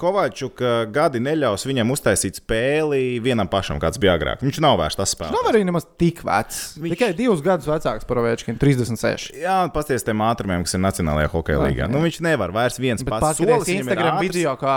Kovačuk 0.00 0.60
gadi 0.92 1.20
neļaus 1.22 1.62
viņam 1.68 1.92
uztaisīt 1.94 2.40
spēli 2.40 3.20
vienam 3.22 3.48
pašam, 3.50 3.78
kāds 3.82 4.00
bija 4.02 4.16
agrāk. 4.18 4.42
Viņš 4.42 4.58
nav 4.64 4.80
vairs 4.80 4.98
tas 4.98 5.14
spēlētājs. 5.14 5.36
Nav 5.36 5.50
arī 5.52 5.62
nemaz 5.68 5.86
tik 6.00 6.24
vecs. 6.26 6.58
Viņš... 6.82 6.94
Tikai 6.96 7.10
divus 7.18 7.42
gadus 7.44 7.68
vecāks 7.70 8.08
par 8.08 8.20
Ovečkinu, 8.24 8.58
36. 8.60 9.30
Jā, 9.38 9.60
pasties 9.74 10.06
tiem 10.06 10.24
ātrumiem, 10.26 10.66
kas 10.66 10.74
ir 10.74 10.82
Nacionālajā 10.82 11.30
hokeja 11.32 11.60
līgā. 11.62 11.84
jā. 11.86 11.90
Nu, 11.92 12.02
viņš 12.02 12.18
nevar 12.26 12.54
vairs 12.56 12.80
viens 12.82 13.06
pats 13.06 13.40
ir 13.44 13.54
Instagram 13.54 14.16
ātrs. 14.16 14.26
video, 14.26 14.56
kā 14.58 14.74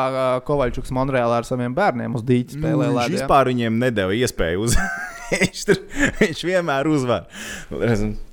Kovaļčuks 0.47 0.93
Monreālā 0.95 1.41
ar 1.41 1.49
saviem 1.49 1.73
bērniem 1.77 2.19
uz 2.19 2.25
dīķa 2.27 2.59
spēlē. 2.59 2.91
Viņš 2.91 3.01
ledē. 3.01 3.17
vispār 3.17 3.51
viņiem 3.51 3.81
nedēva 3.81 4.15
iespēju 4.21 4.69
uz. 4.69 4.77
viņš, 5.33 5.65
tur, 5.67 5.83
viņš 6.21 6.45
vienmēr 6.47 6.91
uzvar. 6.91 7.27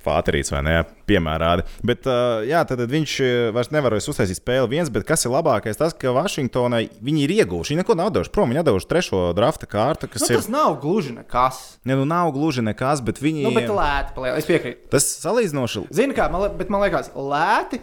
Fāterīts 0.04 0.52
vai 0.54 0.64
ne? 0.68 0.78
Piemērādi. 1.08 1.64
Bet, 1.88 2.06
uh, 2.08 2.42
jā, 2.46 2.60
tad 2.68 2.82
viņš 2.92 3.14
uh, 3.24 3.30
vairs 3.56 3.70
nevar 3.74 3.96
vairs 3.96 4.08
uztaisīt 4.12 4.38
spēli 4.42 4.68
viens, 4.76 4.90
bet 4.92 5.06
kas 5.08 5.24
ir 5.26 5.32
labākais? 5.32 5.78
Tas, 5.80 5.94
ka 5.96 6.12
Vašingtonai 6.16 6.84
viņi 7.04 7.24
ir 7.26 7.34
ieguvuši. 7.40 7.72
Viņi 7.74 7.82
neko 7.82 7.96
nav 7.98 8.12
devuši 8.14 8.32
prom. 8.34 8.52
Viņi 8.52 8.66
devuši 8.68 8.90
trešo 8.92 9.22
drafta 9.36 9.68
kārtu, 9.70 10.08
kas 10.12 10.26
Nu, 10.26 10.30
ir. 10.34 10.40
tas 10.42 10.50
nav 10.52 10.76
gluži 10.82 11.14
nekas. 11.16 11.60
Ne, 11.88 11.96
nu, 11.98 12.04
nav 12.08 12.30
gluži 12.36 12.62
nekas, 12.66 13.00
bet 13.04 13.22
viņi. 13.24 13.46
Nu, 13.48 13.54
bet 13.56 13.70
lēti 13.72 14.14
paliek. 14.16 14.36
Es 14.40 14.48
piekrītu. 14.48 14.88
Tas 14.92 15.06
salīdzinoši. 15.24 15.86
Zini, 15.96 16.16
kā 16.16 16.28
man, 16.32 16.50
bet 16.60 16.68
man 16.72 16.84
liekas, 16.84 17.08
lēti, 17.16 17.80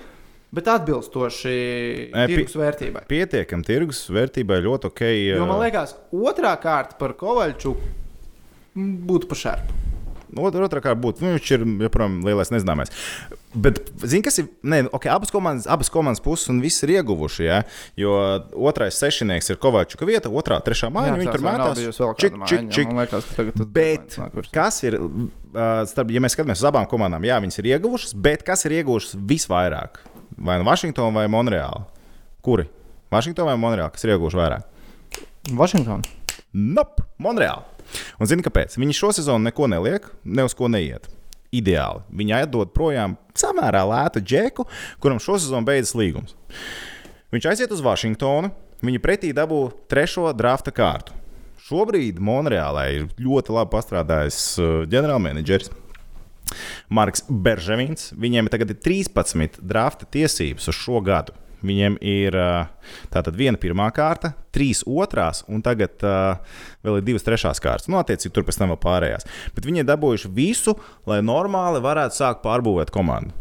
bet 0.56 0.70
atbilstoši 0.72 1.56
pi- 2.14 2.28
tirgus 2.32 2.56
vērtībai. 2.60 3.06
Pietiekami 3.10 3.66
tirgus 3.68 4.04
vērtībai 4.14 4.62
ļoti 4.66 4.90
ok. 4.92 5.02
Jo 5.36 5.48
man 5.50 5.60
liekas, 5.66 5.96
otrā 6.16 6.54
kārta 6.62 6.96
par 7.00 7.16
Kovaļčuku 7.20 7.90
mm, 8.76 8.94
būtu 9.10 9.28
pa 9.32 9.40
šerpu. 9.42 9.82
Otra, 10.34 10.66
otrā 10.66 10.82
kārta 10.84 11.00
būtu, 11.00 11.24
nu, 11.24 11.34
viņš 11.36 11.52
ir 11.56 11.66
joprojām 11.86 12.18
lielais 12.26 12.52
nezināmais. 12.54 12.92
Bet, 13.56 13.80
zini, 14.02 14.24
kas 14.26 14.40
ir? 14.42 14.50
Nē, 14.68 14.82
okay, 14.96 15.12
abas, 15.14 15.32
komandas, 15.32 15.68
abas 15.72 15.92
komandas 15.94 16.24
puses 16.24 16.50
un 16.52 16.60
viss 16.64 16.84
ir 16.84 16.96
ieguvuši. 16.98 17.46
Ja? 17.46 17.62
Jo 18.00 18.16
otrais 18.68 18.98
sešnieks 19.00 19.54
ir 19.54 19.60
Kovačuka 19.62 20.08
vieta, 20.08 20.32
otrā, 20.34 20.58
trešā 20.66 20.90
māja. 20.94 21.14
Viņi 21.16 21.32
tur 21.32 21.46
mētās. 21.46 21.84
Čik, 22.20 22.40
čik, 22.50 22.66
čik. 22.76 22.96
Liekas, 22.96 23.30
Bet 23.76 24.18
kas 24.56 24.82
ir, 24.88 24.98
starp, 25.54 26.12
ja 26.12 26.24
mēs 26.24 26.36
skatāmies 26.36 26.64
uz 26.64 26.70
abām 26.72 26.88
komandām, 26.90 27.24
jā, 27.28 27.38
viņas 27.44 27.62
ir 27.62 27.72
ieguvušas, 27.76 28.16
bet 28.26 28.44
kas 28.48 28.66
ir 28.68 28.80
ieguvušas 28.82 29.16
visvairāk? 29.30 30.02
Vai 30.36 30.58
nu 30.60 30.68
Vašingtona 30.68 31.16
vai 31.16 31.30
Monreāla? 31.32 31.86
Kuri? 32.44 32.68
Vašingtona 33.14 33.54
vai 33.54 33.62
Monreāla, 33.62 33.94
kas 33.94 34.04
ir 34.04 34.16
ieguvuši 34.16 34.42
vairāk? 34.42 34.68
Vašingtona. 35.56 36.04
Nope, 36.56 37.08
Monreāla. 37.22 37.75
Un 38.20 38.30
zini, 38.30 38.46
kāpēc? 38.46 38.78
Viņi 38.80 38.98
šo 38.98 39.12
sezonu 39.16 39.48
neko 39.48 39.70
neliek, 39.72 40.08
ne 40.24 40.48
uz 40.48 40.56
ko 40.58 40.72
neiet. 40.72 41.10
ideāli. 41.56 42.02
Viņi 42.12 42.34
atdod 42.36 42.74
projām 42.76 43.14
samērā 43.38 43.86
lētu 43.88 44.20
džeku, 44.20 44.66
kuram 45.00 45.22
šosezon 45.24 45.64
beidzas 45.64 45.96
līgums. 45.96 46.34
Viņš 47.32 47.48
aiziet 47.48 47.72
uz 47.72 47.84
Vašingtonu, 47.86 48.50
viņa 48.84 49.00
pretī 49.00 49.32
dabū 49.32 49.70
trešo 49.88 50.34
drafta 50.36 50.74
kārtu. 50.76 51.16
Šobrīd 51.66 52.20
Monreālē 52.20 52.84
ir 52.98 53.08
ļoti 53.18 53.56
labi 53.56 53.72
pastrādājis 53.72 54.42
uh, 54.60 54.84
ģenerālmenedžeris. 54.92 55.72
Marks 56.94 57.24
Berževins. 57.30 58.12
Viņiem 58.20 58.52
tagad 58.54 58.76
ir 58.76 58.82
13 58.86 59.58
drafta 59.66 60.06
tiesības 60.06 60.70
uz 60.70 60.78
šo 60.78 61.02
gadu. 61.06 61.34
Viņiem 61.65 61.97
ir 62.06 62.36
tātad 63.13 63.38
viena 63.38 63.60
pirmā 63.62 63.88
kārta, 63.95 64.34
trīs 64.56 64.84
otrās, 64.88 65.43
un 65.51 65.63
tagad 65.65 66.04
uh, 66.06 66.60
vēl 66.86 66.99
ir 66.99 67.08
divas 67.10 67.25
trešās 67.25 67.62
kārtas. 67.63 67.89
Nu, 67.91 67.99
attiecīgi, 68.01 68.34
tur 68.36 68.45
pēc 68.47 68.60
tam 68.62 68.73
vēl 68.73 68.82
pārējās. 68.84 69.28
Bet 69.56 69.67
viņi 69.67 69.84
ir 69.84 69.89
dabūjuši 69.89 70.32
visu, 70.36 70.78
lai 71.10 71.23
normāli 71.25 71.84
varētu 71.84 72.21
sākt 72.21 72.45
pārbūvēt 72.45 72.93
komandu. 72.95 73.36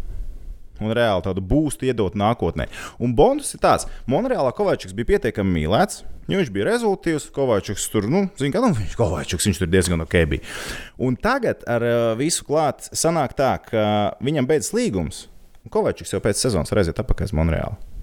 Un 0.82 0.90
reāli 0.96 1.22
tādu 1.22 1.42
būstu 1.44 1.86
iedot 1.86 2.16
nākotnē. 2.18 2.66
Un 2.98 3.14
bonus 3.14 3.52
ir 3.54 3.62
tāds, 3.62 3.86
Monreālā 4.10 4.50
Kovačs 4.56 4.94
bija 4.96 5.14
pietiekami 5.14 5.60
mīlēts. 5.60 6.02
Jo 6.26 6.40
viņš 6.40 6.50
bija 6.50 6.66
rezultāts, 6.70 7.28
Kovačs 7.36 7.86
tur, 7.92 8.08
nu, 8.10 8.24
zina, 8.40 8.56
ka 8.56 8.64
nu, 8.64 8.72
viņš, 8.74 8.96
Kovačs, 8.98 9.38
viņš 9.44 9.60
tur 9.60 9.70
diezgan 9.70 10.02
ok 10.02 10.18
bija. 10.32 10.54
Un 10.98 11.18
tagad 11.20 11.62
ar 11.70 11.84
uh, 11.84 12.10
visu 12.18 12.46
klāt 12.48 12.88
sanāk 12.96 13.36
tā, 13.38 13.54
ka 13.68 13.86
viņam 14.24 14.48
beidzas 14.50 14.74
līgums. 14.74 15.26
un 15.62 15.70
Kovačs 15.70 16.16
jau 16.16 16.22
pēc 16.24 16.40
sezonas 16.40 16.72
atpakaļ 16.72 17.30
uz 17.30 17.36
Monreālu. 17.36 17.93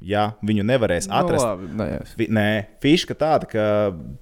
Ja 0.00 0.30
viņu 0.42 0.64
nevarēs 0.64 1.08
atrast, 1.12 1.44
Nu, 1.44 1.50
labi, 1.50 1.66
nē, 1.76 1.88
Fi, 2.16 2.26
nē, 2.32 2.48
fiška 2.80 3.14
tāda, 3.20 3.44
ka 3.50 3.64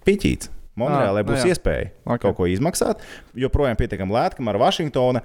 piķīts. 0.07 0.51
Monreālē 0.79 1.25
Ah, 1.25 1.27
būs 1.27 1.41
nu 1.43 1.49
jā. 1.51 1.55
iespēja 1.57 1.87
Ok. 2.07 2.21
kaut 2.23 2.37
ko 2.39 2.47
izmaksāt. 2.47 3.01
Joprojām 3.35 3.75
pietiekami 3.75 4.15
lēti, 4.15 4.37
kamēr 4.39 4.59
Vašingtona 4.63 5.23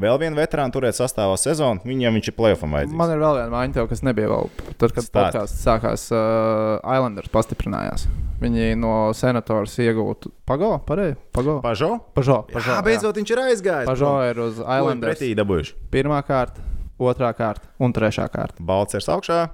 vēl 0.00 0.16
vienu 0.22 0.36
veterānu 0.38 0.72
turēt 0.72 0.96
sastāvā 0.96 1.36
sezonu. 1.36 1.82
Viņam 1.84 2.16
viņš 2.16 2.28
ir 2.32 2.36
playoffam 2.38 2.72
vajadzīgs. 2.72 2.96
Man 2.96 3.10
ir 3.12 3.20
vēl 3.20 3.34
viena 3.36 3.50
maiņa, 3.52 3.74
tev, 3.76 3.88
kas 3.90 4.00
nebija 4.00 4.30
vēl. 4.32 4.48
Tad, 4.80 4.94
kad 4.96 5.04
podkāsts 5.12 5.60
sākās, 5.60 6.06
uh, 6.08 6.80
Islanders 6.96 7.28
pastiprinājās. 7.28 8.06
Viņi 8.40 8.70
no 8.80 9.12
senators 9.12 9.76
iegūtu 9.76 10.32
Pago, 10.48 10.78
pareizi? 10.88 11.18
Pago. 11.36 11.60
Pažo? 11.60 11.98
Pažo, 12.16 12.38
Jā, 12.48 12.54
Pažo, 12.56 12.78
beidzot 12.88 13.20
viņš 13.20 13.30
ir 13.36 13.42
aizgājis. 13.44 13.86
Pažo 13.92 14.14
ir 14.30 14.40
uz 14.40 14.56
Islanders. 14.56 15.18
pretī 15.20 15.34
dabūjuši. 15.36 15.74
Pirmā 15.92 16.22
kārta, 16.24 16.64
otrā 16.98 17.28
kārta 17.36 17.68
un 17.78 17.92
trešā 17.92 18.24
kārta. 18.32 18.56
Balcers 18.64 19.04
augšā, 19.12 19.50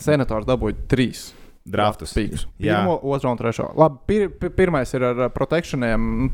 Senators 0.00 0.48
dabūja 0.48 0.76
trīs. 0.90 1.28
draftus. 1.70 2.14
Pīks. 2.16 2.46
Pirmo, 2.58 2.96
otro 3.12 3.30
un 3.30 3.38
trešo. 3.38 3.68
Labi, 3.78 3.98
pir, 4.08 4.28
pir, 4.40 4.50
pirmais 4.56 4.90
ir 4.96 5.04
ar 5.10 5.28
protekšaniem. 5.30 6.08
nu, 6.24 6.30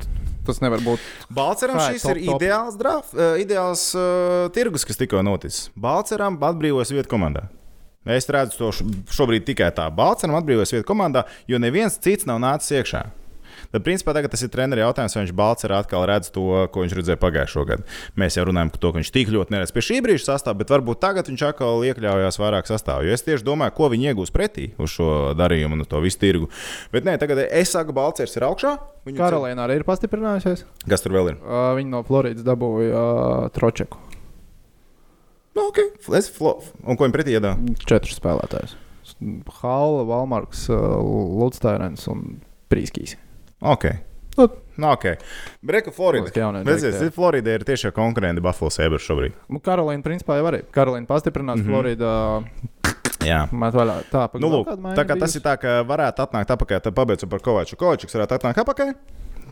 Tas 0.47 0.61
nevar 0.63 0.79
būt. 0.79 1.03
Balceram 1.35 1.75
ir 1.83 1.97
šis 1.97 2.05
top, 2.07 2.17
ir 2.17 2.29
top. 2.31 2.41
ideāls, 2.41 2.77
draf, 2.79 3.09
uh, 3.19 3.35
ideāls 3.43 3.89
uh, 3.99 4.47
tirgus, 4.55 4.85
kas 4.87 4.97
tikko 5.01 5.19
noticis. 5.27 5.65
Balceram 5.75 6.39
atbrīvojas 6.39 6.93
vietu 6.95 7.11
komandā. 7.11 7.49
Es 8.07 8.29
redzu 8.31 8.55
to 8.61 8.69
šobrīd 9.11 9.43
tikai 9.49 9.73
tā. 9.75 9.89
Balceram 9.91 10.39
atbrīvojas 10.39 10.71
vietu 10.77 10.87
komandā, 10.87 11.25
jo 11.51 11.59
neviens 11.59 11.99
cits 11.99 12.29
nav 12.31 12.39
nācis 12.39 12.77
iekšā. 12.79 13.03
Tad, 13.73 13.83
principā, 13.87 14.15
tagad 14.17 14.33
tas 14.33 14.45
ir 14.47 14.51
treneris 14.53 14.85
jautājums, 14.85 15.17
vai 15.17 15.25
viņš 15.25 15.35
Balcerā 15.37 15.81
atkal 15.83 16.07
redz 16.09 16.31
to, 16.35 16.45
ko 16.73 16.85
viņš 16.85 16.97
redzēja 16.99 17.21
pagājušo 17.23 17.65
gadu. 17.69 17.87
Mēs 18.21 18.39
jau 18.39 18.47
runājam 18.49 18.73
par 18.75 18.83
to, 18.83 18.93
ka 18.93 19.01
viņš 19.01 19.13
tik 19.15 19.33
ļoti 19.35 19.55
neredz 19.55 19.75
pie 19.75 19.85
šī 19.85 20.01
brīža 20.07 20.29
sastāvā, 20.31 20.61
bet 20.63 20.73
varbūt 20.75 21.03
tagad 21.03 21.31
viņš 21.31 21.47
atkal 21.51 21.85
iekļaujās 21.91 22.41
vairāk 22.43 22.71
sastāvā. 22.71 23.07
Jo 23.07 23.17
es 23.17 23.27
tieši 23.27 23.47
domāju, 23.47 23.77
ko 23.77 23.91
viņi 23.93 24.11
iegūs 24.13 24.35
pretī 24.35 24.71
uz 24.83 24.95
šo 24.95 25.11
darījumu 25.39 25.79
un 25.79 25.87
uz 25.87 25.91
to 25.91 26.03
visu 26.05 26.23
tirgu. 26.23 26.51
Bet 26.95 27.07
nē, 27.09 27.19
tagad 27.23 27.43
es 27.47 27.75
saku, 27.75 27.95
Balcers 27.97 28.37
ir 28.39 28.47
augšā. 28.49 28.77
Karolīna 29.17 29.67
arī 29.67 29.81
ir 29.81 29.87
pastiprinājusies. 29.87 30.65
Kas 30.89 31.05
tur 31.05 31.15
vēl 31.19 31.35
ir? 31.35 31.39
Uh, 31.43 31.71
viņi 31.79 31.93
no 31.93 32.03
Floridas 32.07 32.47
dabūja 32.47 32.95
uh, 32.95 33.51
Tročeku. 33.55 34.03
Nu, 35.57 35.71
okay. 35.71 35.89
Es 36.19 36.29
flo... 36.29 36.59
Un 36.85 36.99
ko 36.99 37.07
viņi 37.07 37.15
pretī 37.17 37.37
iedā? 37.39 37.55
Četrus 37.81 38.19
spēlētājus. 38.19 38.77
Halla, 39.63 40.03
Valmarks, 40.05 40.67
Lutstērens 40.69 42.05
un 42.13 42.27
Prīskīs. 42.69 43.15
Ok. 43.61 43.85
Nu, 44.37 44.49
Nu, 44.77 44.91
ok. 44.93 45.05
Breka 45.65 45.91
Florida. 45.91 46.29
Redziet. 46.65 47.15
Florida 47.15 47.55
ir 47.57 47.65
tiešām 47.65 47.95
konkurenti 47.97 48.43
Buffalo 48.45 48.69
Sabres 48.71 49.07
šobrīd. 49.09 49.33
nu, 49.49 49.61
Karolīna, 49.65 50.05
principā, 50.05 50.37
jau 50.37 50.51
arī. 50.51 50.61
Karolīna 50.73 51.09
pastiprinās, 51.09 51.57
mm 51.57 51.65
-hmm. 51.65 51.71
Florida 51.73 52.43
Jā. 53.25 53.49
vaļā. 53.51 53.97
Tā, 54.13 54.29
Nu, 54.41 54.49
lūk, 54.49 54.69
tā 54.95 55.05
kā 55.09 55.19
tas 55.19 55.35
ir 55.37 55.43
tā, 55.43 55.57
ka 55.57 55.83
varētu 55.83 56.27
atnākt 56.27 56.51
atpakaļ, 56.51 56.81
tad 56.81 56.95
pabeidzot 56.95 57.31
par 57.31 57.41
Kovaču. 57.41 57.77
Kovačs 57.77 58.15
varētu 58.15 58.37
atnākt 58.39 58.61
atpakaļ. 58.65 58.95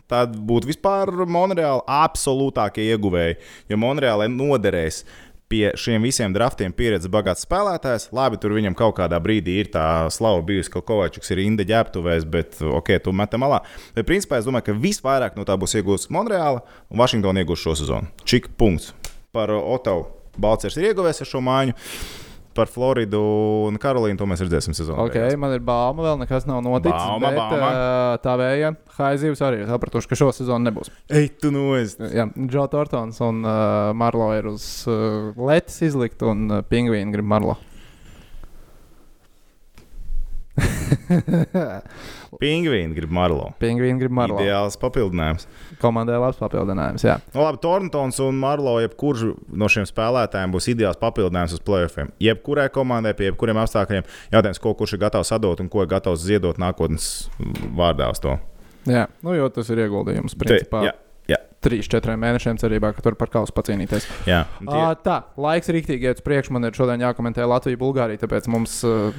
Tad 0.07 0.35
būtu 0.37 0.69
vispār 0.69 1.09
Monreāla 1.25 1.81
absolūtākie 1.87 2.85
ieguvēji. 2.93 3.37
Jo 3.69 3.77
Monreālai 3.77 4.27
noderēs 4.29 5.03
pie 5.51 5.69
šiem 5.77 6.03
visiem 6.05 6.33
draftiem 6.33 6.73
pieredzes 6.75 7.11
bagāts 7.11 7.45
spēlētājs. 7.45 8.09
Labi, 8.15 8.39
tur 8.41 8.55
viņam 8.55 8.75
kaut 8.77 8.97
kādā 8.99 9.19
brīdī 9.21 9.59
ir 9.61 9.71
tā 9.73 9.85
slava 10.13 10.41
bijusi, 10.45 10.71
ka 10.73 10.83
Kovačs 10.85 11.31
ir 11.33 11.43
Inda 11.45 11.65
ģērbtuvēs, 11.67 12.27
bet 12.29 12.59
ok, 12.65 12.95
tu 13.05 13.13
metam 13.15 13.45
malā. 13.45 13.61
Bet 13.97 14.09
principā 14.09 14.39
es 14.41 14.49
domāju, 14.49 14.69
ka 14.69 14.77
visvairāk 14.87 15.37
no 15.37 15.45
tā 15.47 15.57
būs 15.59 15.77
iegūts 15.79 16.09
Monreāla 16.13 16.63
un 16.89 17.01
Vašingtona 17.01 17.45
iegūs 17.45 17.61
šo 17.61 17.77
sezonu. 17.77 18.11
Čik 18.25 18.53
punkts 18.59 18.93
par 19.35 19.53
Otavu. 19.53 20.07
Balcers 20.35 20.75
ir 20.79 20.91
ieguvējis 20.91 21.23
ar 21.23 21.31
šo 21.31 21.43
māju. 21.45 21.75
Par 22.55 22.69
Floridu 22.71 23.19
un 23.67 23.75
Karolīnu 23.81 24.15
to 24.19 24.27
mēs 24.29 24.39
redzēsim 24.45 24.75
sezonā. 24.77 25.03
Ok, 25.03 25.17
man 25.41 25.51
ir 25.57 25.63
bauma, 25.65 26.05
vēl 26.05 26.21
nekas 26.21 26.47
nav 26.47 26.61
noticis. 26.63 26.95
Bauma, 26.95 27.27
bet, 27.27 27.39
bauma. 27.41 27.71
Uh, 27.75 28.15
tā 28.23 28.37
vēja 28.39 28.71
Haizivs 28.95 29.43
arī 29.43 29.63
ir 29.63 29.69
sapratuši, 29.69 30.07
ka 30.07 30.19
šo 30.19 30.31
sezonu 30.35 30.69
nebūs. 30.69 30.91
Ej, 31.11 31.33
tu 31.43 31.51
no 31.51 31.73
es! 31.75 31.97
Jā, 31.99 32.29
Džo 32.47 32.67
Tortons 32.71 33.19
un 33.27 33.43
uh, 33.43 33.91
Marlo 33.97 34.31
ir 34.37 34.47
uz 34.53 34.65
uh, 34.87 35.35
letes 35.51 35.81
izlikt, 35.83 36.23
un 36.23 36.47
uh, 36.47 36.63
pingvīni 36.63 37.11
grib 37.15 37.27
Marlo. 37.27 37.59
Pingvīni 42.41 42.95
grib 42.97 43.13
Marlo. 43.13 43.51
Pingvīni 43.61 44.01
grib 44.01 44.15
Marlo. 44.15 44.39
Ideāls 44.41 44.77
papildinājums. 44.81 45.47
Komandai 45.81 46.17
labs 46.21 46.39
papildinājums. 46.41 47.05
Jā. 47.05 47.17
Nu, 47.33 47.43
labi, 47.43 47.61
Torntons 47.63 48.19
un 48.25 48.39
Marlo, 48.41 48.77
jebkurš 48.83 49.27
no 49.53 49.69
šiem 49.71 49.87
spēlētājiem 49.89 50.55
būs 50.55 50.69
ideāls 50.73 50.99
papildinājums 51.01 51.57
uz 51.57 51.63
playoffiem. 51.65 52.11
Jebkurai 52.23 52.67
komandai, 52.73 53.15
pie 53.17 53.29
jebkuriem 53.29 53.61
apstākļiem, 53.63 54.07
jautājums, 54.35 54.61
ko 54.63 54.75
kurš 54.77 54.97
ir 54.97 55.05
gatavs 55.05 55.33
atdot 55.35 55.63
un 55.63 55.71
ko 55.71 55.85
ir 55.85 55.91
gatavs 55.91 56.25
ziedot 56.25 56.59
nākotnes 56.61 57.29
vārdā 57.77 58.11
uz 58.13 58.21
to. 58.23 58.37
Jā, 58.85 59.07
nu, 59.25 59.33
jo 59.33 59.49
tas 59.49 59.69
ir 59.73 59.81
ieguldījums. 59.87 60.35
Te, 60.37 60.43
Principā, 60.45 60.83
jā, 60.85 60.91
jā, 60.93 61.04
3-4 61.65 62.15
mēnešiem 62.21 62.59
cerībā, 62.61 62.91
ka 62.95 63.01
tur 63.05 63.17
par 63.19 63.31
kausu 63.33 63.55
pacīnīties. 63.57 64.05
jā. 64.29 64.43
Tie, 64.59 64.67
Uh, 64.75 64.93
tā, 65.01 65.17
laiks 65.41 65.71
rīktīgi 65.73 66.09
iet 66.11 66.21
uz 66.21 66.25
priekšu. 66.25 66.53
Man 66.55 66.67
ir 66.69 66.77
šodien 66.77 67.01
jākomentē 67.01 67.45
Latvija, 67.49 67.79
Bulgārija, 67.81 68.21
tāpēc 68.21 68.47
mums 68.53 68.77
uh, 68.87 69.11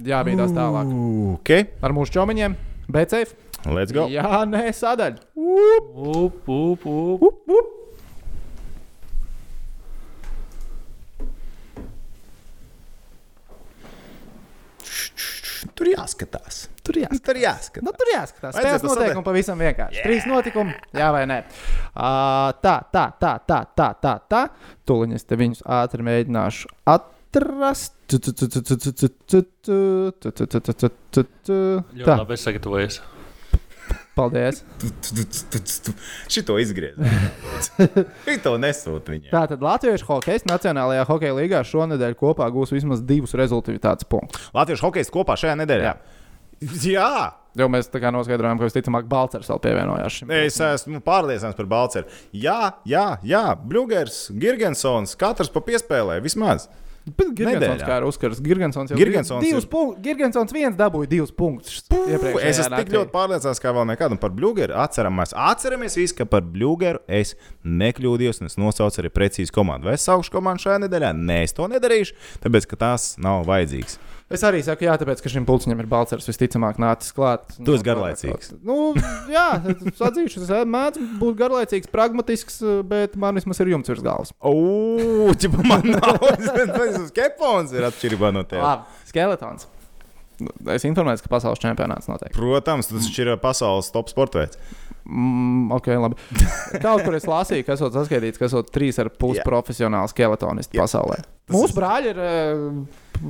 jābīdās 0.00 0.54
tālāk 0.56 0.90
ok, 1.36 1.52
ar 1.84 1.94
mūsu 1.96 2.16
čomiņiem. 2.18 2.56
BCF. 2.90 3.36
let's 3.70 3.92
go. 3.92 4.08
Jā, 4.10 4.42
nē, 4.48 4.70
sadaļa. 4.74 5.20
Up, 5.36 6.48
up, 6.48 6.86
up. 6.88 7.76
Tur 15.76 15.90
jāskatās. 15.92 16.66
Tur 16.90 16.98
jāskatās. 16.98 17.22
Tur 17.28 17.38
jāskatās. 17.38 17.84
Nu, 17.86 17.92
tur 17.94 18.10
jāskatās. 18.10 18.56
Spēles 18.56 18.84
noteikumi 18.86 19.26
pavisam 19.28 19.60
vienkārši. 19.62 20.00
Yeah. 20.00 20.08
Trīs 20.08 20.26
notikumi, 20.26 20.74
jā 20.96 21.10
vai 21.14 21.22
nē. 21.30 21.38
Uh, 21.46 22.50
tā, 22.64 22.74
tā, 22.90 23.04
tā, 23.20 23.36
tā, 23.46 23.60
tā, 23.78 23.88
tā. 24.02 24.16
tā. 24.26 24.42
Tūlīt 24.88 25.14
es 25.20 25.28
te 25.28 25.38
viņus 25.38 25.62
ātri 25.78 26.06
mēģināšu 26.08 26.74
atrast. 26.90 27.94
Ļoti 31.94 32.10
labi, 32.10 32.34
es 32.34 32.46
sagatavojos. 32.48 33.00
Paldies! 34.18 34.64
Šito 36.28 36.58
izgriezt. 36.60 36.98
Šito 38.26 38.56
nesūta 38.60 39.14
viņam. 39.14 39.30
Tātad 39.30 39.62
Latviešu 39.64 40.08
hokeja 40.08 40.42
Nacionālajā 40.50 41.06
hokeja 41.08 41.36
līgā 41.38 41.62
šonadēļ 41.66 42.16
kopā 42.18 42.48
gūs 42.52 42.74
vismaz 42.74 43.04
divus 43.06 43.36
rezultātu 43.38 44.08
punktus. 44.10 44.50
Latviešu 44.56 44.88
hokeja 44.88 45.12
kopā 45.14 45.38
šajā 45.40 45.54
nedēļā. 45.62 45.92
Jā. 45.92 46.19
Jo 47.58 47.66
mēs 47.72 47.88
tā 47.90 47.98
kā 47.98 48.12
noskaidrojām, 48.14 48.60
ka 48.60 48.68
visticamāk 48.68 49.08
Balčers 49.10 49.48
vēl 49.50 49.58
pievienojās 49.64 50.18
šim. 50.20 50.30
Es 50.30 50.58
esmu 50.62 51.00
pārliecināts 51.02 51.56
par 51.58 51.66
Balceru. 51.66 52.06
Jā, 52.36 52.76
jā, 52.86 53.06
jā. 53.26 53.40
Bluegers, 53.58 54.28
Girgensons, 54.38 55.16
katrs 55.18 55.50
pa 55.50 55.62
piespēlē 55.66 56.20
vismaz. 56.22 56.68
Bet 57.16 57.32
Girgensons 57.34 57.80
kā 57.82 57.96
ir 57.96 58.04
uzskars. 58.06 58.38
Girgensons 58.44 58.92
jau 58.92 58.98
Girgensons 59.00 59.42
divus 59.42 59.64
ir- 59.64 59.70
punktus. 59.72 60.02
Girgensons 60.04 60.52
viens 60.54 60.76
dabūja 60.78 61.08
divus 61.10 61.32
punktus. 61.34 61.80
Es 62.44 62.60
esmu 62.60 62.76
tik 62.84 62.92
ļoti 62.92 63.10
pārliecināts, 63.10 63.58
kā 63.64 63.72
vēl 63.74 63.88
nekad. 63.88 64.12
Un 64.14 64.20
par 64.20 64.30
Bluegeru 64.36 64.76
atceramies. 64.76 65.32
Atceramies 65.34 65.96
visi, 65.96 66.14
ka 66.20 66.28
par 66.28 66.42
Bluegeru 66.42 67.00
es 67.08 67.34
nekļūdījos 67.64 68.42
un 68.44 68.52
es 68.52 68.58
nosaucu 68.60 69.00
arī 69.02 69.10
precīzi 69.16 69.50
komandu. 69.50 69.88
Vai 69.90 69.96
es 69.98 70.06
saukšu 70.06 70.30
komandu 70.36 70.68
šajā 70.68 70.84
nedēļā? 70.86 71.10
Nē, 71.16 71.42
es 71.48 71.56
to 71.56 71.66
nedarīšu, 71.72 72.14
tāpēc 72.44 72.68
ka 72.68 72.76
tas 72.84 73.14
nav 73.18 73.42
vajadzīgs. 73.48 73.98
Es 74.30 74.44
arī 74.46 74.60
saku, 74.62 74.86
jā, 74.86 74.92
tāpēc, 74.94 75.18
ka 75.24 75.30
šim 75.32 75.46
pulciņam 75.48 75.80
ir 75.82 75.88
balcers 75.90 76.28
visticamāk 76.30 76.76
nācis 76.78 77.10
klāt. 77.16 77.48
Tu 77.56 77.74
esi 77.74 77.86
garlaicīgs. 77.86 78.52
Nu, 78.62 78.92
jā, 79.32 79.48
es 79.72 79.98
atzīšu, 80.06 80.44
es 80.44 80.52
mēdzu 80.70 81.02
būt 81.18 81.40
garlaicīgs, 81.40 81.90
pragmatisks, 81.90 82.60
bet 82.86 83.18
man 83.18 83.40
vismaz 83.40 83.58
ir 83.64 83.72
jumts 83.72 83.90
virs 83.90 84.04
galvas. 84.06 84.30
Ugh, 84.46 85.34
ķipa 85.34 85.66
man 85.66 85.90
nav. 85.96 86.22
Tas 86.46 87.10
kepons 87.16 87.74
ir 87.74 87.88
atšķirībā 87.90 88.30
no 88.36 88.46
tevis. 88.46 88.62
Labi, 88.62 89.02
skeletons. 89.10 89.66
Es 90.72 90.86
informēju, 90.88 91.24
ka 91.26 91.34
pasaules 91.34 91.60
čempionāts 91.60 92.08
notiek. 92.08 92.32
Protams, 92.36 92.88
tas 92.88 93.10
ir 93.20 93.34
pasaules 93.42 93.90
top 93.92 94.08
sporta 94.12 94.44
veids. 94.44 94.62
Mm, 95.10 95.72
ok, 95.74 95.90
labi. 95.98 96.16
Kaut 96.78 97.02
kur 97.04 97.16
es 97.18 97.26
lasīju, 97.28 97.66
ka 97.66 97.74
esot 97.76 97.96
saskaitīts, 97.96 98.38
ka 98.38 98.46
esot 98.46 98.70
trīs 98.72 99.00
ar 99.02 99.10
pus 99.10 99.40
Jā. 99.40 99.44
profesionāli 99.46 100.12
skeletonisti 100.12 100.78
Jā. 100.78 100.86
pasaulē. 100.86 101.18
Mūsu 101.50 101.74
brāļi 101.76 102.12
ir, 102.12 102.20
eh, 102.22 103.24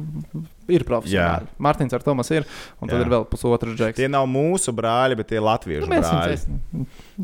ir 0.73 0.85
profesionāli. 0.89 1.51
Mārtiņš 1.67 1.97
ar 1.99 2.05
Tomas 2.07 2.31
ir, 2.35 2.47
un 2.81 2.91
tad 2.91 2.99
Jā. 2.99 3.05
ir 3.05 3.13
vēl 3.13 3.27
pusotrs 3.31 3.77
džeks. 3.79 3.99
Tie 3.99 4.09
nav 4.13 4.25
mūsu 4.31 4.75
brāļi, 4.77 5.19
bet 5.21 5.31
tie 5.33 5.39
ir 5.41 5.45
latviešu 5.47 5.85
Nu, 5.85 5.93
mēs 5.93 6.07
brāļi. 6.09 6.41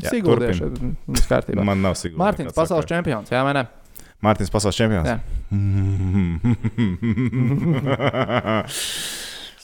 Jā, 0.03 0.13
Sigūdieši. 0.13 0.71
Viss 1.09 1.29
kārtībā. 1.31 1.65
Man 1.67 1.83
nav 1.85 1.97
sigūda. 1.99 2.21
Mārtiņš 2.23 2.55
pasaules 2.57 2.87
čempions, 2.89 3.33
jā, 3.33 3.41
vai 3.47 3.53
ne? 3.57 3.65
Mārtiņš 4.25 4.53
pasaules 4.53 4.77
čempions. 4.77 5.07
Jā. 5.07 5.17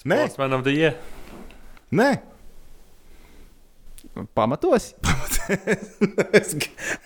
Nē, 0.04 0.20
of 0.52 0.64
the 0.68 0.74
year. 0.76 0.94
nē. 1.92 2.12
Pamatos. 4.36 4.94
es, 6.38 6.54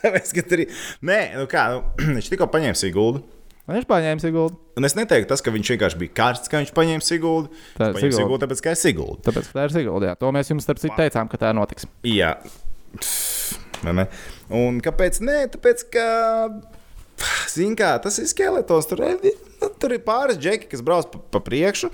es, 0.03 0.34
arī... 0.43 0.67
Nē, 1.07 1.19
nu 1.39 1.45
kā, 1.49 1.69
nu, 1.78 1.80
viņš 2.17 2.28
tikko 2.34 2.49
paņēma 2.51 2.78
sigūdu. 2.78 3.23
Viņš 3.68 3.86
paņēma 3.89 4.24
Sigūdu. 4.24 4.55
Un 4.80 4.88
es 4.88 4.93
neteiktu, 4.95 5.28
tas, 5.28 5.41
ka 5.43 5.51
viņš 5.51 5.72
vienkārši 5.74 5.99
bija 5.99 6.13
karsts, 6.15 6.47
ka 6.51 6.61
viņš 6.61 6.70
paņēma 6.78 7.03
sigūdu. 7.03 7.49
Tā 7.76 7.89
ir 7.91 8.13
sigūdu, 8.15 8.39
tāpēc, 8.45 8.61
ka 8.63 8.72
ir 8.72 8.80
sigūda. 8.80 9.18
Tāpēc, 9.28 9.49
ka 9.49 9.57
tā 9.57 9.65
ir 9.68 9.74
Sigūda. 9.76 10.13
To 10.22 10.32
mēs 10.36 10.51
jums, 10.53 10.63
starp 10.68 10.80
citu, 10.80 10.95
teicām, 10.95 11.28
ka 11.32 11.39
tā 11.41 11.51
notiks. 11.57 11.88
Jā. 12.07 12.38
Ne? 13.84 14.07
Un 14.55 14.80
kāpēc? 14.86 15.20
Nē, 15.26 15.39
tāpēc, 15.57 15.84
ka. 15.93 16.05
Zini, 17.49 17.76
kā 17.80 17.95
tas 18.01 18.20
ir 18.22 18.30
skeletons. 18.30 18.88
Tur, 18.89 19.01
ir- 19.03 19.36
nu, 19.61 19.70
tur 19.82 19.95
ir 19.97 20.03
pāris 20.05 20.38
džeki, 20.39 20.70
kas 20.72 20.84
brauc 20.86 21.09
pa, 21.11 21.20
pa 21.36 21.41
priekšu. 21.43 21.89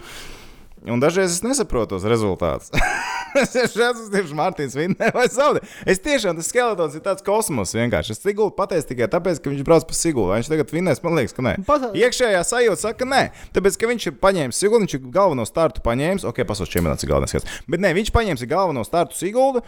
Un 0.90 1.00
dažreiz 1.00 1.32
es 1.38 1.44
nesaprotu 1.46 1.96
tos 1.96 2.04
rezultātus. 2.10 2.72
es 3.40 3.54
redzu, 3.78 4.10
ka 4.12 4.34
Mārtiņš 4.38 4.74
vinnē 4.78 5.10
vai 5.16 5.26
zaudē. 5.32 5.62
Es 5.90 6.02
tiešām 6.04 6.36
tas 6.38 6.50
skeletons 6.52 6.98
ir 6.98 7.04
tāds 7.06 7.24
kosmos 7.26 7.72
vienkārši. 7.76 8.14
Es 8.16 8.22
Sigūdu 8.24 8.52
pateicu 8.58 8.90
tikai 8.92 9.08
tāpēc, 9.12 9.40
ka 9.42 9.54
viņš 9.54 9.64
brauc 9.68 9.88
pa. 9.90 9.96
Vai 10.34 10.42
Viņš 10.42 10.52
tagad 10.52 10.74
vinnēs, 10.76 11.02
man 11.06 11.16
liekas, 11.18 11.36
ka 11.38 11.46
nē. 11.46 11.54
Pasa- 11.68 11.94
Iekšējā 11.96 12.42
sajūta 12.50 12.82
saka, 12.84 13.00
ka 13.04 13.08
nē. 13.10 13.22
Tāpēc, 13.56 13.80
ka 13.80 13.90
viņš 13.94 14.08
ir 14.12 14.18
paņēmis 14.22 14.60
Sigūdu, 14.60 14.84
viņš 14.86 14.98
ir 15.00 15.06
galveno 15.16 15.46
startu 15.48 15.82
paņēmis. 15.86 16.28
Ok, 16.30 16.44
pasaules 16.50 16.72
čempionāts 16.74 17.08
ir 17.08 17.14
galvenais. 17.14 17.32
skats. 17.34 17.62
Bet 17.68 17.80
nē, 17.80 17.94
viņš 17.98 18.12
paņēmis 18.14 18.46
galveno 18.52 18.84
startu 18.84 19.16
Sigūdu. 19.18 19.64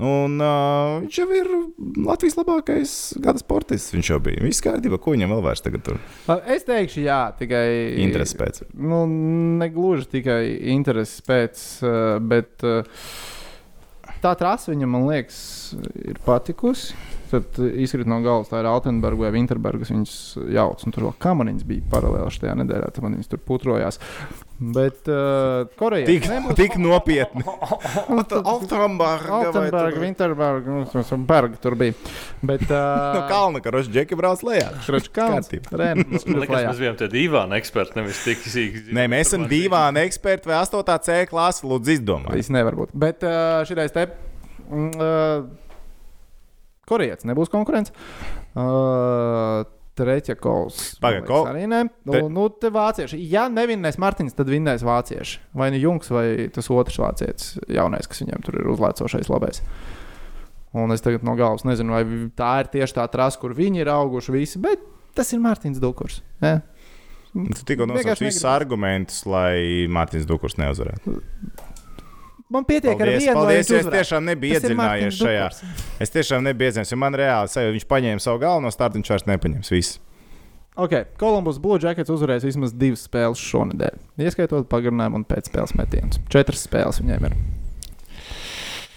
Un 0.00 0.38
uh, 0.40 1.02
viņš 1.02 1.18
jau 1.18 1.26
ir 1.36 1.48
Latvijas 2.06 2.38
labākais 2.38 2.94
gada 3.20 3.42
sportists. 3.42 3.92
Viņš 3.92 4.12
jau 4.14 4.20
bija. 4.24 4.40
Viss 4.46 4.62
kārtībā, 4.64 4.96
ko 5.02 5.12
viņam 5.12 5.34
vēl 5.34 5.42
vairs 5.44 5.60
tagad 5.60 5.82
tur 5.84 5.98
Es 6.48 6.64
teikšu, 6.64 7.02
jā, 7.04 7.18
tikai. 7.36 8.00
interesi 8.00 8.38
pēc. 8.40 8.62
Nu, 8.80 9.02
negluži 9.60 10.08
tikai 10.14 10.59
intereses 10.74 11.22
pēc, 11.26 11.62
eh, 11.86 12.18
bet 12.20 12.64
eh, 12.66 13.00
tā 14.20 14.34
trasa 14.38 14.72
viņam, 14.72 14.92
man 14.96 15.08
liekas, 15.08 15.40
ir 16.04 16.20
patikusi. 16.26 16.94
Tad 17.30 17.60
izkrīt 17.62 18.08
no 18.10 18.18
galvas, 18.24 18.50
tā 18.50 18.58
ir 18.58 18.66
Altenburga 18.66 19.28
vai 19.28 19.34
Winterbergas. 19.36 19.92
Viņas 19.94 20.14
jauc, 20.50 20.82
un 20.82 20.94
tur 20.94 21.06
vēl 21.06 21.18
kamaniņas 21.22 21.66
bija 21.68 21.86
paralēli 21.92 22.32
šajā 22.34 22.56
nedēļā. 22.58 22.88
Tad 22.90 23.04
man 23.06 23.14
viņas 23.14 23.30
tur 23.30 23.42
putrojās. 23.46 24.00
Bet 24.60 25.08
uh, 25.08 25.64
Korejā 25.80 26.04
Tik, 26.04 26.26
tik 26.58 26.74
nopietni. 26.76 27.40
Winterberga, 30.02 30.74
nu, 30.74 30.82
tas 30.90 31.12
ir 31.16 31.22
Berga 31.30 31.56
tur 31.62 31.78
bija. 31.80 31.96
Bet. 32.44 32.66
No 32.70 33.20
Uh, 33.20 33.26
kalna, 33.30 33.60
ka 33.64 33.72
roši 33.72 33.90
džeki 33.92 34.16
brauc 34.18 34.42
lejā. 34.46 34.68
Kroča 34.84 35.10
kalns. 35.14 35.48
Liekas, 35.52 36.66
mēs 36.68 36.80
bijām 36.82 36.98
tie 37.00 37.08
divi 37.10 37.40
eksperti, 37.56 37.96
nevis 37.98 38.20
tik 38.24 38.44
sīki. 38.44 38.82
Nē, 38.96 39.06
mēs 39.10 39.30
esam 39.30 39.46
divāni 39.50 40.04
eksperti 40.04 40.50
vai 40.50 40.60
8. 40.60 40.92
C 41.06 41.18
klases. 41.30 41.64
Lūdzu, 41.66 41.96
izdomājiet. 41.96 42.44
Tas 42.44 42.52
nevar 42.54 42.76
būt. 42.78 42.94
Bet 43.00 43.24
uh, 43.26 43.62
šitais 43.68 43.94
te. 43.96 44.06
Mm, 44.68 44.92
uh, 45.00 45.48
Korejietis 46.90 47.26
nebūs 47.28 47.50
konkurence. 47.52 47.94
Uh, 48.54 49.64
Treķakovs. 50.00 50.80
Paga, 51.02 51.20
man 51.20 51.28
liekas, 51.28 51.30
ko- 51.30 51.52
Arī 51.52 51.64
ne. 51.68 51.82
Nu, 52.08 52.12
Te- 52.16 52.22
nu, 52.32 52.48
te 52.64 52.70
vācieši. 52.74 53.20
Ja 53.30 53.46
nevinnēs 53.52 53.98
Martins, 54.00 54.34
tad 54.36 54.48
vinnēs 54.50 54.82
vācieši. 54.86 55.38
Vai 55.60 55.70
nu 55.74 55.80
Junks, 55.82 56.10
vai 56.12 56.48
tas 56.54 56.70
otrs 56.72 56.98
vācietis, 57.02 57.54
jaunais, 57.68 58.08
kas 58.10 58.22
viņam 58.24 58.44
tur 58.46 58.60
ir 58.62 58.70
uzlēcošais 58.72 59.28
labais. 59.32 59.62
Un 60.72 60.92
es 60.94 61.02
tagad 61.02 61.24
no 61.26 61.34
galvas 61.38 61.64
nezinu, 61.66 61.90
vai 61.96 62.04
tā 62.38 62.50
ir 62.62 62.68
tieši 62.70 62.94
tā 63.00 63.06
trasa, 63.10 63.40
kur 63.42 63.54
viņi 63.58 63.80
ir 63.82 63.88
auguši 63.90 64.32
visi, 64.36 64.60
bet 64.62 64.82
tas 65.18 65.32
ir 65.34 65.40
Mārtiņš 65.42 65.80
Dukurs. 65.82 66.20
Ja? 66.40 66.60
Tu 67.34 67.62
tikko 67.66 67.86
nosauc 67.86 68.04
Vienkārši 68.04 68.24
visus 68.26 68.44
argumentus, 68.46 69.24
lai 69.26 69.86
Mārtiņš 69.90 70.26
Dukurs 70.30 70.56
neuzvarētu. 70.58 71.20
Man 72.50 72.64
pietiek 72.66 72.96
ar 72.98 73.06
Paldies, 73.06 73.22
vienu, 73.22 73.34
lai 73.34 73.40
paldies, 73.46 73.68
viņš 73.70 73.70
jo 73.70 73.80
es 73.86 73.94
tiešām 73.94 74.24
nebiju 74.26 74.54
ir 74.56 74.58
iedziļinājies 74.58 75.18
šajā. 75.20 75.48
Es 76.02 76.10
tiešām 76.10 76.42
nebiju 76.48 76.66
iedziļinājies, 76.70 76.90
jo 76.94 76.98
man 76.98 77.14
reāli 77.20 77.52
sajūta, 77.52 77.74
viņš 77.76 77.86
paņēma 77.92 78.24
savu 78.24 78.40
galveno 78.42 78.72
startu, 78.74 78.98
viņš 78.98 79.12
vairs 79.14 79.26
nepaņems 79.30 79.70
visu. 79.70 80.00
Ok, 80.80 80.94
Kolumbus 81.20 81.58
Blue 81.62 81.78
Jackets 81.82 82.10
uzvarēs 82.10 82.44
vismaz 82.46 82.72
divas 82.74 83.02
spēles 83.06 83.38
šonadēļ. 83.42 83.96
Ieskaitot 84.26 84.68
pagarinājumu 84.70 85.20
un 85.20 85.24
pēcspēles 85.28 85.74
metienus. 85.78 86.18
Četras 86.32 86.62
spēles 86.66 86.98
viņiem 87.02 87.26
ir. 87.30 87.34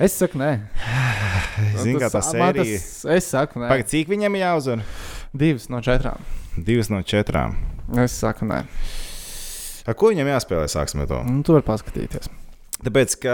Es 0.02 0.16
saku, 0.18 0.40
nē. 0.42 0.52
Zini, 1.84 2.00
kā 2.02 2.10
Tas- 2.10 2.32
tas- 2.34 3.06
Es 3.18 3.28
saku, 3.30 3.62
nē. 3.62 3.70
Pagaid, 3.70 3.90
cik 3.92 4.10
viņam 4.10 4.38
jāuzvar? 4.40 4.82
Divas 5.34 5.70
no 5.70 5.82
četrām. 5.86 6.22
Divas 6.58 6.90
no 6.94 7.02
četrām. 7.06 7.58
Es 8.02 8.16
saku, 8.18 8.48
nē. 8.50 8.64
Ar 9.86 9.98
ko 10.00 10.10
viņam 10.14 10.30
jāspēlē? 10.32 10.70
Sāksim 10.72 11.04
ar 11.04 11.10
to. 11.12 11.20
Nu, 11.28 11.44
tu 11.46 11.54
vari 11.58 11.66
paskatīties. 11.68 12.30
Tāpēc, 12.84 13.14
ka, 13.24 13.34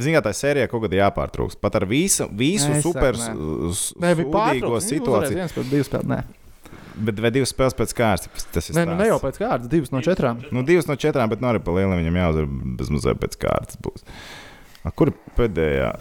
zinām, 0.00 0.22
tā 0.24 0.32
sērijā 0.36 0.68
kaut 0.70 0.84
kādā 0.86 1.00
jāpārtrūkst. 1.02 1.58
Pat 1.60 1.74
ar 1.80 1.84
visu, 1.90 2.28
visu 2.32 2.72
super 2.82 3.12
nē. 3.18 3.32
s- 3.72 3.92
Nē, 4.00 4.14
bija 4.16 4.28
sūdīgo 4.32 4.78
situāciju. 4.86 5.36
viens 5.42 5.52
pēc 5.52 5.68
divas 5.70 5.88
spēles. 5.90 6.08
Nē, 6.08 6.22
Bet 6.94 7.16
vai 7.24 7.30
divas 7.32 7.48
spēles 7.54 7.72
pēc 7.76 7.92
kārtas? 7.96 8.44
Tas 8.52 8.66
ir 8.68 8.76
nē 8.76 8.82
nu, 8.86 8.94
ne 8.96 9.06
jau 9.08 9.18
pēc 9.18 9.38
kārtas. 9.40 9.68
Divas 9.72 9.90
no 9.94 10.00
četrām. 10.04 10.42
Nu, 10.52 10.62
divas 10.62 10.86
no 10.86 10.94
četrām, 11.00 11.28
bet 11.32 11.40
no 11.40 11.48
arī 11.48 11.58
pa 11.64 11.72
lielam 11.72 11.96
viņam 11.96 12.18
jāuzvar 12.20 12.48
bezmazliet 12.76 13.18
pēc 13.22 13.36
kārtas. 13.40 13.78
Būs. 13.80 14.02
A, 14.84 14.90
kur 14.90 15.12
pēdējā? 15.38 15.94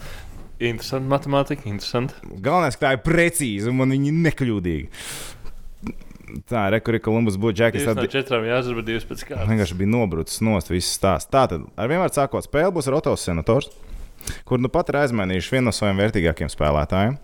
Interesanti 0.60 1.08
matemātika, 1.10 1.66
interesanti. 1.72 2.14
Galvenais, 2.44 2.76
ka 2.78 2.88
tā 2.90 2.92
ir 2.98 3.04
precīzi 3.08 3.68
un 3.72 3.78
man 3.80 3.90
viņi 3.96 4.12
nekļūdīgi. 4.28 4.90
Tā, 6.50 6.66
rekurī, 6.74 7.00
Kolumbus 7.04 7.38
būtu 7.42 7.58
džekas. 7.60 7.84
Divas 7.84 8.00
no 8.00 8.08
četrām 8.12 8.46
divas 8.86 9.06
pēc 9.08 9.24
kārtas. 9.28 9.50
Vienkārši 9.50 9.78
bija 9.80 9.92
nobrucis 9.92 10.42
nost 10.46 10.72
viss 10.72 10.96
stāsts. 10.98 11.30
Tātad, 11.32 11.66
ar 11.76 11.92
vienmēr 11.92 12.14
sākot, 12.16 12.46
spēle 12.48 12.72
būs 12.76 12.90
ar 12.90 13.00
Otovs 13.00 13.26
senators, 13.28 13.72
kur 14.48 14.62
nu 14.62 14.72
pat 14.72 14.92
ir 14.92 15.02
aizmainījuši 15.02 15.58
vienu 15.58 15.70
no 15.70 15.76
saviem 15.76 16.02
vērtīgākiem 16.04 16.52
spēlētājiem. 16.52 17.18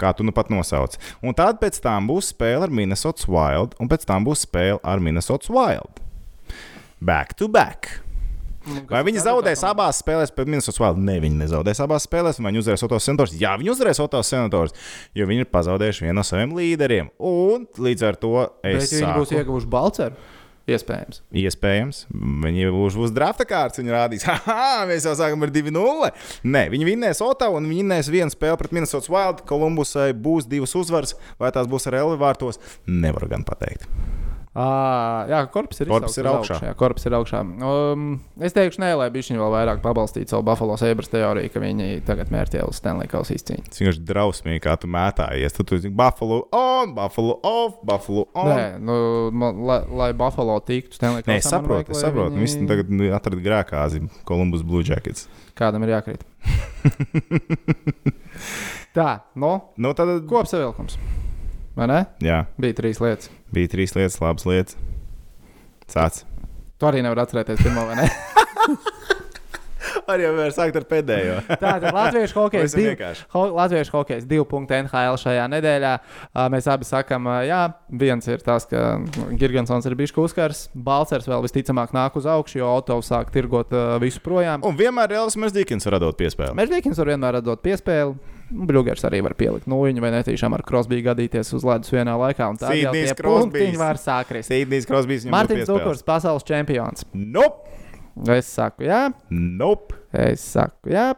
Kā 0.00 0.14
tu 0.16 0.24
nu 0.24 0.32
pat 0.32 0.48
nosauc. 0.52 0.96
Un 1.20 1.36
tad 1.36 1.60
pēc 1.60 1.80
tam 1.84 2.08
būs 2.08 2.32
spēle 2.32 2.68
ar 2.68 2.72
Minnesota 2.72 3.28
Wild, 3.28 3.76
un 3.80 3.90
pēc 3.90 4.06
tam 4.08 4.24
būs 4.28 4.46
spēle 4.46 4.80
ar 4.80 5.02
Minnesota 5.02 5.52
Wild. 5.52 6.00
Back 7.00 7.36
to 7.36 7.48
back. 7.48 8.00
Vai 8.90 9.00
viņi 9.06 9.22
zaudēs 9.24 9.62
abās 9.64 10.02
spēlēs 10.02 10.32
pret 10.36 10.50
Minnesota 10.50 10.82
Wild? 10.82 11.00
Ne, 11.04 11.16
viņi 11.22 11.40
nezaudēs 11.44 11.80
abās 11.84 12.04
spēlēs, 12.08 12.40
un 12.40 12.50
viņi 12.50 12.60
uzvarēs 12.60 12.84
Otos 12.86 13.06
senators. 13.08 13.36
Jā, 13.40 13.54
viņi 13.60 13.72
uzvarēs 13.72 14.02
Otos 14.04 14.32
senators, 14.32 14.76
jo 15.16 15.28
viņi 15.30 15.46
ir 15.46 15.52
pazaudējuši 15.54 16.06
vienu 16.06 16.18
no 16.20 16.26
saviem 16.26 16.52
līderiem. 16.58 17.08
Un 17.16 17.64
līdz 17.80 18.04
ar 18.10 18.20
to 18.20 18.34
Bet 18.60 18.82
es 18.82 18.92
ja 18.92 19.06
viņi 19.06 19.16
būs 19.16 19.34
ieguvuši 19.38 19.72
balceru. 19.72 20.28
Iespējams. 20.70 21.22
Iespējams, 21.40 22.04
viņi 22.44 22.68
būs, 22.74 22.96
būs 23.00 23.14
drafta 23.16 23.46
kārtas. 23.48 23.80
Viņi 23.80 23.94
rādīs, 23.94 24.26
ah, 24.28 24.84
mēs 24.86 25.08
jau 25.08 25.16
sākam 25.18 25.42
ar 25.46 25.52
2-0. 25.54 26.12
Nē, 26.46 26.66
viņi 26.74 26.90
vinnēs 26.92 27.24
Otavu 27.26 27.58
un 27.58 27.66
viņi 27.70 27.82
vinnēs 27.82 28.12
vienu 28.12 28.30
spēli 28.30 28.60
pret 28.60 28.76
Minnesota 28.76 29.10
Wild. 29.10 29.44
Kolumbusai 29.48 30.12
būs 30.14 30.48
divas 30.50 30.76
uzvaras, 30.78 31.16
vai 31.40 31.50
tās 31.56 31.70
būs 31.70 31.90
ar 31.90 32.02
Elvi 32.04 32.20
vārtos. 32.20 32.60
Nevaru 32.86 33.32
gan 33.32 33.46
pateikt. 33.48 33.88
À, 34.50 35.26
jā, 35.30 35.44
korpus 35.54 35.78
ir 35.78 35.86
Korpus 35.86 36.16
ir 36.18 36.26
uz 36.26 36.32
augšā. 36.32 36.56
Jā, 36.66 36.72
korpus 36.74 37.04
ir 37.06 37.14
augšā. 37.14 37.38
Um, 37.62 38.16
es 38.42 38.50
teikšu, 38.56 38.80
nē, 38.82 38.88
lai 38.98 39.06
viņi 39.14 39.38
vēl 39.38 39.52
vairāk 39.54 39.78
pabalstītu 39.84 40.34
savu 40.34 40.42
Buffalo 40.48 40.74
Sabres 40.80 41.06
teoriju, 41.12 41.52
ka 41.54 41.62
viņi 41.62 42.00
tagad 42.08 42.32
mērķē 42.34 42.64
uz 42.66 42.80
Stanley 42.82 43.06
Kausa 43.10 43.36
izcīņu. 43.36 43.68
Tas 43.68 43.78
vienkārši 43.78 44.02
drausmīgi, 44.08 44.62
kā 44.64 44.74
tu 44.82 44.90
mētājies. 44.90 45.54
Tad 45.54 45.70
tu 45.70 45.78
zini, 45.78 45.94
Buffalo 45.94 46.40
on, 46.50 46.96
Buffalo 46.98 47.38
off, 47.46 47.78
Buffalo 47.86 48.26
on. 48.34 48.50
Nē, 48.50 48.66
nu, 48.82 48.98
man, 49.30 49.62
lai, 49.70 49.78
lai 50.02 50.10
Buffalo 50.18 50.58
tiktu 50.66 50.98
Stanley 50.98 51.22
Nē, 51.30 51.38
es 51.38 51.46
saprotu, 51.46 51.94
es 51.94 52.02
saprotu. 52.02 52.34
Viņi... 52.34 52.58
Viņi 52.58 52.70
tagad 52.72 52.90
nu, 52.90 53.06
atrada 53.14 53.46
grēkāzi 53.46 54.02
Columbus 54.26 54.66
Blue 54.66 54.82
Jackets. 54.82 55.30
Kādam 55.54 55.86
ir 55.86 55.94
jākrīt. 55.94 56.26
Tā, 58.98 59.22
no 59.38 59.70
Nu, 59.78 59.94
tad, 59.94 60.26
kopsavilkums. 60.26 60.98
Vai 61.78 61.86
ne? 61.90 62.00
jā, 62.24 62.42
Bija 62.60 62.74
trīs 62.80 62.98
lietas. 63.02 63.30
bija 63.54 63.70
trīs 63.70 63.94
lietas, 63.96 64.18
labas 64.20 64.46
lietas. 64.48 64.76
Sāc. 65.90 66.24
Tu 66.80 66.86
arī 66.88 67.02
nevari 67.04 67.22
atcerēties 67.22 67.62
pirmo 67.62 67.86
vai 67.88 68.00
ne? 68.02 68.08
Arī 70.10 70.24
jau 70.26 70.32
var 70.36 70.52
sākt 70.54 70.76
ar 70.78 70.84
pēdējo. 70.90 71.36
Tātad 71.62 71.94
Latviešu 71.94 72.36
hokejs 72.36 72.74
vienkārši. 72.76 73.24
ho, 73.34 73.42
Latviešu 73.56 73.94
hokejs 73.94 74.26
divu 74.28 74.44
punktu 74.48 74.76
NHL 74.76 75.18
šajā 75.22 75.44
nedēļā. 75.50 75.92
Mēs 76.52 76.66
abi 76.70 76.86
sakām, 76.88 77.26
jā, 77.46 77.60
viens 78.02 78.26
ir 78.30 78.42
tas, 78.44 78.66
ka 78.70 78.98
Gigantsons 79.40 79.86
ir 79.88 79.96
bijis 79.98 80.14
uzkars, 80.20 80.64
Balcers 80.74 81.28
vēl 81.30 81.46
visticamāk 81.46 81.94
nāk 81.96 82.18
uz 82.20 82.26
augšu, 82.28 82.60
jo 82.60 82.70
auto 82.70 82.98
sāk 83.06 83.32
tirgot 83.34 83.72
visu 84.02 84.22
projām. 84.24 84.62
Un 84.66 84.78
vienmēr 84.78 85.14
Elvis 85.20 85.38
Mērdīkins 85.40 85.86
var 85.88 86.00
dot 86.02 86.18
piespēli. 86.20 86.54
Mežģīkins 86.58 87.00
var 87.02 87.14
vienmēr 87.14 87.40
dot 87.46 87.62
piespēli. 87.64 88.18
Bluegers 88.50 89.04
arī 89.06 89.20
var 89.22 89.34
pielikt 89.38 89.68
nūjiņu 89.70 90.02
vai 90.02 90.10
netīšām 90.16 90.56
ar 90.56 90.64
Krosbiju 90.66 91.04
gadīties 91.06 91.52
uz 91.54 91.64
ledus 91.66 91.92
vienā 91.94 92.16
laikā. 92.18 92.48
Tā 92.60 92.72
jau 92.74 92.92
tie 92.96 93.06
Crosbys. 93.14 93.24
punktiņi 93.46 93.80
var 93.80 94.00
sākrist. 94.02 94.50
Sīdnīs 94.50 94.88
Krosbīs 94.90 95.26
Mārtiņš 95.30 95.66
dot 95.68 95.80
Dukurs, 95.84 96.02
pasaules 96.06 96.46
čempions. 96.48 97.06
Nope! 97.14 97.70
Es 98.34 98.50
saku, 98.50 98.84
jā, 98.88 99.04
Nope! 99.30 99.94
es 100.12 100.42
saku, 100.42 100.90
jā. 100.92 101.12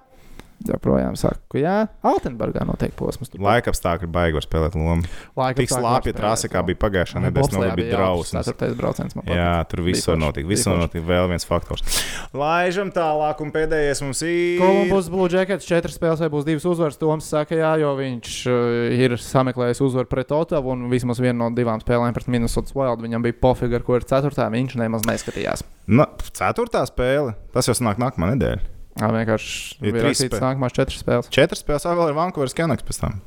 Joprojām 0.69 1.17
saku, 1.19 1.61
jā. 1.63 1.77
Altenburgā 2.07 2.65
notiek 2.69 2.95
posms. 2.99 3.33
Laika 3.43 3.73
apstākļi 3.73 4.09
baigi 4.13 4.37
var 4.39 4.47
spēlēt 4.47 4.77
lomu. 4.79 5.09
Laika 5.39 5.61
Tik 5.61 5.73
slāpja 5.73 6.15
trase, 6.17 6.51
kā 6.53 6.63
bija 6.67 6.79
pagājušā 6.83 7.23
nedēļa, 7.27 7.51
tas 7.53 7.77
bija 7.79 7.97
drausmas. 7.97 8.51
Tas 8.53 8.77
brauciens 8.79 9.17
man 9.19 9.29
Jā, 9.31 9.53
tur 9.71 9.83
viss 9.87 10.09
var 10.09 10.19
notikt. 10.21 10.49
Viss 10.51 10.69
var 10.69 10.81
notikt. 10.83 11.05
Vēl 11.09 11.29
viens 11.33 11.47
faktors. 11.49 12.01
Laižam 12.37 12.93
tālāk, 12.95 13.43
un 13.45 13.53
pēdējais 13.55 14.03
mums 14.05 14.23
ir. 14.27 14.61
Kolumbus 14.63 15.11
Blue 15.13 15.31
Jackets 15.33 15.69
četras 15.69 15.97
spēlēs, 15.99 16.23
vai 16.25 16.31
būs 16.33 16.47
divas 16.49 16.67
uzvaras. 16.69 16.99
Toms 17.01 17.29
saka, 17.33 17.57
jā, 17.59 17.73
jo 17.83 17.95
viņš 17.99 18.37
uh, 18.51 18.97
ir 18.97 19.17
sameklējis 19.21 19.83
uzvaru 19.85 20.11
pret 20.11 20.35
Otavu, 20.37 20.75
un 20.75 20.87
vismaz 20.93 21.23
viena 21.23 21.39
no 21.45 21.51
divām 21.55 21.83
spēlēm 21.83 22.15
pret 22.17 22.31
Minnesota 22.33 22.75
Wild 22.77 23.03
viņam 23.05 23.27
bija 23.27 23.39
pofīga, 23.43 23.81
ar 23.81 23.87
ko 23.87 23.99
ir 23.99 24.07
ceturtā. 24.09 24.49
Viņš 24.53 24.79
nemaz 24.81 25.07
neskatījās. 25.09 25.65
Na, 25.91 26.09
ceturtā 26.37 26.85
spēle. 26.89 27.37
Tas 27.55 27.69
jau 27.69 27.77
sanāk 27.79 28.01
nākamā 28.03 28.35
nedēļa. 28.35 28.82
Jā, 29.01 29.09
vienkārši 29.09 29.79
Ir 29.89 29.95
trīs 29.97 30.21
spēles. 30.21 30.43
nākamās 30.45 30.75
četras 30.77 31.01
spēles. 31.03 31.31
Četras 31.33 31.63
spēles, 31.65 31.87
vēl 31.89 32.11
ir 32.13 32.17
Vankūveras 32.19 32.55
Kenaks 32.59 32.85
pēc 32.85 33.01
tam. 33.01 33.21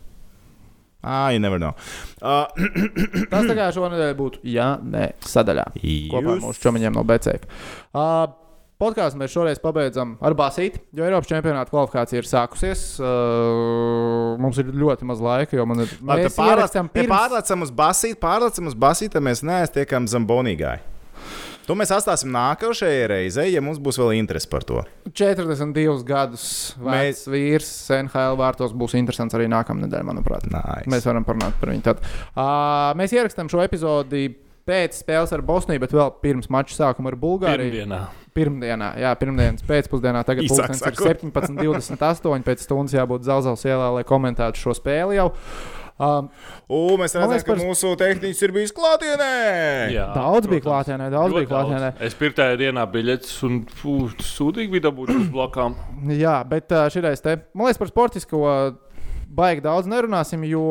Ah, 1.06 1.30
you 1.34 1.40
never 1.40 1.60
know. 1.62 1.74
Uh, 2.22 2.46
Tas 3.32 3.46
tā 3.46 3.54
kā 3.58 3.68
šonadēļ 3.74 4.14
būtu, 4.18 4.40
ja 4.50 4.76
ne 4.82 5.12
sadaļā. 5.22 5.68
Kopā 5.76 6.18
ar 6.22 6.30
jūs- 6.32 6.42
mūsu 6.48 6.64
čomiņiem 6.66 6.96
no 6.98 7.04
BCF. 7.06 7.46
Uh, 7.94 8.26
Podkāstu 8.76 9.16
mēs 9.16 9.32
šoreiz 9.32 9.60
pabeidzam 9.64 10.18
ar 10.20 10.34
basīti, 10.36 10.82
jo 10.92 11.06
Eiropas 11.08 11.30
čempionāta 11.30 11.72
kvalifikācija 11.72 12.20
ir 12.20 12.26
sākusies. 12.28 12.82
Uh, 13.00 14.34
mums 14.44 14.58
ir 14.60 14.68
ļoti 14.76 15.08
maz 15.08 15.22
laika, 15.24 15.56
jo 15.56 15.64
man 15.70 15.86
ir. 15.86 15.94
Mēs 16.04 16.26
tad 16.28 16.36
pārlec- 16.36 16.58
ierakstām 16.58 16.90
ja 16.90 16.94
pirms. 16.98 17.14
pārlecam 17.14 17.64
uz 17.64 17.72
basīti, 17.72 18.18
pārlecam 18.20 18.68
uz 18.68 18.76
basīti, 18.76 19.14
tad 19.16 19.24
mēs 19.24 19.46
neaiztiekam 19.48 20.10
zem 20.12 20.28
bonīgai. 20.28 20.76
To 21.66 21.74
mēs 21.78 21.90
atstāsim 21.96 22.30
nākošajai 22.34 23.06
reizei, 23.10 23.48
ja 23.56 23.62
mums 23.66 23.80
būs 23.82 23.98
vēl 23.98 24.14
interesi 24.20 24.50
par 24.52 24.64
to. 24.68 24.84
42 25.18 26.04
gadus 26.06 26.46
Mēs- 26.78 27.24
vecs 27.26 27.28
vīrs 27.34 27.70
NHL 28.04 28.38
vārtos 28.38 28.74
būs 28.78 28.94
interesants 29.00 29.34
arī 29.34 29.48
nākamā 29.50 29.88
nedēļa, 29.88 30.06
manuprāt. 30.12 30.46
Nice. 30.52 30.86
Mēs 30.92 31.08
varam 31.10 31.26
parunāt 31.26 31.58
par 31.60 31.74
viņu. 31.74 31.82
Tad. 31.88 32.04
Uh, 32.36 32.94
mēs 33.00 33.16
ierakstām 33.18 33.50
šo 33.50 33.64
epizodi 33.66 34.28
pēc 34.66 34.98
spēles 35.02 35.34
ar 35.34 35.42
Bosniju, 35.46 35.82
bet 35.82 35.94
vēl 35.94 36.14
pirms 36.22 36.50
mača 36.54 36.74
sākuma 36.78 37.12
ar 37.14 37.18
Bulgāriju. 37.22 37.72
Pirmdienā. 37.72 38.00
Pirmdienā, 38.36 38.88
jā, 39.00 39.12
pirmdienas 39.16 39.64
pēcpusdienā, 39.64 40.26
tagad 40.28 40.50
pulkstenis 40.50 40.82
ir 40.82 40.98
sakot. 40.98 41.22
17,28. 41.34 42.44
Pēc 42.46 42.66
stundas 42.66 42.94
jābūt 42.98 43.24
Zelzals 43.26 43.64
ielā, 43.66 43.94
lai 43.96 44.04
komentētu 44.04 44.60
šo 44.60 44.74
spēli 44.76 45.16
jau. 45.22 45.30
Um, 45.96 46.26
U, 46.68 46.98
mēs 47.00 47.14
redzam, 47.16 47.30
liekas, 47.32 47.46
ka 47.48 47.54
par- 47.54 47.62
mūsu 47.64 47.94
tehnicis 47.96 48.42
ir 48.44 48.52
bijis 48.52 48.74
klātienē. 48.76 49.30
Jā, 49.96 50.08
daudz 50.12 50.50
bija 50.52 50.60
protams. 50.60 50.66
klātienē, 50.68 51.06
daudz 51.14 51.32
Ļoti 51.32 51.40
bija 51.46 51.52
klātienē. 51.54 51.92
Es 52.04 52.18
pirktāju 52.20 52.58
dienā 52.60 52.84
biļetes, 52.92 53.36
un 53.48 53.62
fū, 53.80 53.94
sūdīgi 54.20 54.74
bija 54.76 54.90
dabūt 54.90 55.14
uz 55.16 55.30
blokām. 55.32 55.78
Jā, 56.12 56.42
bet 56.52 56.72
uh, 56.76 56.90
šis 56.92 57.24
te, 57.24 57.38
man 57.56 57.70
liekas, 57.70 57.80
par 57.80 57.88
sportisko 57.94 58.42
baigi 59.36 59.64
daudz 59.64 59.88
nerunāsim, 59.88 60.44
jo 60.48 60.66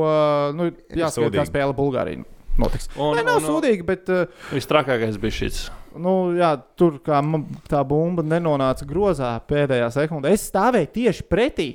nu, 0.57 0.68
jāskatās, 0.93 1.33
kā 1.41 1.47
spēle 1.49 1.72
Bulgārija 1.77 2.20
notiks. 2.61 2.91
Un- 2.97 3.16
Nē, 3.16 3.25
nav 3.25 3.41
un- 3.41 3.49
sūdīgi, 3.49 3.83
bet 3.89 4.12
uh, 4.12 4.27
Visstrakākais 4.53 5.16
bija 5.20 5.39
šis. 5.41 5.64
Nu, 5.97 6.12
jā, 6.38 6.51
tur 6.78 6.99
kā 7.05 7.20
man 7.24 7.45
tā 7.70 7.80
bumba 7.86 8.22
nenonāca 8.26 8.86
grozā 8.88 9.32
pēdējā 9.49 9.88
sekundē. 9.95 10.32
Es 10.34 10.47
stāvēju 10.51 10.88
tieši 10.95 11.26
pretī, 11.30 11.66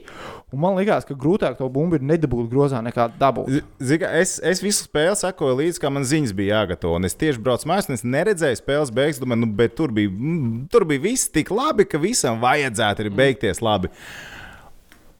un 0.53 0.59
man 0.63 0.75
liekas, 0.79 1.05
ka 1.07 1.15
grūtāk 1.19 1.57
to 1.59 1.67
bumbu 1.69 1.95
ir 1.99 2.05
nedabūt 2.05 2.49
grozā 2.51 2.81
nekā 2.85 3.09
dabūt. 3.19 3.59
Kā, 3.79 4.11
es, 4.21 4.37
es 4.43 4.63
visu 4.63 4.85
spēli 4.87 5.15
sekoju 5.19 5.57
līdzi, 5.61 5.81
kā 5.83 5.91
man 5.93 6.03
ziņas 6.07 6.33
bija 6.37 6.61
jāgatavo. 6.63 6.95
Un 6.99 7.05
es 7.09 7.15
tieši 7.19 7.39
braucu 7.45 7.69
mājās, 7.71 7.89
un 7.89 7.95
es 7.99 8.03
neredzēju 8.03 8.61
spēles 8.61 8.91
beigas. 8.95 9.19
Domāju, 9.23 9.43
nu, 9.45 9.51
bet 9.59 9.75
tur 9.79 9.91
bija, 9.95 10.09
mm, 10.11 10.67
tur 10.73 10.85
bija 10.89 11.05
viss 11.09 11.29
tik 11.31 11.51
labi, 11.51 11.85
ka 11.89 12.01
visam 12.01 12.41
vajadzētu 12.43 13.05
arī 13.05 13.15
beigties 13.23 13.61
labi. 13.65 13.91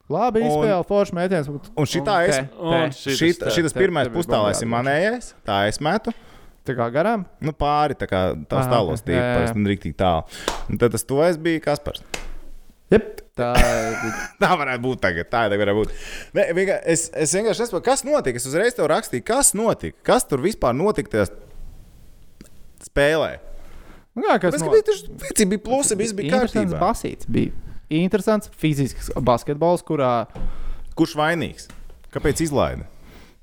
Labi, 0.10 0.41
Un- 0.41 0.47
izspēlē, 0.50 0.80
forši 0.89 1.14
mētījums. 1.14 1.50
Un 1.78 1.86
šitā 1.86 2.16
es- 2.28 2.39
Un 2.58 2.89
Šit, 2.89 3.14
šitas 3.20 3.54
šitas 3.54 3.74
te- 3.76 3.80
pirmais 3.80 4.08
te 4.08 4.10
bija 4.10 4.18
pustālais 4.24 4.62
ir 4.62 4.68
manējais, 4.68 5.34
tā 5.45 5.68
es 5.68 5.78
metu. 5.80 6.12
Tā 6.68 6.76
kā 6.78 6.89
garām. 6.93 7.24
Nu, 7.43 7.53
pāri 7.55 7.95
tā 7.97 8.07
kā 8.10 8.24
ok, 8.36 9.10
jā, 9.10 9.16
jā. 9.16 9.20
tīpaši, 9.30 9.55
un 9.57 9.70
rīktīgi 9.72 9.97
tālu. 9.99 10.39
Un 10.70 10.82
tad 10.82 10.93
tas 10.95 11.05
to 11.07 11.22
es 11.26 11.39
biju 11.41 11.62
Kaspars. 11.64 12.03
Jep, 12.89 13.22
tā. 13.38 13.51
Tā 14.41 14.49
varētu 14.57 14.82
būt 14.84 15.01
tagad. 15.03 15.30
Tā 15.30 15.43
tagad 15.51 15.62
varētu 15.62 15.84
būt. 15.84 15.93
Ne, 16.38 16.47
vienkār, 16.57 16.82
es, 16.89 17.07
es 17.14 17.34
vienkārši 17.38 17.66
nesaprotu, 17.66 17.86
kas 17.86 18.03
notika. 18.07 18.41
Es 18.41 18.47
uzreiz 18.49 18.78
tev 18.78 18.89
rakstīju, 18.89 19.26
kas 19.28 19.53
notika. 19.57 19.97
Kas 20.10 20.26
tur 20.30 20.41
vispār 20.43 20.74
notika 20.78 21.14
tajā 21.14 21.30
spēlē? 22.89 23.36
Nu, 24.18 24.26
kā, 24.26 24.39
kas 24.41 24.57
Tas 24.57 24.66
no... 24.66 24.74
bija, 24.74 24.86
tas 24.89 25.49
bija 25.53 25.64
plusi, 25.64 25.97
viss 25.99 26.18
bija 26.18 26.34
Interesants 26.34 26.74
kārtībā. 26.74 26.82
basīts. 26.82 27.30
Bija 27.30 27.53
interesants 27.89 28.51
fizisks 28.62 29.10
basketbols, 29.26 29.82
kurā 29.86 30.28
Kurš 30.99 31.16
vainīgs? 31.16 31.70
Kāpēc 32.14 32.41
izlaida? 32.43 32.84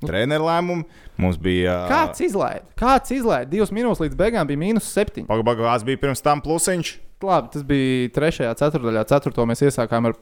Treneru 0.04 0.44
lēmumu 0.44 0.84
mums 1.22 1.38
bija. 1.40 1.76
kāds 1.90 2.22
izlaiž. 2.26 2.62
Kāds 2.78 3.12
izlaiž? 3.16 3.48
Divas 3.50 3.72
minūtes 3.74 4.02
līdz 4.04 4.18
beigām 4.18 4.48
bija 4.48 4.60
mīnus 4.60 4.88
septiņi. 4.92 5.26
Pagaidā 5.30 5.76
bija 5.88 6.02
pirms 6.04 6.22
tam 6.24 6.42
plusiņš. 6.44 6.94
Labi, 7.24 7.48
tas 7.54 7.62
bija 7.64 8.10
trešajā 8.12 8.52
ceturdaļā. 8.60 9.06
Ceturto 9.08 9.46
mēs 9.48 9.62
iesākām 9.64 10.10
ar 10.10 10.16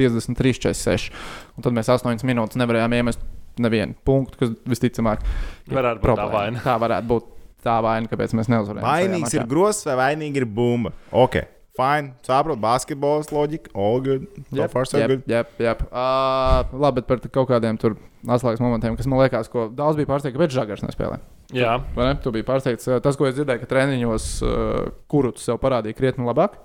53, 0.00 0.56
46. 0.64 1.12
Un 1.56 1.66
tad 1.66 1.76
mēs 1.76 1.90
8 1.92 2.24
minūtes 2.24 2.56
nevarējām 2.60 2.94
iemest 2.96 3.20
nevienu 3.60 3.92
punktu, 4.08 4.38
kas 4.40 4.54
visticamāk 4.64 5.20
Varētu 5.68 6.00
būt 6.00 6.06
tā 6.06 6.08
problēma. 6.08 6.32
vaina. 6.32 6.62
Tā 6.64 6.76
varētu 6.80 7.10
būt 7.10 7.26
tā 7.62 7.74
vaina, 7.84 8.08
kāpēc 8.08 8.32
mēs 8.38 8.48
neuzvarējām. 8.48 8.86
Vainīgs 8.88 9.36
ir 9.36 9.44
grozs 9.50 9.84
vai 9.90 9.98
vainīga 10.00 10.40
ir 10.40 10.46
bumba? 10.48 10.94
Ok, 11.12 11.36
fine. 11.78 12.12
Saprotu, 12.26 12.60
basketbols, 12.60 13.30
loģika. 13.32 13.70
All 13.74 14.00
good. 14.04 14.26
So 14.52 14.66
far, 14.72 14.86
so 14.88 15.00
good. 15.08 15.22
Jā, 15.30 15.44
jā. 15.62 15.72
Uh, 15.88 16.72
labi, 16.84 17.00
bet 17.00 17.08
par 17.08 17.22
kaut 17.32 17.48
kādiem 17.50 17.78
tur 17.80 17.96
atslēgas 18.28 18.60
momentiem, 18.62 18.96
kas 18.98 19.08
man 19.10 19.22
liekas, 19.22 19.48
ko 19.52 19.66
daudz 19.72 19.96
bija 19.98 20.10
pārsteigts, 20.10 20.36
kāpēc 20.36 20.54
Žagars 20.56 20.84
nespēlē. 20.86 21.20
Jā, 21.52 21.78
Vai 21.96 22.06
ne? 22.10 22.16
Tu 22.22 22.32
biji 22.32 22.46
pārsteigts. 22.48 22.88
Uh, 22.88 23.00
Tas, 23.04 23.16
ko 23.18 23.26
es 23.28 23.36
dzirdēju, 23.36 23.62
ka 23.64 23.70
treniņos 23.72 24.26
uh, 24.46 24.90
kuru 25.12 25.32
tu 25.36 25.42
sev 25.44 25.58
parādīja 25.62 25.96
krietni 25.98 26.28
labāk. 26.28 26.58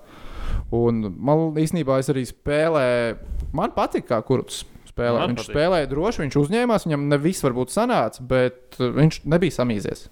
Un 0.74 1.00
man 1.16 1.56
īstenībā 1.60 1.98
es 2.02 2.10
arī 2.12 2.24
spēlēju. 2.28 3.18
Man 3.56 3.72
patīk, 3.76 4.06
kā 4.10 4.20
kurts 4.24 4.62
spēlē. 4.88 5.22
Man 5.22 5.32
viņš 5.34 5.42
patīk. 5.42 5.54
spēlēja 5.56 5.90
droši, 5.90 6.22
viņš 6.24 6.38
uzņēmās, 6.42 6.86
viņam 6.88 7.08
ne 7.12 7.18
viss 7.22 7.44
varbūt 7.44 7.72
sanāca, 7.74 8.24
bet 8.28 8.76
uh, 8.80 8.92
viņš 8.96 9.22
nebija 9.28 9.56
samīzies. 9.60 10.06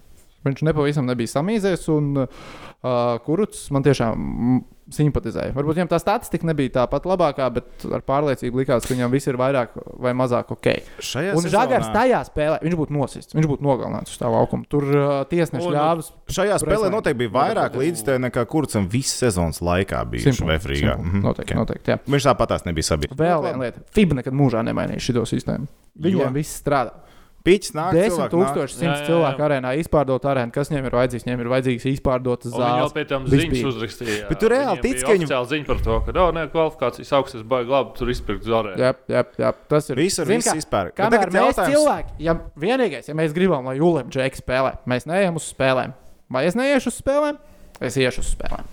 Viņš 0.45 0.61
nepavisam 0.63 1.07
nebija 1.09 1.31
samīzies, 1.31 1.87
un 1.91 2.23
uh, 2.23 3.17
kurts 3.25 3.65
man 3.73 3.83
tiešām 3.85 4.61
simpatizēja. 4.93 5.51
Varbūt 5.55 5.77
viņam 5.77 5.89
tā 5.91 5.99
statistika 6.01 6.47
nebija 6.47 6.73
tā 6.77 6.83
pat 6.91 7.07
labākā, 7.09 7.47
bet 7.53 7.85
ar 7.91 8.03
pārliecību 8.07 8.61
likās, 8.61 8.85
ka 8.87 8.93
viņam 8.93 9.11
viss 9.13 9.27
ir 9.29 9.37
vairāk 9.39 9.73
vai 9.99 10.13
mazāk 10.17 10.51
ok. 10.55 10.69
Šajā 11.03 11.35
Un 11.37 11.47
Žagars 11.51 11.89
tajā 11.95 12.21
spēlē, 12.29 12.59
viņš 12.63 12.77
būtu 12.79 12.95
nosists, 12.95 13.35
viņš 13.37 13.49
būtu 13.51 13.67
nogalināts 13.67 14.15
uz 14.15 14.21
tā 14.21 14.31
laukuma. 14.31 14.67
Tur 14.71 14.87
uh, 14.87 15.15
tiesneši 15.29 15.73
ļāvis. 15.75 16.11
Šajā 16.37 16.59
spēlē 16.63 16.87
Presnē. 16.87 16.93
noteikti 16.95 17.21
bija 17.23 17.33
vairāk 17.35 17.75
līdzstēju 17.81 18.23
nekā 18.27 18.45
kurcam 18.49 18.87
visas 18.91 19.19
sezonas 19.25 19.59
laikā 19.63 20.03
bijuši 20.13 20.47
Vefrīgā. 20.47 20.95
Mhm. 20.95 21.25
Noteikti, 21.25 21.57
noteikti. 21.59 21.95
Jā. 21.95 21.99
Viņš 22.07 22.29
tāpatās 22.31 22.63
nebija 22.67 22.91
sabiedrība. 22.93 23.19
Vēl 23.19 23.43
viena 23.49 23.67
lieta. 23.67 23.83
FIBA 23.95 24.21
nekad 24.21 24.37
mūžā 24.37 24.63
nemainīja 24.67 25.03
šo 25.09 25.27
sistēmu. 25.27 25.67
Viņiem 25.97 26.35
viss 26.37 26.61
strādā. 26.61 27.06
Piķis 27.47 27.71
nāk, 27.77 27.93
10 27.95 28.11
cilvēki 28.11 28.27
nāk. 28.27 28.33
tūkstoši 28.33 28.73
Jā, 28.73 28.77
simts 28.77 28.97
jā, 28.99 28.99
jā. 28.99 29.07
cilvēku 29.07 29.43
arēnā 29.47 29.69
izpārdot 29.79 30.25
arēnu. 30.27 30.51
Kas 30.51 30.67
viņiem 30.71 30.87
ir 30.89 30.95
vajadzīgs? 30.97 31.23
Viņiem 31.27 31.43
ir 31.45 31.49
vajadzīgs 31.53 31.85
izpārdotas 31.93 32.51
un 32.51 32.57
viņi 32.57 32.67
jau 32.67 32.81
zāles. 32.83 32.95
pēc 32.97 33.07
tam 33.13 33.27
ziņas 33.31 33.63
uzrakstīja. 33.71 34.27
Bet 34.27 34.39
tu 34.43 34.49
reāli 34.51 34.81
tici, 34.83 35.05
ka 35.05 35.13
viņi- 35.15 35.27
oficiāli 35.29 35.47
ziņa 35.53 35.65
par 35.71 35.79
to, 35.85 35.99
ka, 36.03 36.15
oh, 36.19 36.31
nē, 36.35 36.43
kvalifikācijas 36.51 37.13
augstas 37.15 37.43
baigi 37.47 37.71
labi, 37.71 37.93
tur 37.95 38.07
izpirkt 38.11 38.43
zorē. 38.43 38.75
Jā, 38.77 38.91
jā, 39.07 39.23
jā, 39.39 39.53
tas 39.71 39.89
ir. 39.89 39.95
Visur 39.95 40.25
viss 40.27 40.47
kā, 40.51 40.57
izpērk. 40.59 40.93
Kamēr 40.99 41.09
tagad 41.23 41.31
mēs 41.31 41.47
jautājums- 41.47 41.73
cilvēki, 41.73 42.11
ja 42.19 42.37
vienīgais, 42.59 43.07
ja 43.07 43.13
mēs 43.15 43.33
gribam, 43.33 43.63
lai 43.65 43.79
Ulim 43.79 44.09
Džeks 44.11 44.41
spēlē, 44.43 44.77
mēs 44.85 45.07
neejam 45.07 45.35
uz 45.39 45.47
spēlēm. 45.55 45.93
Vai 46.29 46.45
es 46.45 46.55
neiešu 46.55 46.87
uz 46.91 46.99
spēlēm? 47.01 47.37
Es 47.79 47.95
iešu 47.95 48.19
uz 48.19 48.35
spēlēm. 48.35 48.65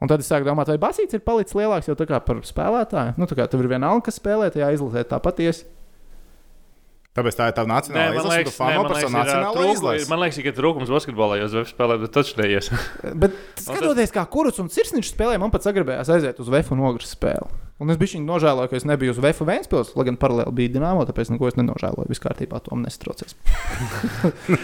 Un 0.00 0.08
tad 0.08 0.20
es 0.20 0.28
sāku 0.28 0.44
domāt, 0.44 0.66
vai 0.68 0.78
Basīts 0.80 1.12
ir 1.12 1.20
palicis 1.20 1.52
lielāks 1.54 1.86
jau 1.88 1.94
par 1.96 2.36
spēlētāju. 2.44 3.16
Nu, 3.18 3.26
tā 3.26 3.36
kā 3.36 3.48
tev 3.48 3.60
ir 3.60 3.68
viena 3.68 3.88
alka, 3.92 4.06
kas 4.08 4.18
spēlē, 4.18 4.50
tajā 4.52 4.72
izlasē 4.76 5.04
tā 5.04 5.20
patiesi. 5.20 5.64
Tāpēc 7.10 7.34
tā 7.34 7.48
ir 7.50 7.54
tā 7.56 7.64
nacionāla 7.66 8.20
fano 8.54 8.84
man 8.84 8.92
liekas, 8.94 9.02
savu 9.02 9.16
ir, 9.18 9.56
trūku- 9.56 9.72
izlasi. 9.74 10.08
man 10.12 10.20
liekas, 10.22 10.36
ka 10.46 10.52
trūkums 10.54 10.92
basketbolā 10.94 11.40
jau 11.40 11.48
zvejas 11.50 11.72
spēlē, 11.74 11.96
bet 12.04 12.12
taču 12.14 12.36
neies. 12.38 12.70
Bet 13.18 13.34
skatoties, 13.58 14.12
kā 14.14 14.22
kurus 14.30 14.60
un 14.62 14.70
sirsniņš 14.70 15.10
spēlē, 15.16 15.40
man 15.42 15.50
pat 15.50 15.66
sagribējās 15.66 16.12
aiziet 16.14 16.38
uz 16.38 16.52
Vēfu 16.54 16.76
un 16.76 16.84
Ogres 16.86 17.10
spēli. 17.16 17.50
Un 17.80 17.88
es 17.88 17.96
biju 17.96 18.20
nožēloju, 18.20 18.68
ka 18.68 18.76
es 18.76 18.84
nebiju 18.84 19.14
uz 19.14 19.20
Vēfu 19.24 19.46
Vēnspils, 19.48 19.94
lai 19.96 20.04
gan 20.10 20.18
paralēli 20.20 20.52
bija 20.52 20.74
Dienāmo, 20.74 21.06
tāpēc 21.08 21.30
neko 21.32 21.48
es 21.48 21.56
nenožēloju. 21.56 22.10
Viss 22.12 22.20
kārtībā, 22.20 22.60
tom 22.66 22.82
nestraucies. 22.84 23.32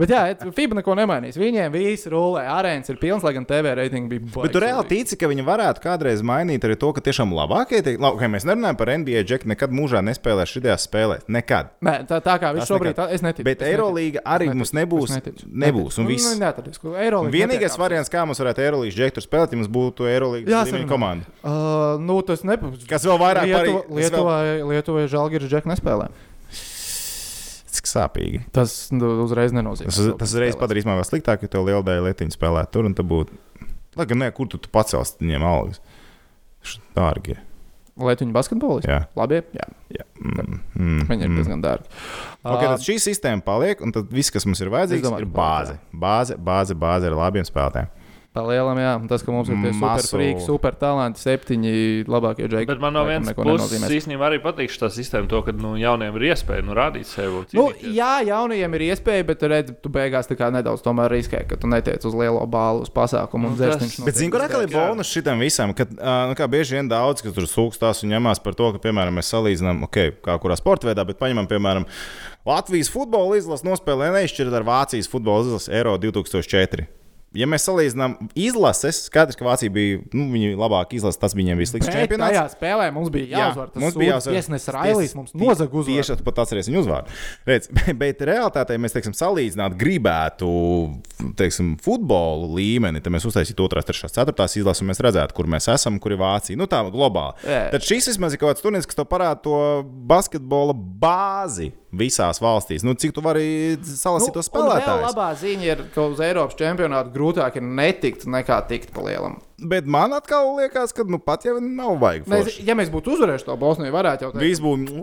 Bet 0.00 0.08
jā, 0.12 0.20
FIBA 0.56 0.78
neko 0.80 0.94
nemainīs. 0.96 1.36
Viņiem 1.40 1.72
viss 1.74 2.06
rulē, 2.12 2.44
arēnas 2.48 2.88
ir 2.92 2.98
pilns, 3.00 3.24
lai 3.26 3.32
gan 3.36 3.44
TV 3.48 3.72
reitingi 3.76 4.08
bija 4.14 4.22
baigi. 4.24 4.42
Bet 4.46 4.54
tu 4.54 4.62
reāli 4.62 4.86
tici, 4.88 5.18
ka 5.20 5.28
viņi 5.30 5.44
varētu 5.44 5.82
kādreiz 5.84 6.22
mainīt 6.24 6.64
arī 6.68 6.76
to, 6.80 6.92
ka 6.96 7.02
tiešām 7.04 7.32
labākie 7.36 7.80
tiek. 7.84 7.98
Labi, 8.00 8.16
okay, 8.20 8.30
mēs 8.32 8.46
nerunājam 8.48 8.78
par 8.80 8.92
NBA 9.00 9.24
džeku, 9.28 9.48
nekad 9.50 9.74
mūžā 9.76 10.00
nespēlēs 10.06 10.54
šajās 10.54 10.86
spēlēs. 10.88 11.26
Nekad. 11.28 11.72
Nē, 11.84 11.96
tā, 12.08 12.20
tā 12.24 12.36
kā 12.40 12.52
viņš 12.56 12.70
šobrīd 12.70 12.94
nekad. 12.94 13.02
tā, 13.02 13.16
es 13.16 13.24
neticu. 13.24 13.44
Bet 13.48 13.60
neticu. 13.60 13.72
Eirolīga 13.74 14.22
arī 14.24 14.48
Es 14.52 14.56
mums 14.60 14.72
neticu. 14.76 14.80
nebūs. 14.80 15.14
Neticu. 15.16 15.50
Nebūs. 15.66 16.00
Un 16.00 16.06
Nu, 16.06 16.14
viss. 16.14 16.30
nu, 16.40 16.76
ko 16.80 16.94
Eirolīga 16.96 17.34
Vienīgais 17.36 17.76
variants, 17.80 18.12
kā 18.12 18.24
mums 18.24 18.40
varētu 18.40 18.64
Eirolīgas 18.64 18.96
džektu 18.96 19.24
spēlēt, 19.24 19.52
ja 19.52 19.60
mums 19.60 19.68
būtu 19.72 20.08
Eirolīgas 20.08 20.72
komanda. 20.88 21.28
Uh, 21.44 22.00
nu, 22.10 22.18
tas 22.26 22.42
nebūs. 22.46 22.84
Kas 22.90 23.06
vēl 23.06 23.18
vairāk 23.22 23.46
Lietuva, 23.46 23.62
parī- 23.62 23.74
tas 23.78 23.86
vēl- 23.86 24.00
Lietuvai, 24.02 24.70
Lietuvai 24.74 25.06
Žalgiris 25.12 25.50
Džek 25.52 25.68
nespēlē. 25.70 26.10
Cik 27.70 27.86
sāpīgi. 27.86 28.40
Tas 28.54 28.72
nu, 28.90 29.12
uzreiz 29.24 29.54
nenozīmē. 29.54 29.92
Tas, 29.94 30.08
tas 30.18 30.34
reiz 30.42 30.58
padarīs 30.58 30.88
man 30.88 30.98
vēl 30.98 31.06
sliktāk, 31.06 31.44
ja 31.46 31.50
tev 31.52 31.68
liela 31.68 31.84
daļa 31.86 32.08
lietiņa 32.08 32.34
spēlē 32.34 32.64
tur 32.74 32.88
un 32.88 32.96
tad 32.98 33.06
būtu. 33.10 33.38
Lai 33.98 34.06
gan 34.10 34.20
ne, 34.22 34.30
kur 34.34 34.50
tu, 34.50 34.58
tu 34.58 34.70
pacels 34.74 35.14
viņiem 35.22 35.46
algas? 35.46 35.78
Dārgie. 36.96 37.38
Lietuņu 38.00 38.32
basketbolisti? 38.34 38.88
Jā. 38.90 39.04
Labi, 39.18 39.40
jā. 39.54 39.66
Jā. 39.92 40.04
Mm, 40.20 40.58
mm, 40.78 41.00
Viņi 41.10 41.26
ir 41.26 41.30
mm. 41.30 41.38
diezgan 41.40 41.62
dārgi. 41.64 41.90
Okay, 42.40 42.66
tad 42.70 42.84
šī 42.84 42.96
sistēma 43.02 43.44
paliek, 43.44 43.82
un 43.84 43.92
viss, 44.12 44.32
kas 44.32 44.46
mums 44.48 44.62
ir 44.62 44.70
vajadzīgs, 44.72 45.04
domāju, 45.04 45.26
ir 45.26 45.30
ka 45.30 45.36
bāze. 45.36 45.74
Bāze, 46.04 46.36
bāze, 46.40 46.76
bāze 46.78 47.10
ar 47.10 47.16
labiem 47.18 47.46
spēlētājiem. 47.46 47.90
Pa 48.30 48.44
lielam, 48.46 48.78
jā. 48.78 48.92
Tas, 49.10 49.24
ka 49.26 49.32
mums 49.34 49.48
ir 49.50 49.56
tie 49.58 49.72
super 49.74 50.04
frīki, 50.06 50.42
super 50.44 50.76
talanti, 50.78 51.18
septiņi 51.18 51.72
labākie 52.06 52.46
džeki. 52.46 52.68
Bet 52.68 52.82
man 52.82 52.94
no 52.94 53.02
vienas 53.08 53.34
puses 53.34 53.82
īstenībā 53.90 54.28
arī 54.28 54.38
patīk 54.44 54.70
šī 54.70 54.90
sistēma, 54.94 55.26
to, 55.32 55.40
ka 55.48 55.54
nu, 55.58 55.72
jauniem 55.80 56.14
ir 56.20 56.28
iespēja 56.28 56.62
nu, 56.62 56.76
rādīt 56.78 57.10
sevi. 57.10 57.40
Nu, 57.58 57.64
jā, 57.82 58.12
jaunajiem 58.28 58.76
ir 58.78 58.84
iespēja, 58.92 59.26
bet 59.32 59.40
tu 59.42 59.50
redzi, 59.50 59.74
tu 59.82 59.90
beigās 59.90 60.30
nedaudz 60.30 60.84
tomēr 60.84 61.10
riskē, 61.10 61.42
ka 61.50 61.58
tu 61.58 61.66
netiec 61.70 62.06
uz 62.06 62.14
lielo 62.14 62.44
bālu, 62.46 62.84
uz 62.86 62.92
pasākumu 62.94 63.50
un 63.50 63.56
Nu, 63.56 63.58
tas- 63.58 63.80
dzērsniņš. 63.80 63.98
Bet, 64.06 64.20
zinu, 64.22 64.34
kur 64.36 64.46
atkal 64.46 64.62
ir 64.62 64.70
bonus 64.76 65.10
šitam 65.10 65.42
visam, 65.42 65.74
ka 65.74 65.88
uh, 65.90 66.30
nu, 66.30 66.38
kā 66.38 66.46
bieži 66.46 66.78
vien 66.78 66.86
daudz, 66.86 67.26
kas 67.26 67.34
tur 67.34 67.50
sūkstās 67.50 68.04
un 68.06 68.14
ņemās 68.14 68.42
par 68.46 68.54
to, 68.54 68.70
ka, 68.76 68.84
piemēram, 68.86 69.18
mēs 69.18 69.34
salīdzinām, 69.34 69.82
okay, 69.90 70.14
kā 70.22 70.38
kurā 70.38 70.54
sporta 70.54 70.86
veidā, 70.86 71.02
bet 71.02 71.18
paņemam, 71.18 71.50
piemēram, 71.50 71.90
Latvijas 72.46 72.94
futbola 72.94 73.42
izlases 73.42 73.66
nospēlē 73.66 74.14
neizšķirt 74.20 74.54
ar 74.54 74.70
Vācijas 74.70 75.10
futbola 75.10 75.42
izlases 75.50 75.74
Eiro 75.74 75.98
2004. 75.98 76.99
Ja 77.30 77.46
mēs 77.46 77.62
salīdzinām 77.62 78.16
izlases, 78.34 79.04
skaidrs, 79.06 79.36
ka 79.38 79.44
Vācija 79.46 79.70
bija 79.70 80.00
nu, 80.16 80.24
viņa 80.32 80.56
labākā 80.58 80.96
izlase, 80.98 81.20
tas 81.22 81.36
viņiem 81.38 81.60
bija 81.60 81.70
slikts 81.70 81.90
Bet 81.90 82.14
tajā 82.18 82.42
spēlē 82.50 82.88
mums 82.94 83.12
bija 83.14 83.28
jāuzvar. 83.36 83.68
Tas 83.70 83.84
mums 83.84 83.98
bija 84.00 84.16
jāuzvar. 84.16 84.34
Tiesnesis 84.34 84.72
Railīs 84.74 85.14
mums 85.14 85.36
nozaga 85.38 85.78
uzvaru. 85.78 86.00
Tieši 86.00 86.26
pat 86.26 86.40
atceries 86.42 86.70
viņu 86.70 86.82
uzvārdu. 86.82 87.14
Redz, 87.46 87.70
bet, 88.02 88.24
realitātē 88.26 88.78
mēs 88.82 88.96
teiksim, 88.96 89.14
salīdzināt 89.14 89.76
gribētu 89.78 90.50
teiksim, 91.38 91.76
futbolu 91.84 92.50
līmeni. 92.58 93.02
Tad 93.04 93.14
mēs 93.14 93.28
uztaisītu 93.30 93.68
2, 93.70 93.86
3, 93.86 94.10
4 94.10 94.48
izlases, 94.64 94.82
un 94.82 94.90
mēs 94.90 95.02
redzētu, 95.06 95.36
kur 95.38 95.50
mēs 95.54 95.70
esam, 95.70 96.02
kur 96.02 96.16
ir 96.16 96.22
Vācija. 96.24 96.58
Nu, 96.58 96.66
tā 96.70 96.82
globāli. 96.90 97.46
Jā. 97.46 97.68
Tad 97.76 97.86
šis 97.86 98.10
vismaz 98.10 98.34
ir 98.34 98.42
kaut 98.42 98.56
kāds 98.56 98.66
turnīrs, 98.66 98.90
kas 98.90 98.98
tev 98.98 99.06
parāda 99.12 99.38
to 99.46 99.60
basketbola 100.10 100.74
bāzi 100.74 101.70
visās 101.92 102.38
valstīs. 102.42 102.84
Nu, 102.86 102.94
cik 102.94 103.12
tu 103.16 103.22
vari 103.24 103.76
salasīt 103.82 104.34
to 104.34 104.38
Nu, 104.38 104.44
vēl 104.44 104.48
spēlētāju? 104.48 105.04
labā 105.08 105.28
ziņa 105.40 105.66
ir, 105.66 105.84
ka 105.94 106.06
uz 106.12 106.20
Eiropas 106.22 106.58
čempionātu 106.58 107.10
grūtāk 107.14 107.56
ir 107.58 107.66
netikt 107.66 108.26
nekā 108.30 108.60
tikt 108.70 108.92
pa 108.94 109.02
lielam. 109.06 109.40
Bet 109.60 109.84
man 109.90 110.14
atkal 110.16 110.54
liekas, 110.56 110.94
ka 110.96 111.04
nu, 111.04 111.18
pat 111.20 111.44
jau 111.44 111.58
nav 111.60 111.98
vajag. 112.00 112.28
Mēs, 112.30 112.60
ja 112.64 112.76
mēs 112.78 112.88
būtu 112.92 113.16
uzvarējuši 113.16 113.44
to 113.50 113.56
Bosniju, 113.60 113.92
varētu 113.92 114.24
jau 114.24 114.30
teikt, 114.32 114.44
Viss 114.46 114.62
būtu. 114.64 115.02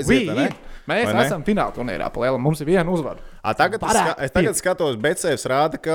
Aiziet, 0.00 0.26
vai 0.30 0.36
ne? 0.44 0.48
Mēs 0.84 1.06
Vai 1.16 1.22
esam 1.24 1.40
fināla 1.46 1.72
turnīrā 1.72 2.10
pa 2.12 2.20
lielam. 2.20 2.42
Mums 2.44 2.60
ir 2.60 2.66
viena 2.68 2.92
uzvara. 2.92 3.16
A, 3.40 3.54
tagad 3.56 3.80
es, 3.80 3.88
Varētu 3.88 4.10
ska 4.12 4.24
es 4.26 4.32
tagad 4.34 4.58
skatos, 4.58 4.96
bet 5.00 5.16
Sēvs 5.22 5.46
rāda, 5.48 5.78
ka 5.80 5.94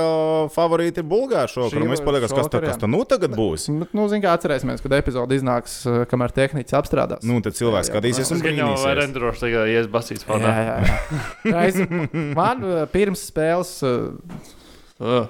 favorīti 0.50 0.98
ir 0.98 1.06
Bulgāri. 1.06 1.46
Šī- 1.46 1.78
un 1.78 1.92
Es 1.94 2.02
palieku, 2.02 2.26
kas, 2.26 2.48
tā- 2.50 2.60
kas 2.64 2.76
tā 2.76 2.88
nu 2.90 3.04
tagad 3.06 3.30
būs. 3.38 3.68
Bet, 3.78 3.94
nu, 3.94 4.08
zin, 4.10 4.20
kā 4.22 4.34
atcerēsimies, 4.34 4.82
kad 4.82 4.90
epizode 4.98 5.30
iznāks, 5.38 5.86
uh, 5.86 6.04
kamēr 6.10 6.34
tehniķis 6.34 6.74
apstrādās. 6.74 7.22
Nu, 7.22 7.38
tad 7.40 7.54
cilvēks 7.54 7.86
skatīsies 7.92 8.32
un 8.34 8.38
Es 8.38 8.42
brīnīsies. 8.42 8.82
varu 8.84 9.04
endroši 9.06 9.40
tagad 9.46 9.68
ies 9.70 9.86
basīts 9.86 10.26
jā, 10.26 10.26
fonā. 10.26 10.54
jā, 10.58 10.74
jā. 10.82 11.54
jā 11.54 11.66
es, 11.70 12.34
man 12.34 12.64
uh, 12.66 12.86
pirms 12.90 13.22
spēles 13.30 13.70
uh, 13.86 15.28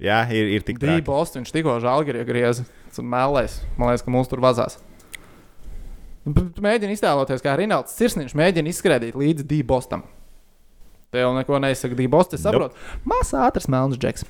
Jā, 0.00 0.24
ir, 0.32 0.48
ir 0.58 0.64
tik 0.66 0.80
Dīva 0.80 0.98
traki. 0.98 1.06
Bostonā 1.06 1.52
tikko 1.52 1.76
žālgari 1.84 2.24
grieza 2.26 2.64
mēlēs. 2.98 3.60
Man 3.78 3.90
liekas, 3.92 4.02
ka 4.06 4.10
mums 4.10 4.28
tur 4.32 4.40
vazās. 4.42 4.78
Tu 6.24 6.44
tu 6.56 6.64
mēģini 6.64 6.96
iztēloties, 6.96 7.42
kā 7.44 7.52
Rinalds 7.60 7.94
Cirsniņš 7.98 8.32
mēģina 8.38 8.70
izskrēdīt 8.72 9.16
līdzi 9.20 9.44
Dīva 9.48 9.68
Bostam. 9.74 10.06
Te 11.12 11.20
jau 11.20 11.34
neko 11.36 11.60
nesaka 11.60 11.96
Dīva 11.98 12.14
Bosts. 12.16 12.38
Es 12.38 12.44
saprotu, 12.46 12.78
mazs 13.08 13.34
ātrs 13.36 13.68
melns 13.68 14.00
džeks. 14.00 14.24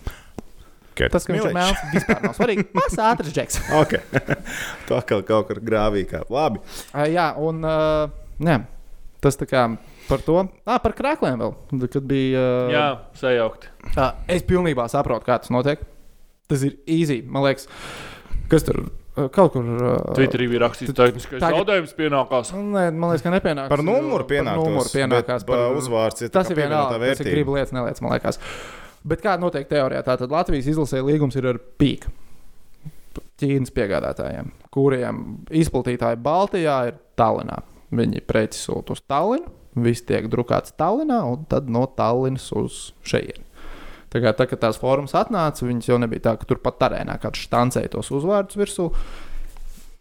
Okay. 0.94 1.10
Tas, 1.10 1.24
ka 1.26 1.34
viņš 1.34 1.48
ir 1.48 1.54
melns, 1.56 1.80
vispār 1.90 2.20
nav 2.22 2.34
svarīgi. 2.36 2.64
Mazs 2.78 3.00
ātrs 3.02 3.32
džeks. 3.34 3.56
Okay. 3.80 4.02
tu 4.86 4.94
atkal 4.94 5.24
kaut 5.26 5.48
kur 5.48 5.58
grāvī 5.62 6.04
kā. 6.06 6.20
Labi. 6.30 6.62
Uh, 6.92 7.06
jā, 7.10 7.32
un 7.42 7.66
uh, 7.66 8.12
nē, 8.42 8.60
tas 9.22 9.38
tā 9.40 9.48
kā 9.50 9.64
par 10.06 10.22
to. 10.22 10.36
Ah, 10.62 10.78
par 10.82 10.94
krākliem 10.94 11.40
vēl. 11.42 11.56
Kad 11.88 11.98
bija. 12.10 12.42
Uh, 12.42 12.74
Jā, 12.74 12.86
sajaukti. 13.18 13.72
Uh, 13.94 14.12
es 14.30 14.46
pilnībā 14.46 14.86
saprotu, 14.92 15.26
kā 15.26 15.40
tas 15.42 15.50
notiek. 15.54 15.82
Tas 16.50 16.62
ir 16.66 16.78
easy. 16.86 17.24
Man 17.26 17.42
liekas, 17.48 17.66
kas 18.52 18.66
tur 18.66 18.84
uh, 18.84 18.92
kaut 19.14 19.52
kur. 19.54 19.62
Uh, 19.64 20.14
Twitterī 20.16 20.48
bija 20.50 20.64
rakstīts, 20.64 20.90
ka 20.94 21.04
tehniskais 21.06 21.40
tagad- 21.42 21.60
zaudējums 21.62 21.94
pienākās. 21.98 22.52
Nē, 22.54 22.86
man 22.92 23.10
liekas, 23.12 23.22
ka 23.22 23.30
nepienākās. 23.34 23.68
Par 23.74 23.82
numuru 23.86 24.24
Par 24.24 24.30
pienākās. 24.32 24.64
numuru 24.64 24.90
pienākās. 24.94 25.46
Par 25.46 25.62
uzvārds 25.78 26.22
ir 26.26 26.28
tā 26.32 26.40
Tas 26.40 26.50
ir 26.50 26.56
vienalga. 26.58 26.98
Tas 26.98 27.20
ir 27.20 27.30
gribu 27.30 27.54
lietas, 27.54 27.72
nelietas, 27.72 28.02
man 28.02 28.12
liekas. 28.16 28.38
Bet 29.06 29.20
kā 29.22 29.36
notiek 29.38 29.68
teorijā? 29.68 30.02
Tātad 30.02 30.30
Latvijas 30.32 30.66
izlasē 30.66 31.02
līgums 31.04 31.36
ir 31.36 31.46
ar 31.46 31.58
pīku. 31.78 32.10
Ķīnas 33.38 33.70
piegādātājiem, 33.74 34.50
kuriem 34.74 35.18
izplatītāji 35.50 36.18
Baltijā 36.22 36.76
ir 36.88 36.94
Tallinā. 37.18 37.60
Viņi 37.94 38.22
preci 38.26 38.58
sūta 38.58 38.94
uz 38.94 39.02
Tallinu, 39.10 39.50
viss 39.76 40.02
tiek 40.06 40.26
drukāts 40.30 40.72
Tallinā 40.78 41.20
un 41.30 41.44
tad 41.50 41.68
no 41.68 41.84
Tallinas 41.86 42.50
uz 42.56 42.92
šejienu. 43.06 43.42
Tā 44.14 44.20
kā 44.22 44.30
tā, 44.38 44.46
tās 44.46 44.78
formas 44.78 45.14
atnāca, 45.18 45.66
viņas 45.66 45.88
jau 45.90 45.98
nebija 45.98 46.28
tā, 46.28 46.34
ka 46.38 46.46
tur 46.46 46.60
pat 46.62 46.84
arēnā 46.86 47.16
kāds 47.22 47.40
štancēja 47.48 47.90
tos 47.96 48.12
uzvārdus 48.14 48.60
virsū. 48.60 48.92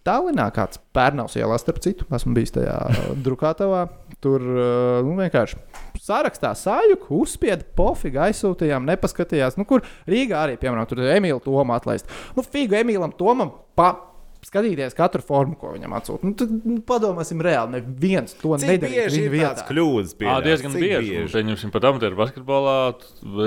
Tallinā 0.03 0.49
kāds 0.53 0.81
pērnavs 0.93 1.37
ielā, 1.39 1.55
starp 1.57 1.79
citu, 1.81 2.05
esmu 2.13 2.35
bijis 2.35 2.53
tajā 2.53 2.75
drukātavā. 3.25 3.87
Tur 4.23 4.43
uh, 4.43 4.99
nu, 5.03 5.15
vienkārši 5.17 5.57
sarakstā 6.03 6.51
sājuku, 6.59 7.23
uzspieda 7.23 7.65
pofigu, 7.77 8.21
aizsūtījām, 8.27 8.85
nepaskatījās. 8.91 9.57
Nu, 9.57 9.65
kur 9.67 9.81
Rīgā 10.09 10.43
arī, 10.43 10.59
piemēram, 10.61 10.85
tur 10.91 11.01
ir 11.01 11.15
Emīļa 11.15 11.41
Toma 11.47 11.79
atlaist. 11.79 12.11
Nu, 12.37 12.45
Figu 12.45 12.77
Emīlam 12.83 13.15
Tomam 13.17 13.49
pa, 13.79 13.95
skatīties 14.47 14.95
katru 14.97 15.23
formu, 15.25 15.57
ko 15.59 15.73
viņam 15.73 15.95
atsūta. 15.97 16.27
Nu, 16.27 16.35
tad, 16.39 16.53
nu, 16.63 16.77
padomāsim, 16.87 17.41
reāli 17.43 17.79
neviens 17.79 18.35
to 18.39 18.55
nedarīja. 18.59 19.07
bieži 19.09 19.25
ir 19.27 19.37
tāds 19.39 19.65
kļūdas? 19.69 20.13
Jā, 20.13 20.19
pieļauts? 20.21 20.47
diezgan 20.47 20.75
Cik 20.75 20.85
bieži. 20.85 21.19
Pieņemsim, 21.33 21.73
pat 21.73 21.89
amatieru 21.91 22.19
basketbolā. 22.19 22.77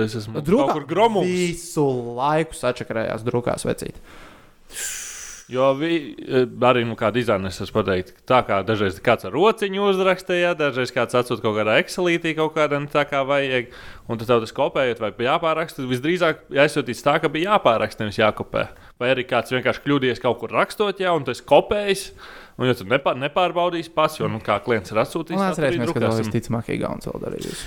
Es 0.03 0.19
esmu 0.23 0.45
Drukā, 0.47 0.69
kaut 0.71 0.81
kur 0.81 0.89
gromums. 0.91 1.31
Visu 1.31 1.87
laiku 2.19 2.57
sačakarējās 2.59 3.27
drukās 3.27 3.67
vecīt. 3.69 4.01
Jo 5.47 5.69
vi, 5.79 6.17
e, 6.19 6.41
arī 6.67 6.81
nu, 6.83 6.97
kā 6.99 7.13
dizainers 7.15 7.61
es 7.63 7.71
pateiktu, 7.71 8.17
tā 8.27 8.41
kā 8.49 8.57
dažreiz 8.67 8.97
kāds 9.05 9.29
ar 9.29 9.35
rociņu 9.37 9.85
uzrakstīja, 9.93 10.57
dažreiz 10.59 10.91
kāds 10.95 11.15
atsūta 11.15 11.45
kaut 11.45 11.55
kādā 11.61 11.77
Excelītī 11.79 12.33
kaut 12.35 12.57
kādā 12.57 12.81
tā 12.91 13.05
kā 13.07 13.21
vajag, 13.29 13.71
un 14.11 14.19
tad 14.19 14.33
tas 14.33 14.55
kopējot 14.57 15.05
vai 15.05 15.13
jāpāraksta. 15.29 15.87
Visdrīzāk 15.87 16.49
aizsūtīts 16.51 17.05
tā, 17.07 17.21
ka 17.23 17.31
bija 17.31 17.55
jāpāraksta, 17.55 18.03
nevis 18.03 18.19
jākopē. 18.19 18.67
Vai 18.99 19.15
arī 19.15 19.23
kāds 19.31 19.55
vienkārši 19.55 19.87
kļūdījies 19.87 20.25
kaut 20.27 20.43
kur 20.43 20.51
rakstot, 20.59 20.99
jā, 21.05 21.15
un 21.15 21.29
tas 21.29 21.45
kopējis. 21.47 22.09
Un, 22.59 22.67
ja 22.67 22.75
tu 22.75 22.91
nepār, 22.91 23.15
nepārbaudīsi 23.23 23.95
pats, 23.95 24.19
jo, 24.19 24.27
nu, 24.33 24.43
kā 24.43 24.59
klients 24.67 24.91
ir 24.91 25.05
atsūtījis, 25.05 25.39
arī 25.39 25.55
atcerēsimies, 25.55 25.95
ka 25.95 26.09
tas 26.09 26.23
visticamāk 26.25 26.75
Igauns 26.75 27.07
vēl 27.07 27.29
darīja. 27.29 27.59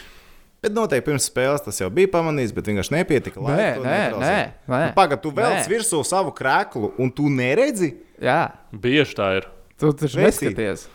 Bet 0.59 0.73
noteikti 0.75 1.05
pirms 1.07 1.27
spēles 1.29 1.61
tas 1.63 1.77
jau 1.79 1.87
bija 1.93 2.09
pamanīts, 2.11 2.51
bet 2.55 2.65
vienkārši 2.67 2.91
nepietika. 2.97 3.39
Nē, 3.39 3.67
nē, 3.79 3.97
nē, 4.19 4.31
nē. 4.67 4.81
Nu, 4.89 4.93
Pagaidā, 4.97 5.21
tu 5.23 5.31
velc 5.31 5.61
Nē. 5.61 5.69
virsū 5.71 6.01
savu 6.03 6.33
krēklu, 6.35 6.91
un 6.99 7.11
tu 7.15 7.29
neredzi. 7.31 7.93
Jā, 8.19 8.41
Bieži 8.75 9.15
tā 9.15 9.29
ir. 9.37 9.47
tu 9.79 9.93
taču 9.95 10.19
neskaties. 10.19 10.87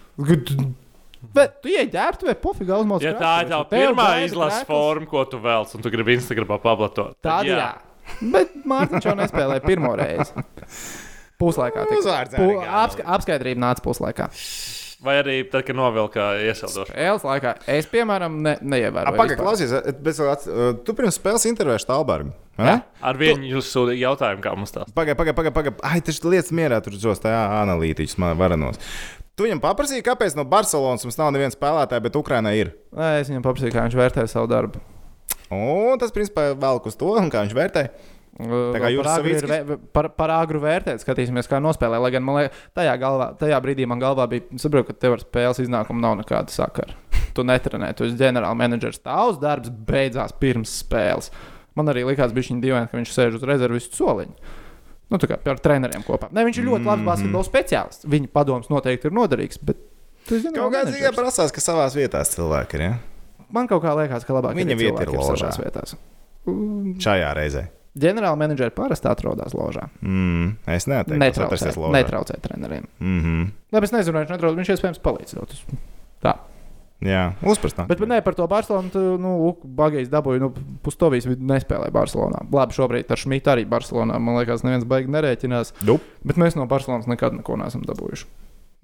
Bet 1.35 1.55
tu 1.65 1.71
ieģērbtu 1.73 2.29
vai 2.29 2.35
pofīgi 2.37 2.75
uzmāc. 2.77 3.01
Ja 3.07 3.15
tā 3.17 3.33
ir 3.47 3.49
tā 3.55 3.63
pirmā 3.71 4.09
izlases 4.27 4.67
forma, 4.69 5.09
ko 5.09 5.25
tu 5.25 5.41
vēlaties, 5.41 5.79
un 5.79 5.87
tu 5.87 5.91
gribi 5.95 6.19
Instagramā 6.19 6.59
paplatot, 6.61 7.17
Tad 7.25 7.49
jā. 7.49 7.71
Bet 8.21 8.53
Mārtiņš 8.69 9.07
jau 9.09 9.15
nespēlēja 9.17 9.65
pirmo 9.65 9.95
reizi. 9.97 10.45
Puslaikā. 11.41 11.87
Pu- 11.89 12.61
apska- 12.63 13.07
Apskaidrība 13.17 13.63
nāca 13.65 13.83
puslaikā. 13.83 14.29
Vai 15.03 15.17
arī 15.21 15.37
tad, 15.51 15.65
kad 15.67 15.77
novilka 15.77 16.29
iesildošu? 16.45 16.93
Spēles 16.95 17.25
laikā 17.27 17.55
es, 17.75 17.89
piemēram, 17.91 18.37
ne, 18.45 18.55
neievēroju. 18.63 19.17
Pagaid, 19.19 19.35
vispār. 19.35 19.43
klausies, 19.43 19.73
eh, 19.75 19.91
bet, 20.07 20.21
uh, 20.23 20.71
tu 20.87 20.95
pirms 20.97 21.19
spēles 21.19 21.45
intervēji 21.51 21.83
Stalbergu. 21.83 22.33
Jā. 22.55 22.77
Ar 23.03 23.19
vienu 23.19 23.49
jūs 23.51 23.73
sūtījāt 23.75 24.01
jautājumu, 24.05 24.45
kā 24.45 24.55
mums 24.55 24.73
tās. 24.73 24.93
Pagaid, 24.95 25.19
pagaid, 25.19 25.35
pagaid. 25.35 25.55
Paga. 25.57 25.75
Ai, 25.83 25.99
tas 26.01 26.23
lietas 26.23 26.55
mierā 26.55 26.79
tur 26.85 26.95
zos 26.95 27.19
tajā 27.21 27.43
analītiķis 27.65 28.17
man 28.23 28.39
varanos. 28.39 28.79
Tu 29.35 29.49
viņam 29.49 29.59
paprasīji, 29.65 30.05
kāpēc 30.07 30.37
no 30.39 30.45
Barcelonas 30.47 31.03
mums 31.03 31.19
nav 31.19 31.33
neviens 31.35 31.57
spēlētājs, 31.59 32.05
bet 32.05 32.15
Ukrainā 32.21 32.55
ir. 32.55 32.71
Nē, 32.95 33.21
Es 33.21 33.29
viņam 33.33 33.43
paprasīju, 33.43 33.75
kā 33.75 33.89
viņš 33.89 33.97
vērtē 33.99 34.29
savu 34.31 34.47
darbu. 34.47 34.79
Un 35.51 35.99
tas, 35.99 36.15
principā, 36.15 36.53
velk 36.55 36.87
uz 36.87 36.95
to, 36.97 37.11
un 37.19 37.31
kā 37.35 37.43
viņš 37.43 37.57
vērtē. 37.59 37.89
Tā 38.35 38.81
kā 38.83 38.89
ir 38.91 39.07
Savickis? 39.07 39.45
vē- 39.47 39.77
par, 39.95 40.09
par 40.19 40.31
agru 40.35 40.59
vērtēt, 40.59 40.99
skatīsimies, 41.05 41.47
kā 41.47 41.61
nospēlē. 41.63 42.01
Lai 42.03 42.11
gan 42.11 42.25
man 42.27 42.41
liekas, 42.41 42.57
tajā, 42.75 42.95
galvā, 42.99 43.29
tajā 43.39 43.61
brīdī 43.63 43.87
man 43.87 44.01
galvā 44.03 44.27
bija, 44.31 44.43
saprotu, 44.59 44.89
ka 44.91 44.97
tev 45.05 45.15
ar 45.15 45.23
spēles 45.23 45.61
iznākumu 45.63 46.03
nav 46.03 46.17
nekāda 46.19 46.51
sakara. 46.51 46.97
Tu 47.35 47.45
netrenē, 47.47 47.93
tu 47.95 48.05
esi 48.09 48.19
ģenerālmenedžers. 48.19 49.01
Tavs 49.07 49.39
darbs 49.43 49.71
beidzās 49.71 50.35
pirms 50.39 50.73
spēles. 50.83 51.31
Man 51.79 51.91
arī 51.91 52.03
likās, 52.07 52.35
bija 52.35 52.51
viņa 52.51 52.63
dīvaini, 52.63 52.91
ka 52.91 52.99
viņš 52.99 53.15
sēž 53.15 53.39
uz 53.39 53.47
rezervistu 53.47 53.99
soliņa. 54.03 54.53
Nu, 55.11 55.19
tā 55.21 55.29
kā 55.31 55.39
ar 55.39 55.59
treneriem 55.63 56.03
kopā. 56.07 56.31
Ne, 56.35 56.43
viņš 56.47 56.59
ir 56.59 56.69
ļoti 56.69 56.89
labs 56.91 57.07
basketbola 57.07 57.47
speciālists. 57.47 58.07
Viņa 58.11 58.31
padoms 58.35 58.71
noteikti 58.73 59.11
ir 59.11 59.15
noderīgs. 59.15 59.59
Bet 59.63 59.79
tu 60.27 60.39
esi 60.39 60.51
Kaut 60.55 60.73
kādā 60.75 60.91
ziņā 60.95 61.13
prasās, 61.15 61.53
ka 61.55 61.63
savā 61.63 61.87
vietā 61.95 62.23
cilvēki 62.27 62.79
ir. 62.81 62.85
Ja? 62.89 62.93
Man 63.55 63.69
kaut 63.71 63.83
kā 63.85 63.95
liekas, 63.95 64.27
ka 64.27 64.35
labāk 64.35 64.57
Viņa 64.59 64.79
vieta 64.81 65.07
ir 65.07 65.15
ložā. 65.15 65.53
Šajā 66.99 67.31
reizē. 67.39 67.67
Ģenerālmenedžeri 67.95 68.75
parasti 68.75 69.07
atrodas 69.07 69.55
ložā. 69.55 69.87
Mm, 70.03 70.57
es 70.67 70.89
neteiktu, 70.91 71.21
ka 71.21 71.29
tas 71.31 71.45
atrasties 71.47 71.77
ložā. 71.79 71.93
netraucē 71.95 72.41
treneriem. 72.43 72.89
Mm 73.01 73.21
-hmm. 73.21 73.53
Labi, 73.73 73.85
es 73.85 73.93
nezinu, 73.93 74.19
viņš 74.19 74.33
netraucē. 74.35 74.57
Viņš 74.57 74.73
iespējams 74.75 74.99
palīdzot. 75.05 75.55
Tā. 76.23 76.35
Jā, 77.05 77.35
uzprastā. 77.43 77.85
Bet, 77.87 77.99
bet 78.01 78.09
ne 78.09 78.21
par 78.23 78.35
to 78.35 78.47
Barcelonu. 78.47 79.19
Nu, 79.21 79.57
Bagajs 79.65 80.09
dabūja, 80.09 80.41
nu, 80.41 80.53
Pustovijas 80.83 81.27
nespēlēja 81.27 81.93
Barcelonā. 81.93 82.47
Labi, 82.53 82.73
šobrīd 82.73 83.11
ar 83.11 83.21
Šmitu 83.21 83.51
arī 83.51 83.67
Barcelonā. 83.69 84.19
Man 84.19 84.39
liekas, 84.39 84.65
neviens 84.65 84.87
baigi 84.89 85.13
nerēķinās. 85.13 85.75
Dup. 85.85 86.01
Bet 86.25 86.37
mēs 86.37 86.57
no 86.57 86.67
Barcelonas 86.67 87.07
nekad 87.07 87.37
neko 87.37 87.57
neesam 87.57 87.83
dabūjuši. 87.83 88.25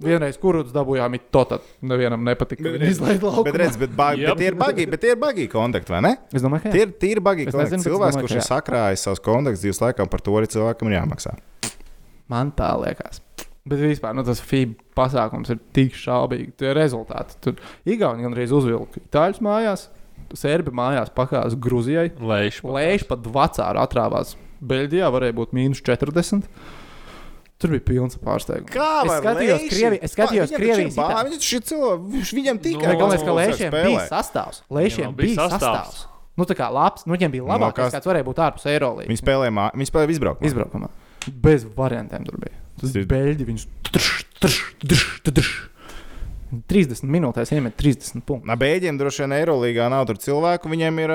Vienreiz 0.01 0.39
kurus 0.41 0.71
dabūjām, 0.73 1.15
it 1.19 1.27
to 1.35 1.43
tad 1.45 1.65
nevienam 1.85 2.23
nepatika. 2.25 2.65
Redz, 2.73 2.97
izlaiž 2.97 3.19
laukumā. 3.21 3.45
Bet, 3.51 3.59
redz, 3.61 3.77
bet, 3.81 3.93
bag, 3.97 4.17
bet 4.23 4.39
tie 4.41 4.47
ir 4.49 4.57
bagi, 4.57 4.87
bet 4.89 5.03
tie 5.03 5.11
ir 5.13 5.19
bagi 5.21 5.45
kontakti, 5.53 5.93
vai 5.93 6.01
ne? 6.07 6.13
Es 6.33 6.41
domāju, 6.45 6.65
ka 6.65 6.73
Tie 6.73 6.87
ir 6.87 6.95
tīri 7.03 7.21
bagi 7.25 7.45
Es 7.45 7.53
kontakti. 7.53 7.77
nezinu, 7.77 7.85
Cilvēks, 7.91 8.17
domāju, 8.17 8.29
kurš 8.29 8.37
ir 8.39 8.47
sakrājis 8.49 9.05
savus 9.05 9.21
kontaktus 9.27 9.61
dzīves 9.65 9.83
laikā, 9.85 10.07
par 10.09 10.25
to 10.25 10.37
arī 10.41 10.49
cilvēkam 10.55 10.89
ir 10.89 10.97
jāmaksā. 10.97 11.35
Man 12.33 12.53
tā 12.57 12.71
liekas. 12.81 13.21
Bet 13.69 13.79
vispār 13.85 14.15
nu, 14.17 14.25
tas 14.25 14.41
FIBA 14.41 14.79
pasākums 14.97 15.51
ir 15.53 15.59
tik 15.77 15.93
šaubīgi. 15.99 16.55
Tie 16.63 16.71
rezultāti. 16.75 17.37
Tur 17.45 17.59
Igauni 17.85 18.25
gandrīz 18.25 18.55
uzvilka 18.57 19.03
itāļus 19.05 19.43
mājās, 19.45 19.89
Serbi 20.33 20.71
mājās 20.73 21.11
pakāpās 21.13 21.57
Grūzijai. 21.61 22.13
Lēš. 22.23 22.63
Lēš 22.65 23.05
pat 23.11 23.25
vecāri 23.35 23.83
atrāvās. 23.83 24.37
Beļģijā 24.63 25.09
varēja 25.13 25.35
būt 25.37 25.53
mīnus 25.57 25.81
40. 25.85 26.47
Tur 27.61 27.75
bija 27.75 27.83
pilns 27.85 28.17
pārsteigums. 28.17 28.71
Kā 28.73 28.87
Es 29.05 29.11
skatījos 29.21 29.65
Krievi- 29.69 29.99
es 30.03 30.15
skatījos 30.17 30.53
Krievijas 30.57 30.95
itāļu. 30.97 31.33
Viņš 31.35 31.49
ir 31.59 31.65
cilvēks, 31.71 32.31
viņam 32.39 32.61
tikai 32.65 32.87
Nē, 32.89 32.95
galvenais, 32.97 33.25
ka 33.27 33.35
Lēšiem 33.37 33.75
bija 33.75 34.07
sastāvs. 34.09 34.63
Lēšiem 34.73 35.13
bija 35.19 35.37
sastāvs. 35.37 35.61
sastāvs. 35.61 36.07
Nu, 36.41 36.47
tā 36.49 36.55
kā 36.57 36.71
labs, 36.73 37.05
nu, 37.05 37.13
viņiem 37.19 37.31
bija 37.35 37.45
No 37.45 37.53
labākais, 37.59 37.91
kas- 37.91 37.99
kāds 37.99 38.09
varēja 38.09 38.25
būt 38.25 38.41
ārpus 38.41 38.65
Eirolandes. 38.65 39.11
Viņi 39.13 39.21
spēlēja, 39.21 39.53
mā- 39.53 39.71
viņi 39.77 39.91
spēlēja 39.93 40.15
izbraukumā. 40.17 40.47
Izbraukumā. 40.49 40.89
Bez 41.37 41.65
variantiem 41.77 42.25
tur 42.25 42.39
bija. 42.41 42.57
Tas 42.81 42.95
ir 42.97 43.05
beļģi. 43.05 43.45
Viņus 43.45 43.67
trš, 43.93 44.25
trš, 44.41 44.61
trš, 44.81 45.21
trš. 45.29 45.67
30 46.67 47.07
minūtēs 47.07 47.53
iemet 47.55 47.77
30 47.79 48.25
punktus. 48.27 48.49
Na, 48.49 48.57
Bēļģiem 48.59 48.97
droši 48.99 49.23
vien 49.23 49.35
Eirolandā 49.37 49.85
nav 49.93 50.07
tur 50.09 50.17
cilvēku. 50.19 50.67
Viņiem 50.73 50.97
ir 51.05 51.13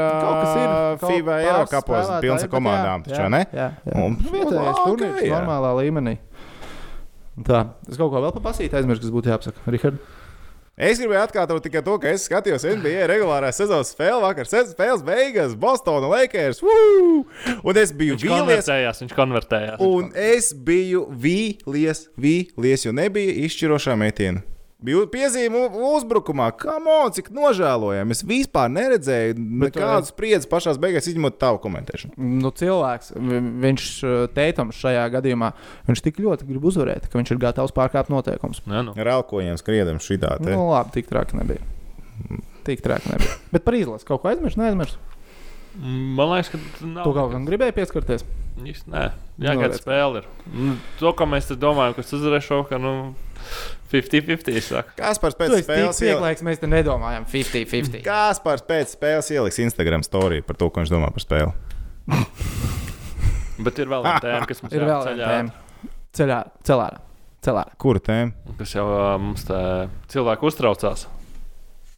FIBA 1.02 1.40
Eiropapos 1.44 2.06
spēlētāji, 2.06 2.22
pilns 2.24 2.46
ar 2.46 2.52
komandām. 2.54 3.04
jā, 3.04 3.18
jā, 3.18 3.26
vai 3.26 3.30
ne? 3.34 3.42
Jā. 3.52 3.68
Un- 4.00 4.16
vietējais 4.16 4.80
turnīrs 4.86 5.26
normālā 5.34 5.74
līmenī. 5.82 6.18
Tā, 7.44 7.66
es 7.90 7.98
kaut 8.00 8.14
ko 8.14 8.22
vēl 8.24 8.32
papasīju, 8.38 8.72
aizmirsu, 8.80 9.04
kas 9.04 9.12
būtu 9.12 9.34
jāapsaka. 9.34 9.66
Richard, 9.74 10.00
Es 10.76 11.00
gribēju 11.00 11.22
atkārtot 11.24 11.64
tikai 11.64 11.80
to, 11.88 11.94
ka 12.04 12.10
es 12.12 12.26
skatījos 12.28 12.66
NBA 12.68 13.06
regulārā 13.08 13.48
sezonas 13.56 13.94
spēli 13.96 14.20
vakar. 14.20 14.44
Spēles 14.44 15.06
beigas, 15.08 15.54
Bostonā 15.56 16.10
Lakers. 16.12 16.60
Woo! 16.60 17.22
Un 17.64 17.80
es 17.80 17.94
biju 17.96 18.18
Viņš 18.18 18.26
vīlies. 18.28 19.00
viņš 19.06 19.14
konvertējās. 19.16 19.80
Un 19.80 20.10
es 20.20 20.50
biju 20.52 21.06
vīlies, 21.16 22.10
vīlies, 22.20 22.84
jo 22.90 22.92
nebija 22.92 23.38
izšķirošā 23.48 23.96
metiena. 23.96 24.44
Bija 24.84 25.06
piezīme 25.08 25.62
uzbrukumā, 25.96 26.50
kā 26.60 26.76
monēta, 26.84 27.16
cik 27.18 27.30
nožēlojami. 27.34 28.12
Es 28.12 28.22
vispār 28.28 28.68
neredzēju 28.74 29.38
nekādu 29.40 30.10
spriedzi 30.10 30.50
pašā 30.52 30.74
beigās, 30.84 31.08
izņemot 31.08 31.38
tavu 31.40 31.62
komentēšanu. 31.64 32.12
nu, 32.18 32.52
cilvēks, 32.52 33.14
vi- 33.16 33.40
viņš 33.64 33.86
teitams 34.36 34.76
šajā 34.76 35.06
gadījumā, 35.16 35.54
viņš 35.88 36.02
tik 36.04 36.18
ļoti 36.20 36.46
grib 36.50 36.68
uzvarēt, 36.68 37.08
ka 37.10 37.18
viņš 37.18 37.32
ir 37.32 37.38
gatavs 37.38 37.72
pārkāpt 37.72 38.12
noteikumus. 38.12 38.62
Nē, 38.68 38.84
nu. 38.84 38.94
Ar 38.98 39.06
elkoņiem 39.16 39.58
skriedam 39.58 39.98
šitā. 40.04 40.38
te. 40.44 40.52
Nu, 40.52 40.70
labi, 40.70 40.92
tik 40.92 41.08
traki 41.08 41.38
nebija. 41.40 41.64
Tik 42.66 42.82
traki 42.82 43.10
nebija. 43.16 43.32
Bet 43.54 43.64
par 43.64 43.74
izlasi 43.74 44.06
kaut 44.06 44.22
ko 44.22 44.28
aizmirst, 44.28 44.58
neaizmirst. 44.58 44.98
Man 45.80 46.30
liekas, 46.36 46.50
ka 46.52 46.58
tu 46.80 46.88
nav. 46.88 47.04
Tu 47.04 47.14
kaut 47.14 47.32
kam 47.32 47.46
gribēji 47.48 47.74
pieskarties. 47.76 48.24
Īsti 48.60 48.88
Nē, 48.88 49.12
jā, 49.40 49.54
Nu, 49.56 49.62
kāda 49.62 49.76
spēle 49.80 50.18
ir. 50.22 50.28
Nu, 50.54 50.76
To, 51.00 51.12
ko 51.12 51.26
mēs 51.26 51.48
domājam, 51.60 51.96
kas 51.96 52.12
uzvarēs 52.16 52.44
šo, 52.48 52.62
ka 52.68 52.78
nu, 52.78 53.14
50-50 53.92 54.62
saka. 54.66 54.92
Kaspars 55.00 55.38
pēc 55.40 55.54
spēles 55.64 56.00
ieliks. 56.04 56.44
mēs 56.44 56.60
te 56.64 56.68
nedomājam 56.72 57.26
50-50. 57.32 58.02
Kaspars 58.06 58.66
pēc 58.68 58.96
spēles 58.98 59.30
ieliks 59.36 59.60
Instagram 59.64 60.04
story 60.04 60.42
par 60.46 60.58
to, 60.60 60.70
ko 60.70 60.82
viņš 60.84 60.92
domā 60.94 61.12
par 61.16 61.24
spēli. 61.24 61.54
Bet 63.66 63.80
ir 63.80 63.88
vēl 63.92 64.04
viena 64.04 64.20
tēma, 64.24 64.48
kas 64.50 64.64
mums 64.64 64.74
Ir 64.76 64.84
vēl 64.84 64.92
jāceļ 64.92 65.20
viena 65.20 65.28
ārā. 65.28 65.36
tēma. 65.38 65.92
Ceļā, 66.16 66.40
celārā. 66.68 67.00
celārā. 67.46 67.76
Kura 67.82 68.02
tēma? 68.04 68.56
Kas 68.60 68.74
jau 68.76 68.86
mums 69.22 69.46
te 69.48 69.60
cilvēku 70.12 70.50
uztraucās. 70.50 71.06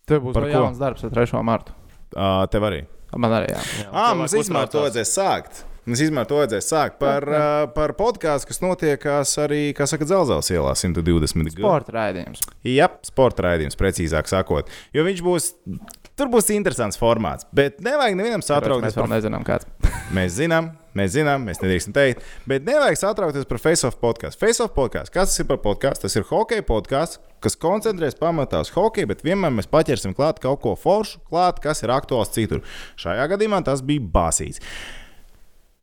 Tev 0.07 0.21
būs 0.23 0.37
Par 0.37 0.45
vēl 0.47 0.53
jauns 0.55 0.77
darbs 0.81 1.03
ar 1.07 1.11
3. 1.15 1.41
martu. 1.45 1.73
Uh, 2.15 2.45
tev 2.51 2.63
arī. 2.69 2.83
Man 3.17 3.33
arī 3.33 3.49
jā. 3.51 3.59
Jā, 3.81 3.87
Ah, 3.91 4.13
mums 4.15 4.33
īstenībā 4.37 4.65
to 4.71 4.83
vajadzēs 4.85 5.11
sākt. 5.17 5.63
Mums 5.87 6.01
īstenībā 6.03 6.25
to 6.27 6.41
vajadzēs 6.41 6.65
sākt 6.67 6.97
par, 6.99 7.23
uh, 7.31 7.61
par 7.71 7.93
podkāstu, 7.95 8.49
kas 8.49 8.57
notiekās 8.59 9.31
arī, 9.39 9.61
kā 9.75 9.85
saka, 9.87 10.03
Zelzēlas 10.09 10.49
ielā 10.51 10.73
120 10.75 11.47
gadu. 11.47 11.61
Sporta 11.61 11.95
raidījums. 11.95 12.41
Jā, 12.67 12.89
sporta 13.07 13.45
raidījums, 13.45 13.79
precīzāk 13.79 14.27
sakot. 14.27 14.67
Jo 14.91 15.05
viņš 15.07 15.21
būs, 15.23 15.47
tur 16.19 16.27
būs 16.33 16.51
interesants 16.51 16.99
formāts. 16.99 17.47
Bet 17.55 17.79
nevajag 17.85 18.19
nevienam 18.19 18.43
satraukties 18.43 18.91
Mēs 18.91 18.99
par 18.99 19.13
nezinām, 19.13 19.47
kāds. 19.47 19.69
Mēs 20.17 20.35
zinām, 20.35 20.69
mēs 20.95 21.13
zinām, 21.15 21.43
mēs 21.47 21.59
nedrīkstam 21.59 21.95
teikt, 21.95 22.27
bet 22.47 22.63
nevajag 22.67 22.99
satraukties 22.99 23.47
par 23.47 23.59
Face-Off 23.59 23.99
podkāstu. 24.01 24.39
Face-Off 24.43 24.75
podkāsts, 24.75 25.11
kas 25.13 25.33
tas 25.33 25.43
ir 25.43 25.47
par 25.49 25.59
podkāstu? 25.63 26.07
Tas 26.07 26.15
ir 26.15 26.27
hockey 26.29 26.63
podkāsts, 26.67 27.19
kas 27.43 27.59
koncentrēs 27.59 28.15
pamatā 28.19 28.63
uz 28.63 28.71
hokeju, 28.75 29.11
bet 29.11 29.23
vienmēr 29.27 29.51
mēs 29.55 29.67
paķersim 29.71 30.15
klāt 30.17 30.39
kaut 30.43 30.63
ko 30.63 30.77
foršu, 30.79 31.19
klāt, 31.27 31.59
kas 31.63 31.83
ir 31.83 31.91
aktuāls 31.95 32.31
citur. 32.35 32.63
Šajā 33.03 33.27
gadījumā 33.35 33.59
tas 33.67 33.83
bija 33.85 34.07
basīts. 34.15 34.63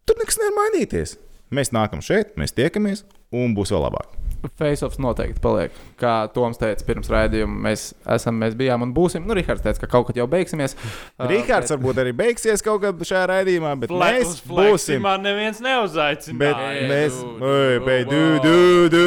Tur 0.04 0.18
nekas 0.20 0.36
nevar 0.40 0.58
mainīties. 0.58 1.16
Mēs 1.54 1.72
nākam 1.72 2.02
šeit, 2.04 2.34
mēs 2.40 2.52
tiekamies, 2.56 3.04
un 3.32 3.56
būs 3.56 3.72
vēl 3.72 3.86
labāk. 3.86 4.23
Faceoffs 4.60 4.98
noteikti 5.00 5.40
paliek. 5.42 5.74
Kā 6.00 6.14
Toms 6.34 6.58
teica 6.60 6.84
pirms 6.86 7.08
raidījuma, 7.12 7.54
mēs 7.68 7.86
esam, 8.16 8.36
mēs 8.42 8.56
bijām 8.58 8.84
un 8.86 8.92
būsim. 8.96 9.24
Nu, 9.26 9.34
Rihards 9.38 9.64
teica, 9.64 9.80
ka 9.84 9.90
kaut 9.96 10.08
kad 10.10 10.18
jau 10.20 10.26
beigsimies. 10.30 10.76
Rihards 11.30 11.70
bet- 11.70 11.74
varbūt 11.78 12.00
arī 12.04 12.12
beigsies 12.18 12.64
kaut 12.64 12.82
kad 12.84 13.00
šajā 13.08 13.24
raidījumā, 13.32 13.72
bet 13.84 13.94
mēs 13.94 14.38
būsim. 14.48 15.00
Man 15.04 15.24
neviens 15.24 15.62
neuzaicina. 15.64 16.38
Bet 16.44 16.62
mēs, 16.90 17.16
du- 17.20 17.36
oi, 17.40 17.78
du- 17.78 17.84
bet, 17.88 18.08
du- 18.12 18.40
du, 18.44 18.88
du. 18.94 19.06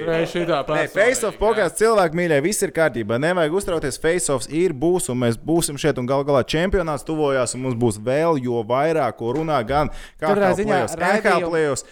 Uzreiz 0.00 0.30
šitā 0.32 0.60
Nē, 0.60 0.66
personīgi, 0.66 0.94
face-off 0.96 1.36
pokās 1.40 1.74
cilvēki 1.78 2.16
mīļai, 2.18 2.38
viss 2.44 2.64
ir 2.64 2.72
kārtībā. 2.74 3.18
Nevajag 3.20 3.56
uztraukties, 3.60 3.98
face-offs 4.00 4.48
ir, 4.48 4.72
būs, 4.72 5.10
un 5.12 5.20
mēs 5.22 5.36
būsim 5.36 5.76
šeit, 5.80 5.98
un 6.00 6.08
gal 6.08 6.24
galā 6.26 6.40
čempionāts 6.48 7.04
tuvojās, 7.06 7.54
un 7.54 7.66
mums 7.66 7.76
būs 7.80 8.00
vēl 8.04 8.40
jo 8.42 8.62
vairāk, 8.66 9.18
ko 9.20 9.34
runā 9.36 9.60
gan 9.68 9.92
ziņā 10.20 10.80
play-offs, 10.80 10.96
NHL 10.96 11.46
play-offs, 11.50 11.84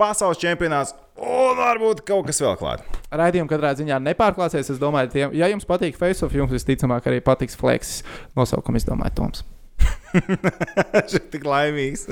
pasaules 0.00 0.40
čempionāts, 0.40 0.94
un 1.16 1.56
varbūt 1.58 2.04
kaut 2.06 2.28
kas 2.28 2.40
vēl 2.44 2.56
klāt. 2.60 2.84
Raidījumi 3.16 3.50
katrā 3.50 3.72
ziņā 3.78 3.98
nepārklāsies. 4.10 4.72
Es 4.74 4.80
domāju, 4.82 5.12
tiem, 5.14 5.36
ja 5.36 5.50
jums 5.52 5.68
patīk 5.68 5.98
Faceoff, 5.98 6.36
jums 6.36 6.54
visticamāk 6.54 7.08
arī 7.08 7.22
patiks 7.24 7.58
Flexis. 7.58 8.02
Nosaukumu 8.38 8.82
izdomāja 8.82 9.14
Toms. 9.16 9.44
Šis 11.10 11.26
tik 11.32 11.44
laimīgs. 11.46 12.06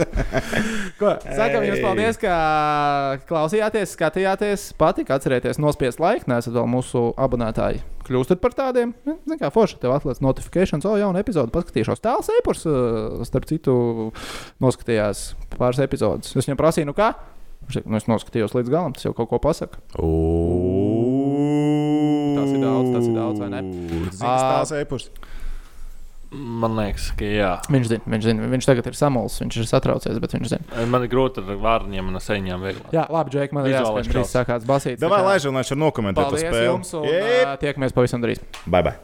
Ko? 1.00 1.14
Sakām 1.24 1.64
jums 1.66 1.82
paldies, 1.84 2.18
ka 2.20 2.34
klausījāties, 3.28 3.94
skatījāties. 3.96 4.66
Patika 4.80 5.18
atcerieties, 5.18 5.60
nospiest 5.62 6.02
laiku. 6.02 6.28
Nesat 6.32 6.54
vēl 6.56 6.68
mūsu 6.70 7.06
abonētāji. 7.20 7.82
Kļūstat 8.04 8.42
par 8.42 8.56
tādiem. 8.56 8.92
Nu, 9.08 9.16
Ziniet, 9.24 9.40
kā 9.40 9.48
forši 9.54 9.78
tev 9.80 9.94
atklāts 9.96 10.20
notifikācijas, 10.24 10.84
o, 10.84 10.96
jauna 11.00 11.22
epizode. 11.24 11.52
Paskatīšos. 11.54 12.02
Tāls 12.04 12.28
eipurs, 12.36 12.66
uh, 12.68 13.22
starp 13.28 13.48
citu, 13.48 13.76
noskatījās 14.64 15.30
pāris 15.56 15.80
epizodes. 15.84 16.34
Es 16.36 16.44
viņam 16.44 16.60
prasīju, 16.60 16.90
nu 16.92 16.96
kā? 16.96 17.14
Nu, 17.84 17.98
es 17.98 18.08
noskatījos 18.10 18.54
līdz 18.56 18.72
galam, 18.72 18.94
tas 18.96 19.06
jau 19.06 19.14
kaut 19.16 19.30
ko 19.32 19.38
pasaka. 19.42 19.80
Ooh. 20.00 21.24
zina, 24.18 24.34
Ā. 24.34 24.50
tās 24.58 24.74
ēpurs. 24.80 25.08
Man 26.34 26.74
liekas, 26.74 27.12
ka 27.14 27.28
jā. 27.30 27.50
Viņš 27.70 27.86
zina, 27.92 28.10
viņš 28.10 28.26
zina, 28.26 28.48
viņš 28.50 28.66
tagad 28.66 28.88
ir 28.90 28.96
samulsis, 28.98 29.38
viņš 29.44 29.58
ir 29.60 29.68
satraucies, 29.70 30.18
bet 30.22 30.34
viņš 30.34 30.50
zina. 30.50 30.86
Man 30.90 31.06
ir 31.06 31.12
grūti 31.12 31.44
ar 31.44 31.60
vārniem 31.62 32.10
un 32.10 32.18
seņām 32.18 32.66
vieglāk. 32.66 32.90
Jā, 32.96 33.06
labi, 33.14 33.36
Džek, 33.36 33.54
man 33.54 33.70
ir 33.70 33.76
jāsaka, 33.76 34.02
drīz 34.02 34.18
čals. 34.18 34.34
sākās 34.34 34.66
basīt. 34.66 34.98
Davai, 35.02 35.22
lai 35.22 35.38
šo 35.38 35.54
nokomentētu 35.78 36.34
Paldies 36.34 36.50
spēli. 36.50 36.68
jums 36.72 36.94
un 36.98 37.06
uh, 37.06 37.56
tiekamies 37.62 37.94
pavisam 37.94 38.24
drīz. 38.24 38.42
Bye, 38.66 38.82
bye. 38.82 38.98